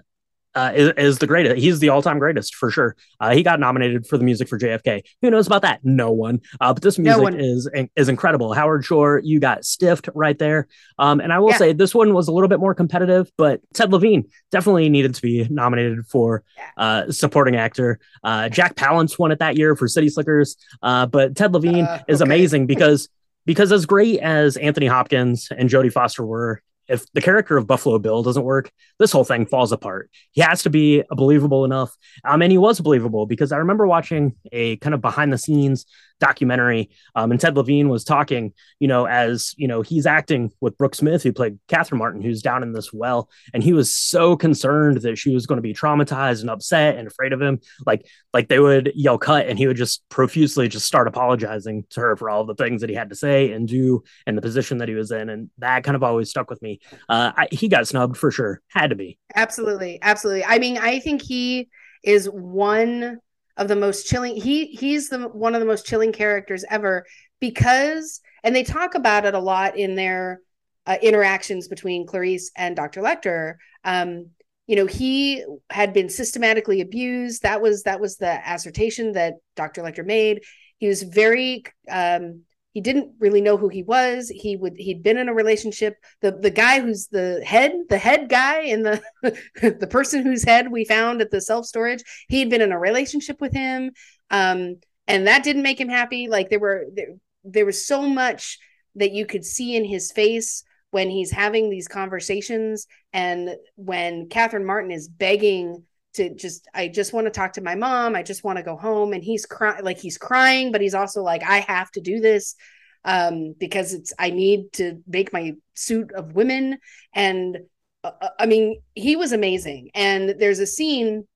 uh, 0.55 0.71
is, 0.75 0.91
is, 0.97 1.19
the 1.19 1.27
greatest. 1.27 1.57
He's 1.57 1.79
the 1.79 1.89
all-time 1.89 2.19
greatest 2.19 2.55
for 2.55 2.71
sure. 2.71 2.95
Uh, 3.19 3.33
he 3.33 3.43
got 3.43 3.59
nominated 3.59 4.07
for 4.07 4.17
the 4.17 4.23
music 4.23 4.47
for 4.47 4.57
JFK. 4.57 5.03
Who 5.21 5.29
knows 5.29 5.47
about 5.47 5.61
that? 5.63 5.81
No 5.83 6.11
one. 6.11 6.41
Uh, 6.59 6.73
but 6.73 6.81
this 6.81 6.97
music 6.97 7.33
no 7.33 7.39
is 7.39 7.69
is 7.95 8.09
incredible. 8.09 8.53
Howard 8.53 8.85
Shore, 8.85 9.21
you 9.23 9.39
got 9.39 9.65
stiffed 9.65 10.09
right 10.15 10.37
there. 10.37 10.67
Um, 10.97 11.19
and 11.19 11.33
I 11.33 11.39
will 11.39 11.51
yeah. 11.51 11.57
say 11.57 11.73
this 11.73 11.93
one 11.93 12.13
was 12.13 12.27
a 12.27 12.31
little 12.31 12.49
bit 12.49 12.59
more 12.59 12.73
competitive, 12.73 13.29
but 13.37 13.61
Ted 13.73 13.91
Levine 13.91 14.25
definitely 14.51 14.89
needed 14.89 15.15
to 15.15 15.21
be 15.21 15.47
nominated 15.49 16.05
for 16.07 16.43
uh, 16.77 17.11
supporting 17.11 17.55
actor. 17.55 17.99
Uh, 18.23 18.49
Jack 18.49 18.75
Palance 18.75 19.19
won 19.19 19.31
it 19.31 19.39
that 19.39 19.57
year 19.57 19.75
for 19.75 19.87
City 19.87 20.09
Slickers. 20.09 20.55
Uh, 20.81 21.05
but 21.05 21.35
Ted 21.35 21.53
Levine 21.53 21.87
is 22.07 22.21
okay. 22.21 22.29
amazing 22.29 22.65
because 22.65 23.09
because 23.45 23.71
as 23.71 23.85
great 23.85 24.19
as 24.19 24.57
Anthony 24.57 24.87
Hopkins 24.87 25.49
and 25.55 25.69
Jodie 25.69 25.91
Foster 25.91 26.25
were 26.25 26.61
if 26.87 27.11
the 27.13 27.21
character 27.21 27.57
of 27.57 27.67
Buffalo 27.67 27.99
Bill 27.99 28.23
doesn't 28.23 28.43
work, 28.43 28.71
this 28.99 29.11
whole 29.11 29.23
thing 29.23 29.45
falls 29.45 29.71
apart. 29.71 30.09
He 30.31 30.41
has 30.41 30.63
to 30.63 30.69
be 30.69 31.03
believable 31.09 31.65
enough. 31.65 31.95
Um, 32.23 32.41
and 32.41 32.51
he 32.51 32.57
was 32.57 32.79
believable 32.79 33.25
because 33.25 33.51
I 33.51 33.57
remember 33.57 33.87
watching 33.87 34.35
a 34.51 34.77
kind 34.77 34.93
of 34.93 35.01
behind 35.01 35.33
the 35.33 35.37
scenes 35.37 35.85
documentary. 36.19 36.89
Um, 37.15 37.31
and 37.31 37.39
Ted 37.39 37.55
Levine 37.55 37.89
was 37.89 38.03
talking, 38.03 38.53
you 38.79 38.87
know, 38.87 39.05
as 39.05 39.53
you 39.57 39.67
know, 39.67 39.81
he's 39.81 40.05
acting 40.05 40.51
with 40.61 40.77
Brooke 40.77 40.95
Smith, 40.95 41.23
who 41.23 41.33
played 41.33 41.59
Catherine 41.67 41.99
Martin, 41.99 42.21
who's 42.21 42.41
down 42.41 42.63
in 42.63 42.73
this 42.73 42.93
well, 42.93 43.29
and 43.53 43.63
he 43.63 43.73
was 43.73 43.95
so 43.95 44.35
concerned 44.35 45.01
that 45.01 45.17
she 45.17 45.33
was 45.33 45.45
going 45.45 45.57
to 45.57 45.61
be 45.61 45.73
traumatized 45.73 46.41
and 46.41 46.49
upset 46.49 46.97
and 46.97 47.07
afraid 47.07 47.33
of 47.33 47.41
him. 47.41 47.59
Like, 47.85 48.07
like 48.33 48.47
they 48.47 48.59
would 48.59 48.91
yell 48.95 49.17
cut, 49.17 49.47
and 49.47 49.57
he 49.57 49.67
would 49.67 49.77
just 49.77 50.07
profusely 50.09 50.67
just 50.67 50.85
start 50.85 51.07
apologizing 51.07 51.85
to 51.91 52.01
her 52.01 52.15
for 52.15 52.29
all 52.29 52.45
the 52.45 52.55
things 52.55 52.81
that 52.81 52.89
he 52.89 52.95
had 52.95 53.09
to 53.09 53.15
say 53.15 53.51
and 53.51 53.67
do 53.67 54.03
and 54.25 54.37
the 54.37 54.41
position 54.41 54.79
that 54.79 54.89
he 54.89 54.95
was 54.95 55.11
in, 55.11 55.29
and 55.29 55.49
that 55.57 55.83
kind 55.83 55.95
of 55.95 56.03
always 56.03 56.29
stuck 56.29 56.49
with 56.49 56.61
me. 56.61 56.79
Uh, 57.09 57.31
I, 57.35 57.47
he 57.51 57.67
got 57.67 57.87
snubbed 57.87 58.17
for 58.17 58.31
sure, 58.31 58.61
had 58.69 58.91
to 58.91 58.95
be. 58.95 59.17
Absolutely, 59.35 59.99
absolutely. 60.01 60.45
I 60.45 60.59
mean, 60.59 60.77
I 60.77 60.99
think 60.99 61.21
he 61.21 61.69
is 62.03 62.27
one 62.27 63.19
of 63.57 63.67
the 63.67 63.75
most 63.75 64.07
chilling 64.07 64.35
he 64.35 64.65
he's 64.67 65.09
the 65.09 65.27
one 65.29 65.53
of 65.53 65.59
the 65.59 65.65
most 65.65 65.85
chilling 65.85 66.11
characters 66.11 66.65
ever 66.69 67.05
because 67.39 68.21
and 68.43 68.55
they 68.55 68.63
talk 68.63 68.95
about 68.95 69.25
it 69.25 69.33
a 69.33 69.39
lot 69.39 69.77
in 69.77 69.95
their 69.95 70.41
uh, 70.85 70.97
interactions 71.01 71.67
between 71.67 72.05
Clarice 72.05 72.51
and 72.55 72.75
Dr. 72.75 73.01
Lecter 73.01 73.55
um 73.83 74.27
you 74.67 74.75
know 74.75 74.85
he 74.85 75.43
had 75.69 75.93
been 75.93 76.09
systematically 76.09 76.81
abused 76.81 77.43
that 77.43 77.61
was 77.61 77.83
that 77.83 77.99
was 77.99 78.17
the 78.17 78.41
assertion 78.45 79.13
that 79.13 79.35
Dr. 79.55 79.81
Lecter 79.81 80.05
made 80.05 80.43
he 80.77 80.87
was 80.87 81.03
very 81.03 81.63
um 81.89 82.41
he 82.75 82.81
didn't 82.81 83.13
really 83.19 83.39
know 83.39 83.55
who 83.55 83.69
he 83.69 83.83
was. 83.83 84.27
He 84.27 84.57
would 84.57 84.75
he'd 84.75 85.01
been 85.01 85.17
in 85.17 85.29
a 85.29 85.33
relationship. 85.33 85.95
The 86.19 86.33
the 86.33 86.49
guy 86.49 86.81
who's 86.81 87.07
the 87.07 87.41
head 87.43 87.71
the 87.87 87.97
head 87.97 88.27
guy 88.27 88.63
in 88.63 88.83
the 88.83 89.01
the 89.61 89.87
person 89.89 90.23
whose 90.23 90.43
head 90.43 90.69
we 90.69 90.83
found 90.83 91.21
at 91.21 91.31
the 91.31 91.39
self 91.39 91.65
storage 91.65 92.03
he 92.27 92.39
had 92.39 92.49
been 92.49 92.61
in 92.61 92.73
a 92.73 92.79
relationship 92.79 93.39
with 93.39 93.53
him. 93.53 93.91
Um 94.29 94.75
and 95.07 95.25
that 95.25 95.45
didn't 95.45 95.63
make 95.63 95.79
him 95.79 95.87
happy. 95.87 96.27
Like 96.27 96.49
there 96.49 96.59
were 96.59 96.87
there, 96.93 97.15
there 97.45 97.65
was 97.65 97.87
so 97.87 98.01
much 98.09 98.59
that 98.95 99.13
you 99.13 99.25
could 99.25 99.45
see 99.45 99.77
in 99.77 99.85
his 99.85 100.11
face 100.11 100.65
when 100.91 101.09
he's 101.09 101.31
having 101.31 101.69
these 101.69 101.87
conversations 101.87 102.87
and 103.13 103.55
when 103.75 104.27
Catherine 104.27 104.65
Martin 104.65 104.91
is 104.91 105.07
begging 105.07 105.83
to 106.15 106.33
just 106.33 106.67
I 106.73 106.87
just 106.87 107.13
want 107.13 107.27
to 107.27 107.31
talk 107.31 107.53
to 107.53 107.61
my 107.61 107.75
mom. 107.75 108.15
I 108.15 108.23
just 108.23 108.43
want 108.43 108.57
to 108.57 108.63
go 108.63 108.75
home 108.75 109.13
and 109.13 109.23
he's 109.23 109.45
crying 109.45 109.83
like 109.83 109.97
he's 109.97 110.17
crying 110.17 110.71
but 110.71 110.81
he's 110.81 110.95
also 110.95 111.21
like 111.21 111.43
I 111.43 111.59
have 111.59 111.91
to 111.91 112.01
do 112.01 112.19
this 112.19 112.55
um 113.03 113.53
because 113.59 113.93
it's 113.93 114.13
I 114.17 114.31
need 114.31 114.73
to 114.73 115.01
make 115.07 115.33
my 115.33 115.53
suit 115.73 116.11
of 116.13 116.33
women. 116.33 116.79
And 117.13 117.59
uh, 118.03 118.11
uh, 118.21 118.29
I 118.39 118.45
mean 118.45 118.81
he 118.93 119.15
was 119.15 119.31
amazing. 119.31 119.91
And 119.93 120.35
there's 120.39 120.59
a 120.59 120.67
scene 120.67 121.27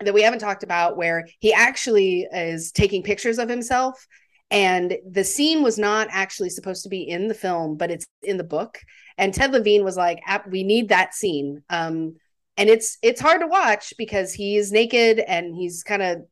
that 0.00 0.14
we 0.14 0.22
haven't 0.22 0.40
talked 0.40 0.64
about 0.64 0.96
where 0.96 1.26
he 1.38 1.52
actually 1.52 2.26
is 2.32 2.72
taking 2.72 3.02
pictures 3.02 3.38
of 3.38 3.48
himself 3.48 4.06
and 4.50 4.96
the 5.08 5.24
scene 5.24 5.62
was 5.62 5.78
not 5.78 6.08
actually 6.10 6.50
supposed 6.50 6.82
to 6.82 6.88
be 6.88 7.02
in 7.02 7.28
the 7.28 7.34
film 7.34 7.76
but 7.76 7.90
it's 7.90 8.06
in 8.22 8.36
the 8.36 8.44
book. 8.44 8.78
And 9.18 9.34
ted 9.34 9.52
levine 9.52 9.84
was 9.84 9.96
like 9.96 10.20
we 10.48 10.62
need 10.62 10.88
that 10.88 11.14
scene. 11.14 11.62
Um, 11.68 12.16
and 12.56 12.68
it's 12.68 12.98
it's 13.02 13.20
hard 13.20 13.40
to 13.40 13.46
watch 13.46 13.94
because 13.96 14.32
he's 14.32 14.72
naked 14.72 15.18
and 15.20 15.54
he's 15.54 15.82
kind 15.82 16.02
of 16.02 16.22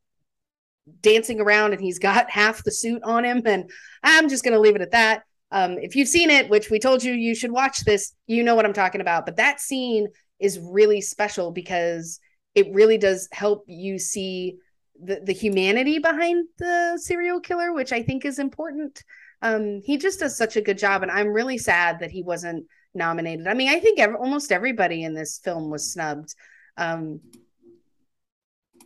dancing 1.01 1.39
around 1.39 1.73
and 1.73 1.81
he's 1.81 1.99
got 1.99 2.29
half 2.29 2.63
the 2.63 2.71
suit 2.71 3.01
on 3.03 3.23
him. 3.23 3.41
And 3.45 3.69
i'm 4.03 4.29
just 4.29 4.43
going 4.43 4.53
to 4.53 4.59
leave 4.59 4.75
it 4.75 4.81
at 4.81 4.91
that. 4.91 5.23
Um, 5.53 5.77
if 5.79 5.95
you've 5.95 6.07
seen 6.07 6.29
it 6.29 6.49
which 6.49 6.69
we 6.69 6.79
told 6.79 7.03
you 7.03 7.13
you 7.13 7.35
should 7.35 7.51
watch 7.51 7.81
this 7.81 8.13
you 8.25 8.43
know 8.43 8.55
what 8.55 8.65
i'm 8.65 8.73
talking 8.73 9.01
about. 9.01 9.25
But 9.25 9.37
that 9.37 9.59
scene 9.59 10.07
is 10.39 10.59
really 10.59 11.01
special 11.01 11.51
because 11.51 12.19
it 12.55 12.67
really 12.73 12.97
does 12.97 13.27
help 13.31 13.63
you 13.67 13.97
see 13.97 14.57
the, 15.03 15.21
the 15.23 15.33
humanity 15.33 15.99
behind 15.99 16.47
the 16.59 16.97
serial 17.01 17.39
killer 17.39 17.73
which 17.73 17.91
i 17.91 18.01
think 18.01 18.25
is 18.25 18.39
important. 18.39 19.03
Um, 19.43 19.81
he 19.83 19.97
just 19.97 20.19
does 20.19 20.37
such 20.37 20.55
a 20.55 20.61
good 20.61 20.77
job 20.77 21.01
and 21.01 21.11
i'm 21.11 21.29
really 21.29 21.57
sad 21.57 21.99
that 21.99 22.11
he 22.11 22.21
wasn't 22.21 22.65
nominated. 22.93 23.47
I 23.47 23.53
mean, 23.53 23.69
I 23.69 23.79
think 23.79 23.99
almost 23.99 24.51
everybody 24.51 25.03
in 25.03 25.13
this 25.13 25.39
film 25.39 25.69
was 25.69 25.91
snubbed 25.91 26.35
um, 26.77 27.19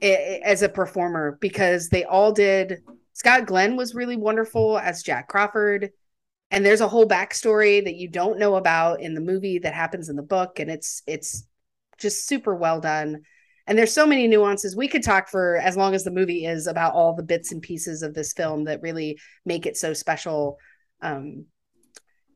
as 0.01 0.61
a 0.61 0.69
performer 0.69 1.37
because 1.41 1.89
they 1.89 2.03
all 2.03 2.31
did. 2.31 2.81
Scott 3.13 3.45
Glenn 3.45 3.75
was 3.75 3.95
really 3.95 4.17
wonderful 4.17 4.77
as 4.77 5.03
Jack 5.03 5.27
Crawford. 5.27 5.91
And 6.51 6.65
there's 6.65 6.81
a 6.81 6.87
whole 6.87 7.07
backstory 7.07 7.83
that 7.83 7.95
you 7.95 8.07
don't 8.07 8.39
know 8.39 8.55
about 8.55 9.01
in 9.01 9.13
the 9.13 9.21
movie 9.21 9.59
that 9.59 9.73
happens 9.73 10.09
in 10.09 10.15
the 10.15 10.21
book. 10.21 10.59
And 10.59 10.69
it's 10.69 11.01
it's 11.07 11.47
just 11.97 12.27
super 12.27 12.55
well 12.55 12.79
done. 12.79 13.21
And 13.67 13.77
there's 13.77 13.93
so 13.93 14.05
many 14.05 14.27
nuances. 14.27 14.75
We 14.75 14.87
could 14.87 15.03
talk 15.03 15.27
for 15.27 15.57
as 15.57 15.75
long 15.75 15.95
as 15.95 16.03
the 16.03 16.11
movie 16.11 16.45
is 16.45 16.67
about 16.67 16.93
all 16.93 17.15
the 17.15 17.23
bits 17.23 17.51
and 17.51 17.61
pieces 17.61 18.03
of 18.03 18.13
this 18.13 18.33
film 18.33 18.65
that 18.65 18.83
really 18.83 19.17
make 19.43 19.65
it 19.65 19.75
so 19.75 19.93
special. 19.93 20.59
Um, 21.01 21.45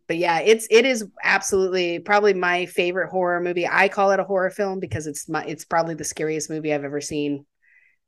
but 0.09 0.17
yeah, 0.17 0.39
it's 0.39 0.67
it 0.71 0.85
is 0.85 1.05
absolutely 1.23 1.99
probably 1.99 2.33
my 2.33 2.65
favorite 2.65 3.11
horror 3.11 3.39
movie. 3.39 3.67
I 3.67 3.89
call 3.89 4.09
it 4.09 4.19
a 4.19 4.23
horror 4.23 4.49
film 4.49 4.79
because 4.79 5.05
it's 5.05 5.29
my 5.29 5.45
it's 5.45 5.65
probably 5.65 5.93
the 5.93 6.03
scariest 6.03 6.49
movie 6.49 6.73
I've 6.73 6.83
ever 6.83 6.99
seen, 6.99 7.45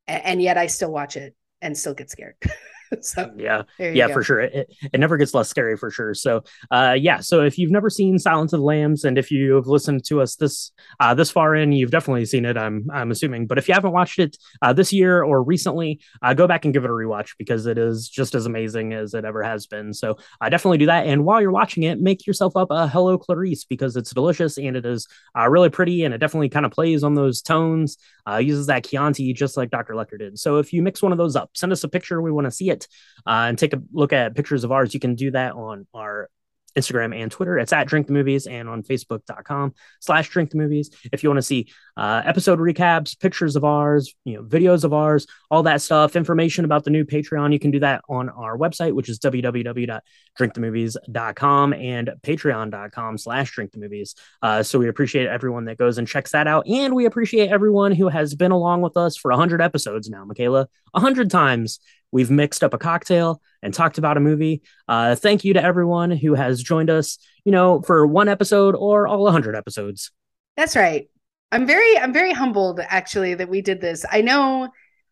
and 0.07 0.41
yet 0.41 0.57
I 0.57 0.65
still 0.65 0.91
watch 0.91 1.15
it 1.15 1.35
and 1.61 1.77
still 1.77 1.93
get 1.93 2.09
scared. 2.09 2.35
so 3.01 3.31
yeah. 3.37 3.63
yeah 3.79 4.07
go. 4.07 4.13
for 4.13 4.23
sure. 4.23 4.41
It, 4.41 4.73
it 4.91 4.99
never 4.99 5.17
gets 5.17 5.33
less 5.33 5.49
scary 5.49 5.77
for 5.77 5.89
sure. 5.89 6.13
So 6.13 6.43
uh 6.69 6.95
yeah. 6.99 7.19
So 7.19 7.41
if 7.41 7.57
you've 7.57 7.71
never 7.71 7.89
seen 7.89 8.19
silence 8.19 8.53
of 8.53 8.59
the 8.59 8.65
lambs 8.65 9.03
and 9.03 9.17
if 9.17 9.31
you've 9.31 9.67
listened 9.67 10.03
to 10.05 10.21
us 10.21 10.35
this 10.35 10.71
uh 10.99 11.13
this 11.13 11.31
far 11.31 11.55
in 11.55 11.71
you've 11.71 11.91
definitely 11.91 12.25
seen 12.25 12.45
it 12.45 12.57
i'm 12.57 12.87
i'm 12.91 13.11
assuming. 13.11 13.47
But 13.47 13.57
if 13.57 13.67
you 13.67 13.73
haven't 13.73 13.93
watched 13.93 14.19
it 14.19 14.37
uh 14.61 14.73
this 14.73 14.91
year 14.91 15.23
or 15.23 15.41
recently 15.43 16.01
uh 16.21 16.33
go 16.33 16.47
back 16.47 16.65
and 16.65 16.73
give 16.73 16.83
it 16.83 16.89
a 16.89 16.93
rewatch 16.93 17.31
because 17.37 17.65
it 17.65 17.77
is 17.77 18.09
just 18.09 18.35
as 18.35 18.45
amazing 18.45 18.93
as 18.93 19.13
it 19.13 19.25
ever 19.25 19.43
has 19.43 19.67
been. 19.67 19.93
So 19.93 20.17
i 20.39 20.47
uh, 20.47 20.49
definitely 20.49 20.79
do 20.79 20.87
that. 20.87 21.05
And 21.05 21.23
while 21.23 21.41
you're 21.41 21.51
watching 21.51 21.83
it 21.83 21.99
make 21.99 22.27
yourself 22.27 22.57
up 22.57 22.71
a 22.71 22.87
hello 22.87 23.17
clarice 23.17 23.63
because 23.63 23.95
it's 23.95 24.11
delicious 24.11 24.57
and 24.57 24.75
it 24.75 24.85
is 24.85 25.07
uh, 25.37 25.47
really 25.47 25.69
pretty 25.69 26.03
and 26.03 26.13
it 26.13 26.17
definitely 26.17 26.49
kind 26.49 26.65
of 26.65 26.71
plays 26.71 27.03
on 27.03 27.15
those 27.15 27.41
tones 27.41 27.97
uh 28.27 28.37
uses 28.37 28.67
that 28.67 28.83
chianti 28.83 29.33
just 29.33 29.57
like 29.57 29.69
dr 29.69 29.93
lecter 29.93 30.19
did. 30.19 30.37
So 30.37 30.57
if 30.57 30.73
you 30.73 30.81
mix 30.81 31.01
one 31.01 31.11
of 31.11 31.17
those 31.17 31.35
up 31.35 31.51
send 31.53 31.71
us 31.71 31.83
a 31.83 31.89
picture. 31.89 32.21
We 32.21 32.31
want 32.31 32.45
to 32.45 32.51
see 32.51 32.69
it 32.69 32.80
uh, 33.25 33.47
and 33.47 33.57
take 33.57 33.73
a 33.73 33.81
look 33.91 34.13
at 34.13 34.35
pictures 34.35 34.63
of 34.63 34.71
ours, 34.71 34.93
you 34.93 34.99
can 34.99 35.15
do 35.15 35.31
that 35.31 35.53
on 35.53 35.87
our 35.93 36.29
Instagram 36.77 37.15
and 37.15 37.31
Twitter. 37.31 37.57
It's 37.57 37.71
at 37.73 37.87
Drink 37.87 38.05
the 38.07 38.13
Movies 38.13 38.47
and 38.47 38.69
on 38.69 38.81
Facebook.com 38.83 39.73
slash 39.99 40.29
Drink 40.29 40.51
the 40.51 40.57
Movies. 40.57 40.89
If 41.11 41.23
you 41.23 41.29
want 41.29 41.39
to 41.39 41.43
see 41.43 41.71
uh, 41.97 42.21
episode 42.25 42.59
recaps, 42.59 43.19
pictures 43.19 43.55
of 43.55 43.63
ours, 43.63 44.13
you 44.23 44.35
know, 44.35 44.43
videos 44.43 44.83
of 44.83 44.93
ours, 44.93 45.25
all 45.49 45.63
that 45.63 45.81
stuff, 45.81 46.15
information 46.15 46.65
about 46.65 46.83
the 46.83 46.91
new 46.91 47.03
Patreon, 47.03 47.53
you 47.53 47.59
can 47.59 47.71
do 47.71 47.79
that 47.79 48.03
on 48.07 48.29
our 48.29 48.55
website, 48.57 48.93
which 48.93 49.09
is 49.09 49.17
www.drinkthemovies.com 49.19 51.73
and 51.73 52.11
patreon.com 52.21 53.17
slash 53.17 53.51
drink 53.51 53.71
the 53.71 53.79
movies. 53.79 54.13
Uh, 54.41 54.63
so 54.63 54.79
we 54.79 54.87
appreciate 54.87 55.27
everyone 55.27 55.65
that 55.65 55.77
goes 55.77 55.97
and 55.97 56.07
checks 56.07 56.31
that 56.31 56.47
out. 56.47 56.65
And 56.67 56.95
we 56.95 57.03
appreciate 57.05 57.49
everyone 57.49 57.91
who 57.91 58.07
has 58.07 58.33
been 58.35 58.51
along 58.51 58.79
with 58.81 58.95
us 58.95 59.17
for 59.17 59.31
100 59.31 59.61
episodes 59.61 60.09
now, 60.09 60.23
Michaela. 60.23 60.69
100 60.93 61.29
times 61.29 61.79
we've 62.11 62.31
mixed 62.31 62.63
up 62.63 62.73
a 62.73 62.77
cocktail 62.77 63.41
and 63.61 63.73
talked 63.73 63.97
about 63.97 64.17
a 64.17 64.19
movie. 64.19 64.61
Uh, 64.87 65.15
thank 65.15 65.43
you 65.43 65.53
to 65.53 65.63
everyone 65.63 66.11
who 66.11 66.33
has 66.33 66.61
joined 66.61 66.89
us, 66.89 67.17
you 67.45 67.51
know, 67.51 67.81
for 67.81 68.05
one 68.05 68.27
episode 68.27 68.75
or 68.75 69.07
all 69.07 69.23
100 69.23 69.55
episodes. 69.55 70.11
That's 70.57 70.75
right. 70.75 71.07
I'm 71.51 71.65
very 71.67 71.97
I'm 71.97 72.13
very 72.13 72.31
humbled 72.31 72.79
actually 72.79 73.33
that 73.35 73.49
we 73.49 73.61
did 73.61 73.81
this. 73.81 74.05
I 74.09 74.21
know 74.21 74.69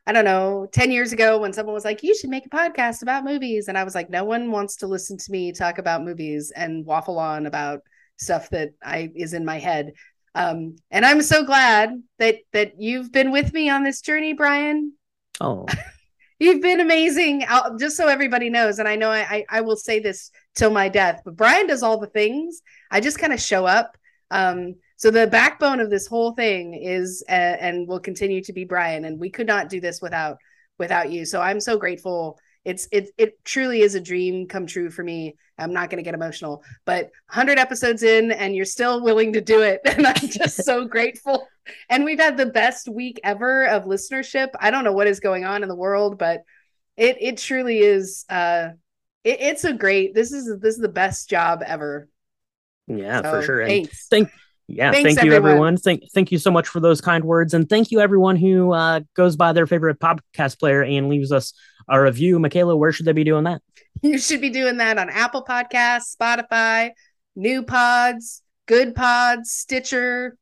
I 0.08 0.12
don't 0.12 0.26
know, 0.26 0.68
10 0.72 0.92
years 0.92 1.14
ago 1.14 1.38
when 1.38 1.54
someone 1.54 1.76
was 1.76 1.86
like, 1.86 2.02
you 2.02 2.16
should 2.16 2.32
make 2.32 2.46
a 2.48 2.50
podcast 2.50 3.04
about 3.04 3.24
movies. 3.24 3.68
And 3.68 3.78
I 3.78 3.84
was 3.84 3.94
like, 3.94 4.10
no 4.10 4.24
one 4.24 4.50
wants 4.50 4.78
to 4.78 4.88
listen 4.88 5.18
to 5.18 5.32
me 5.32 5.52
talk 5.52 5.78
about 5.78 6.04
movies 6.04 6.52
and 6.56 6.84
waffle 6.84 7.20
on 7.20 7.46
about 7.46 7.82
stuff 8.18 8.50
that 8.50 8.72
I 8.84 9.12
is 9.14 9.36
in 9.36 9.46
my 9.46 9.60
head. 9.60 9.94
Um, 10.34 10.78
and 10.90 11.06
I'm 11.06 11.22
so 11.22 11.44
glad 11.44 12.02
that 12.18 12.38
that 12.54 12.82
you've 12.82 13.12
been 13.12 13.32
with 13.32 13.54
me 13.54 13.70
on 13.70 13.84
this 13.84 14.02
journey, 14.02 14.34
Brian. 14.34 14.94
Oh, 15.42 15.68
You've 16.40 16.62
been 16.62 16.80
amazing. 16.80 17.44
I'll, 17.48 17.78
just 17.78 17.98
so 17.98 18.08
everybody 18.08 18.50
knows, 18.50 18.80
and 18.80 18.88
I 18.88 18.96
know 18.96 19.12
I, 19.12 19.20
I, 19.20 19.46
I 19.50 19.62
will 19.62 19.76
say 19.76 20.00
this 20.00 20.32
till 20.56 20.72
my 20.72 20.88
death, 20.88 21.22
but 21.26 21.36
Brian 21.36 21.68
does 21.68 21.84
all 21.84 22.00
the 22.00 22.08
things. 22.08 22.62
I 22.90 23.02
just 23.02 23.20
kind 23.20 23.34
of 23.34 23.42
show 23.42 23.66
up. 23.66 23.98
Um, 24.32 24.76
so 24.96 25.12
the 25.12 25.28
backbone 25.28 25.82
of 25.82 25.90
this 25.90 26.08
whole 26.08 26.34
thing 26.34 26.74
is, 26.76 27.24
uh, 27.28 27.32
and 27.32 27.88
will 27.88 28.00
continue 28.00 28.42
to 28.44 28.54
be 28.54 28.64
Brian. 28.64 29.06
And 29.06 29.20
we 29.20 29.30
could 29.30 29.48
not 29.48 29.70
do 29.70 29.82
this 29.82 30.02
without 30.02 30.38
without 30.78 31.12
you. 31.12 31.26
So 31.26 31.42
I'm 31.42 31.60
so 31.60 31.78
grateful. 31.78 32.40
It's 32.70 32.88
it 32.92 33.10
it 33.18 33.44
truly 33.44 33.82
is 33.82 33.96
a 33.96 34.00
dream 34.02 34.48
come 34.48 34.66
true 34.66 34.90
for 34.90 35.04
me. 35.04 35.36
I'm 35.58 35.74
not 35.74 35.90
going 35.90 35.98
to 35.98 36.04
get 36.08 36.14
emotional, 36.14 36.64
but 36.86 37.06
100 37.28 37.60
episodes 37.60 38.02
in, 38.04 38.32
and 38.32 38.56
you're 38.56 38.64
still 38.64 39.04
willing 39.04 39.34
to 39.34 39.42
do 39.42 39.62
it, 39.62 39.82
and 39.86 40.08
I'm 40.08 40.16
just 40.16 40.64
so 40.64 40.86
grateful 40.96 41.48
and 41.90 42.04
we've 42.06 42.20
had 42.20 42.38
the 42.38 42.46
best 42.46 42.88
week 42.88 43.20
ever 43.24 43.66
of 43.66 43.86
listenership. 43.86 44.50
I 44.60 44.72
don't 44.72 44.84
know 44.84 44.94
what 44.94 45.08
is 45.08 45.20
going 45.20 45.46
on 45.46 45.64
in 45.64 45.70
the 45.70 45.76
world, 45.76 46.18
but 46.18 46.42
it 46.98 47.18
it 47.20 47.38
truly 47.38 47.80
is. 47.80 48.26
Uh, 48.30 48.70
it, 49.24 49.38
it's 49.42 49.64
a 49.64 49.74
great. 49.74 50.14
This 50.16 50.32
is 50.32 50.60
this 50.60 50.76
is 50.76 50.82
the 50.82 50.90
best 50.90 51.30
job 51.30 51.62
ever. 51.66 52.08
Yeah, 52.88 53.22
So, 53.22 53.32
for 53.32 53.42
sure. 53.44 53.62
And 53.62 53.70
thanks. 53.70 54.08
thank 54.08 54.30
yeah, 54.68 54.92
Thanks, 54.92 55.16
thank 55.16 55.26
you 55.26 55.34
everyone. 55.34 55.52
everyone. 55.52 55.78
Thank 55.78 56.04
thank 56.14 56.32
you 56.32 56.38
so 56.38 56.52
much 56.52 56.68
for 56.68 56.80
those 56.80 57.02
kind 57.02 57.24
words, 57.24 57.54
and 57.54 57.68
thank 57.68 57.92
you 57.92 58.00
everyone 58.00 58.36
who 58.36 58.72
uh, 58.72 59.02
goes 59.16 59.36
by 59.36 59.54
their 59.54 59.66
favorite 59.68 60.00
podcast 60.00 60.60
player 60.60 60.84
and 60.84 61.10
leaves 61.10 61.32
us 61.32 61.54
a 61.90 62.02
review. 62.02 62.40
Michaela, 62.40 62.76
where 62.76 62.92
should 62.92 63.06
they 63.06 63.14
be 63.14 63.24
doing 63.24 63.44
that? 63.46 63.62
You 64.02 64.18
should 64.18 64.42
be 64.42 64.50
doing 64.50 64.78
that 64.78 64.98
on 64.98 65.10
Apple 65.10 65.44
Podcasts, 65.44 66.16
Spotify, 66.16 66.92
New 67.36 67.64
Pods, 67.64 68.42
Good 68.66 68.96
Pods, 68.96 69.52
Stitcher, 69.52 70.38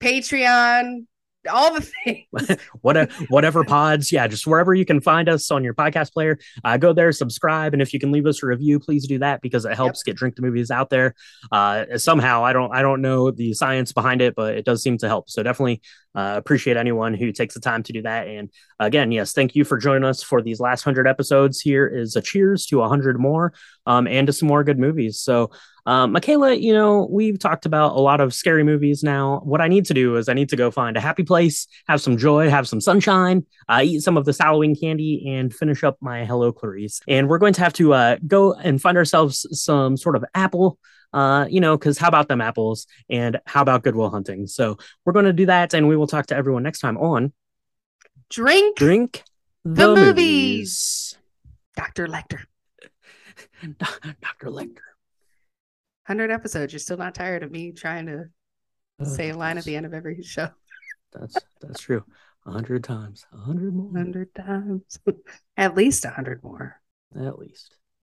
Patreon, 0.00 1.06
all 1.50 1.74
the 1.74 1.80
things. 2.04 2.60
whatever 2.82 3.12
whatever 3.28 3.64
pods 3.64 4.12
yeah 4.12 4.26
just 4.26 4.46
wherever 4.46 4.74
you 4.74 4.84
can 4.84 5.00
find 5.00 5.28
us 5.28 5.50
on 5.50 5.64
your 5.64 5.74
podcast 5.74 6.12
player 6.12 6.38
uh, 6.64 6.76
go 6.76 6.92
there 6.92 7.10
subscribe 7.12 7.72
and 7.72 7.82
if 7.82 7.92
you 7.92 7.98
can 7.98 8.12
leave 8.12 8.26
us 8.26 8.42
a 8.42 8.46
review 8.46 8.78
please 8.78 9.06
do 9.06 9.18
that 9.18 9.40
because 9.40 9.64
it 9.64 9.74
helps 9.74 10.02
get 10.02 10.16
drink 10.16 10.36
the 10.36 10.42
movies 10.42 10.70
out 10.70 10.90
there 10.90 11.14
uh, 11.50 11.84
somehow 11.96 12.44
i 12.44 12.52
don't 12.52 12.72
i 12.72 12.82
don't 12.82 13.00
know 13.00 13.30
the 13.30 13.52
science 13.54 13.92
behind 13.92 14.20
it 14.20 14.34
but 14.34 14.54
it 14.56 14.64
does 14.64 14.82
seem 14.82 14.96
to 14.98 15.08
help 15.08 15.28
so 15.28 15.42
definitely 15.42 15.80
uh, 16.14 16.34
appreciate 16.36 16.76
anyone 16.76 17.14
who 17.14 17.32
takes 17.32 17.54
the 17.54 17.60
time 17.60 17.82
to 17.82 17.92
do 17.92 18.02
that 18.02 18.26
and 18.26 18.50
again 18.78 19.12
yes 19.12 19.32
thank 19.32 19.54
you 19.54 19.64
for 19.64 19.78
joining 19.78 20.04
us 20.04 20.22
for 20.22 20.42
these 20.42 20.60
last 20.60 20.84
100 20.84 21.06
episodes 21.06 21.60
here 21.60 21.86
is 21.86 22.16
a 22.16 22.22
cheers 22.22 22.66
to 22.66 22.78
100 22.78 23.18
more 23.18 23.52
um, 23.86 24.06
and 24.06 24.26
to 24.26 24.32
some 24.32 24.48
more 24.48 24.64
good 24.64 24.78
movies 24.78 25.18
so 25.20 25.50
um, 25.84 26.12
Michaela, 26.12 26.54
you 26.54 26.72
know, 26.72 27.08
we've 27.10 27.38
talked 27.38 27.66
about 27.66 27.96
a 27.96 28.00
lot 28.00 28.20
of 28.20 28.32
scary 28.32 28.62
movies 28.62 29.02
now. 29.02 29.40
What 29.44 29.60
I 29.60 29.68
need 29.68 29.86
to 29.86 29.94
do 29.94 30.16
is 30.16 30.28
I 30.28 30.32
need 30.32 30.48
to 30.50 30.56
go 30.56 30.70
find 30.70 30.96
a 30.96 31.00
happy 31.00 31.24
place, 31.24 31.66
have 31.88 32.00
some 32.00 32.16
joy, 32.16 32.48
have 32.48 32.68
some 32.68 32.80
sunshine, 32.80 33.44
uh, 33.68 33.80
eat 33.82 34.00
some 34.00 34.16
of 34.16 34.24
this 34.24 34.38
Halloween 34.38 34.76
candy, 34.76 35.24
and 35.28 35.52
finish 35.52 35.82
up 35.82 35.96
my 36.00 36.24
Hello 36.24 36.52
Clarice. 36.52 37.00
And 37.08 37.28
we're 37.28 37.38
going 37.38 37.54
to 37.54 37.60
have 37.62 37.72
to 37.74 37.94
uh, 37.94 38.16
go 38.26 38.54
and 38.54 38.80
find 38.80 38.96
ourselves 38.96 39.46
some 39.50 39.96
sort 39.96 40.14
of 40.14 40.24
apple. 40.34 40.78
Uh, 41.12 41.46
you 41.50 41.60
know, 41.60 41.76
because 41.76 41.98
how 41.98 42.08
about 42.08 42.28
them 42.28 42.40
apples 42.40 42.86
and 43.10 43.40
how 43.46 43.62
about 43.62 43.82
Good 43.82 43.94
Will 43.94 44.10
Hunting? 44.10 44.46
So 44.46 44.78
we're 45.04 45.12
going 45.12 45.26
to 45.26 45.32
do 45.32 45.46
that, 45.46 45.74
and 45.74 45.86
we 45.88 45.96
will 45.96 46.06
talk 46.06 46.26
to 46.26 46.36
everyone 46.36 46.62
next 46.62 46.80
time 46.80 46.96
on 46.98 47.32
Drink 48.30 48.76
Drink 48.76 49.22
The 49.64 49.70
the, 49.88 49.94
Movies. 49.94 50.06
movies. 50.06 51.18
Dr. 51.76 52.06
Lecter. 52.06 52.40
Dr. 53.78 54.48
Lecter. 54.50 54.86
100 56.06 56.30
episodes. 56.30 56.72
You're 56.72 56.80
still 56.80 56.96
not 56.96 57.14
tired 57.14 57.42
of 57.42 57.50
me 57.50 57.72
trying 57.72 58.06
to 58.06 58.24
Oh, 59.00 59.04
say 59.04 59.30
a 59.30 59.36
line 59.36 59.56
at 59.58 59.64
the 59.64 59.74
end 59.74 59.86
of 59.86 59.94
every 59.94 60.22
show. 60.22 60.48
That's 61.12 61.36
that's 61.60 61.80
true. 61.80 62.04
A 62.46 62.50
hundred 62.52 62.84
times, 62.84 63.24
a 63.32 63.36
hundred 63.38 63.74
more, 63.74 63.86
100 63.86 64.34
times. 64.34 64.98
At 65.56 65.74
least 65.74 66.04
100 66.04 66.42
more. 66.44 66.80
at 67.16 67.38
least. 67.38 67.76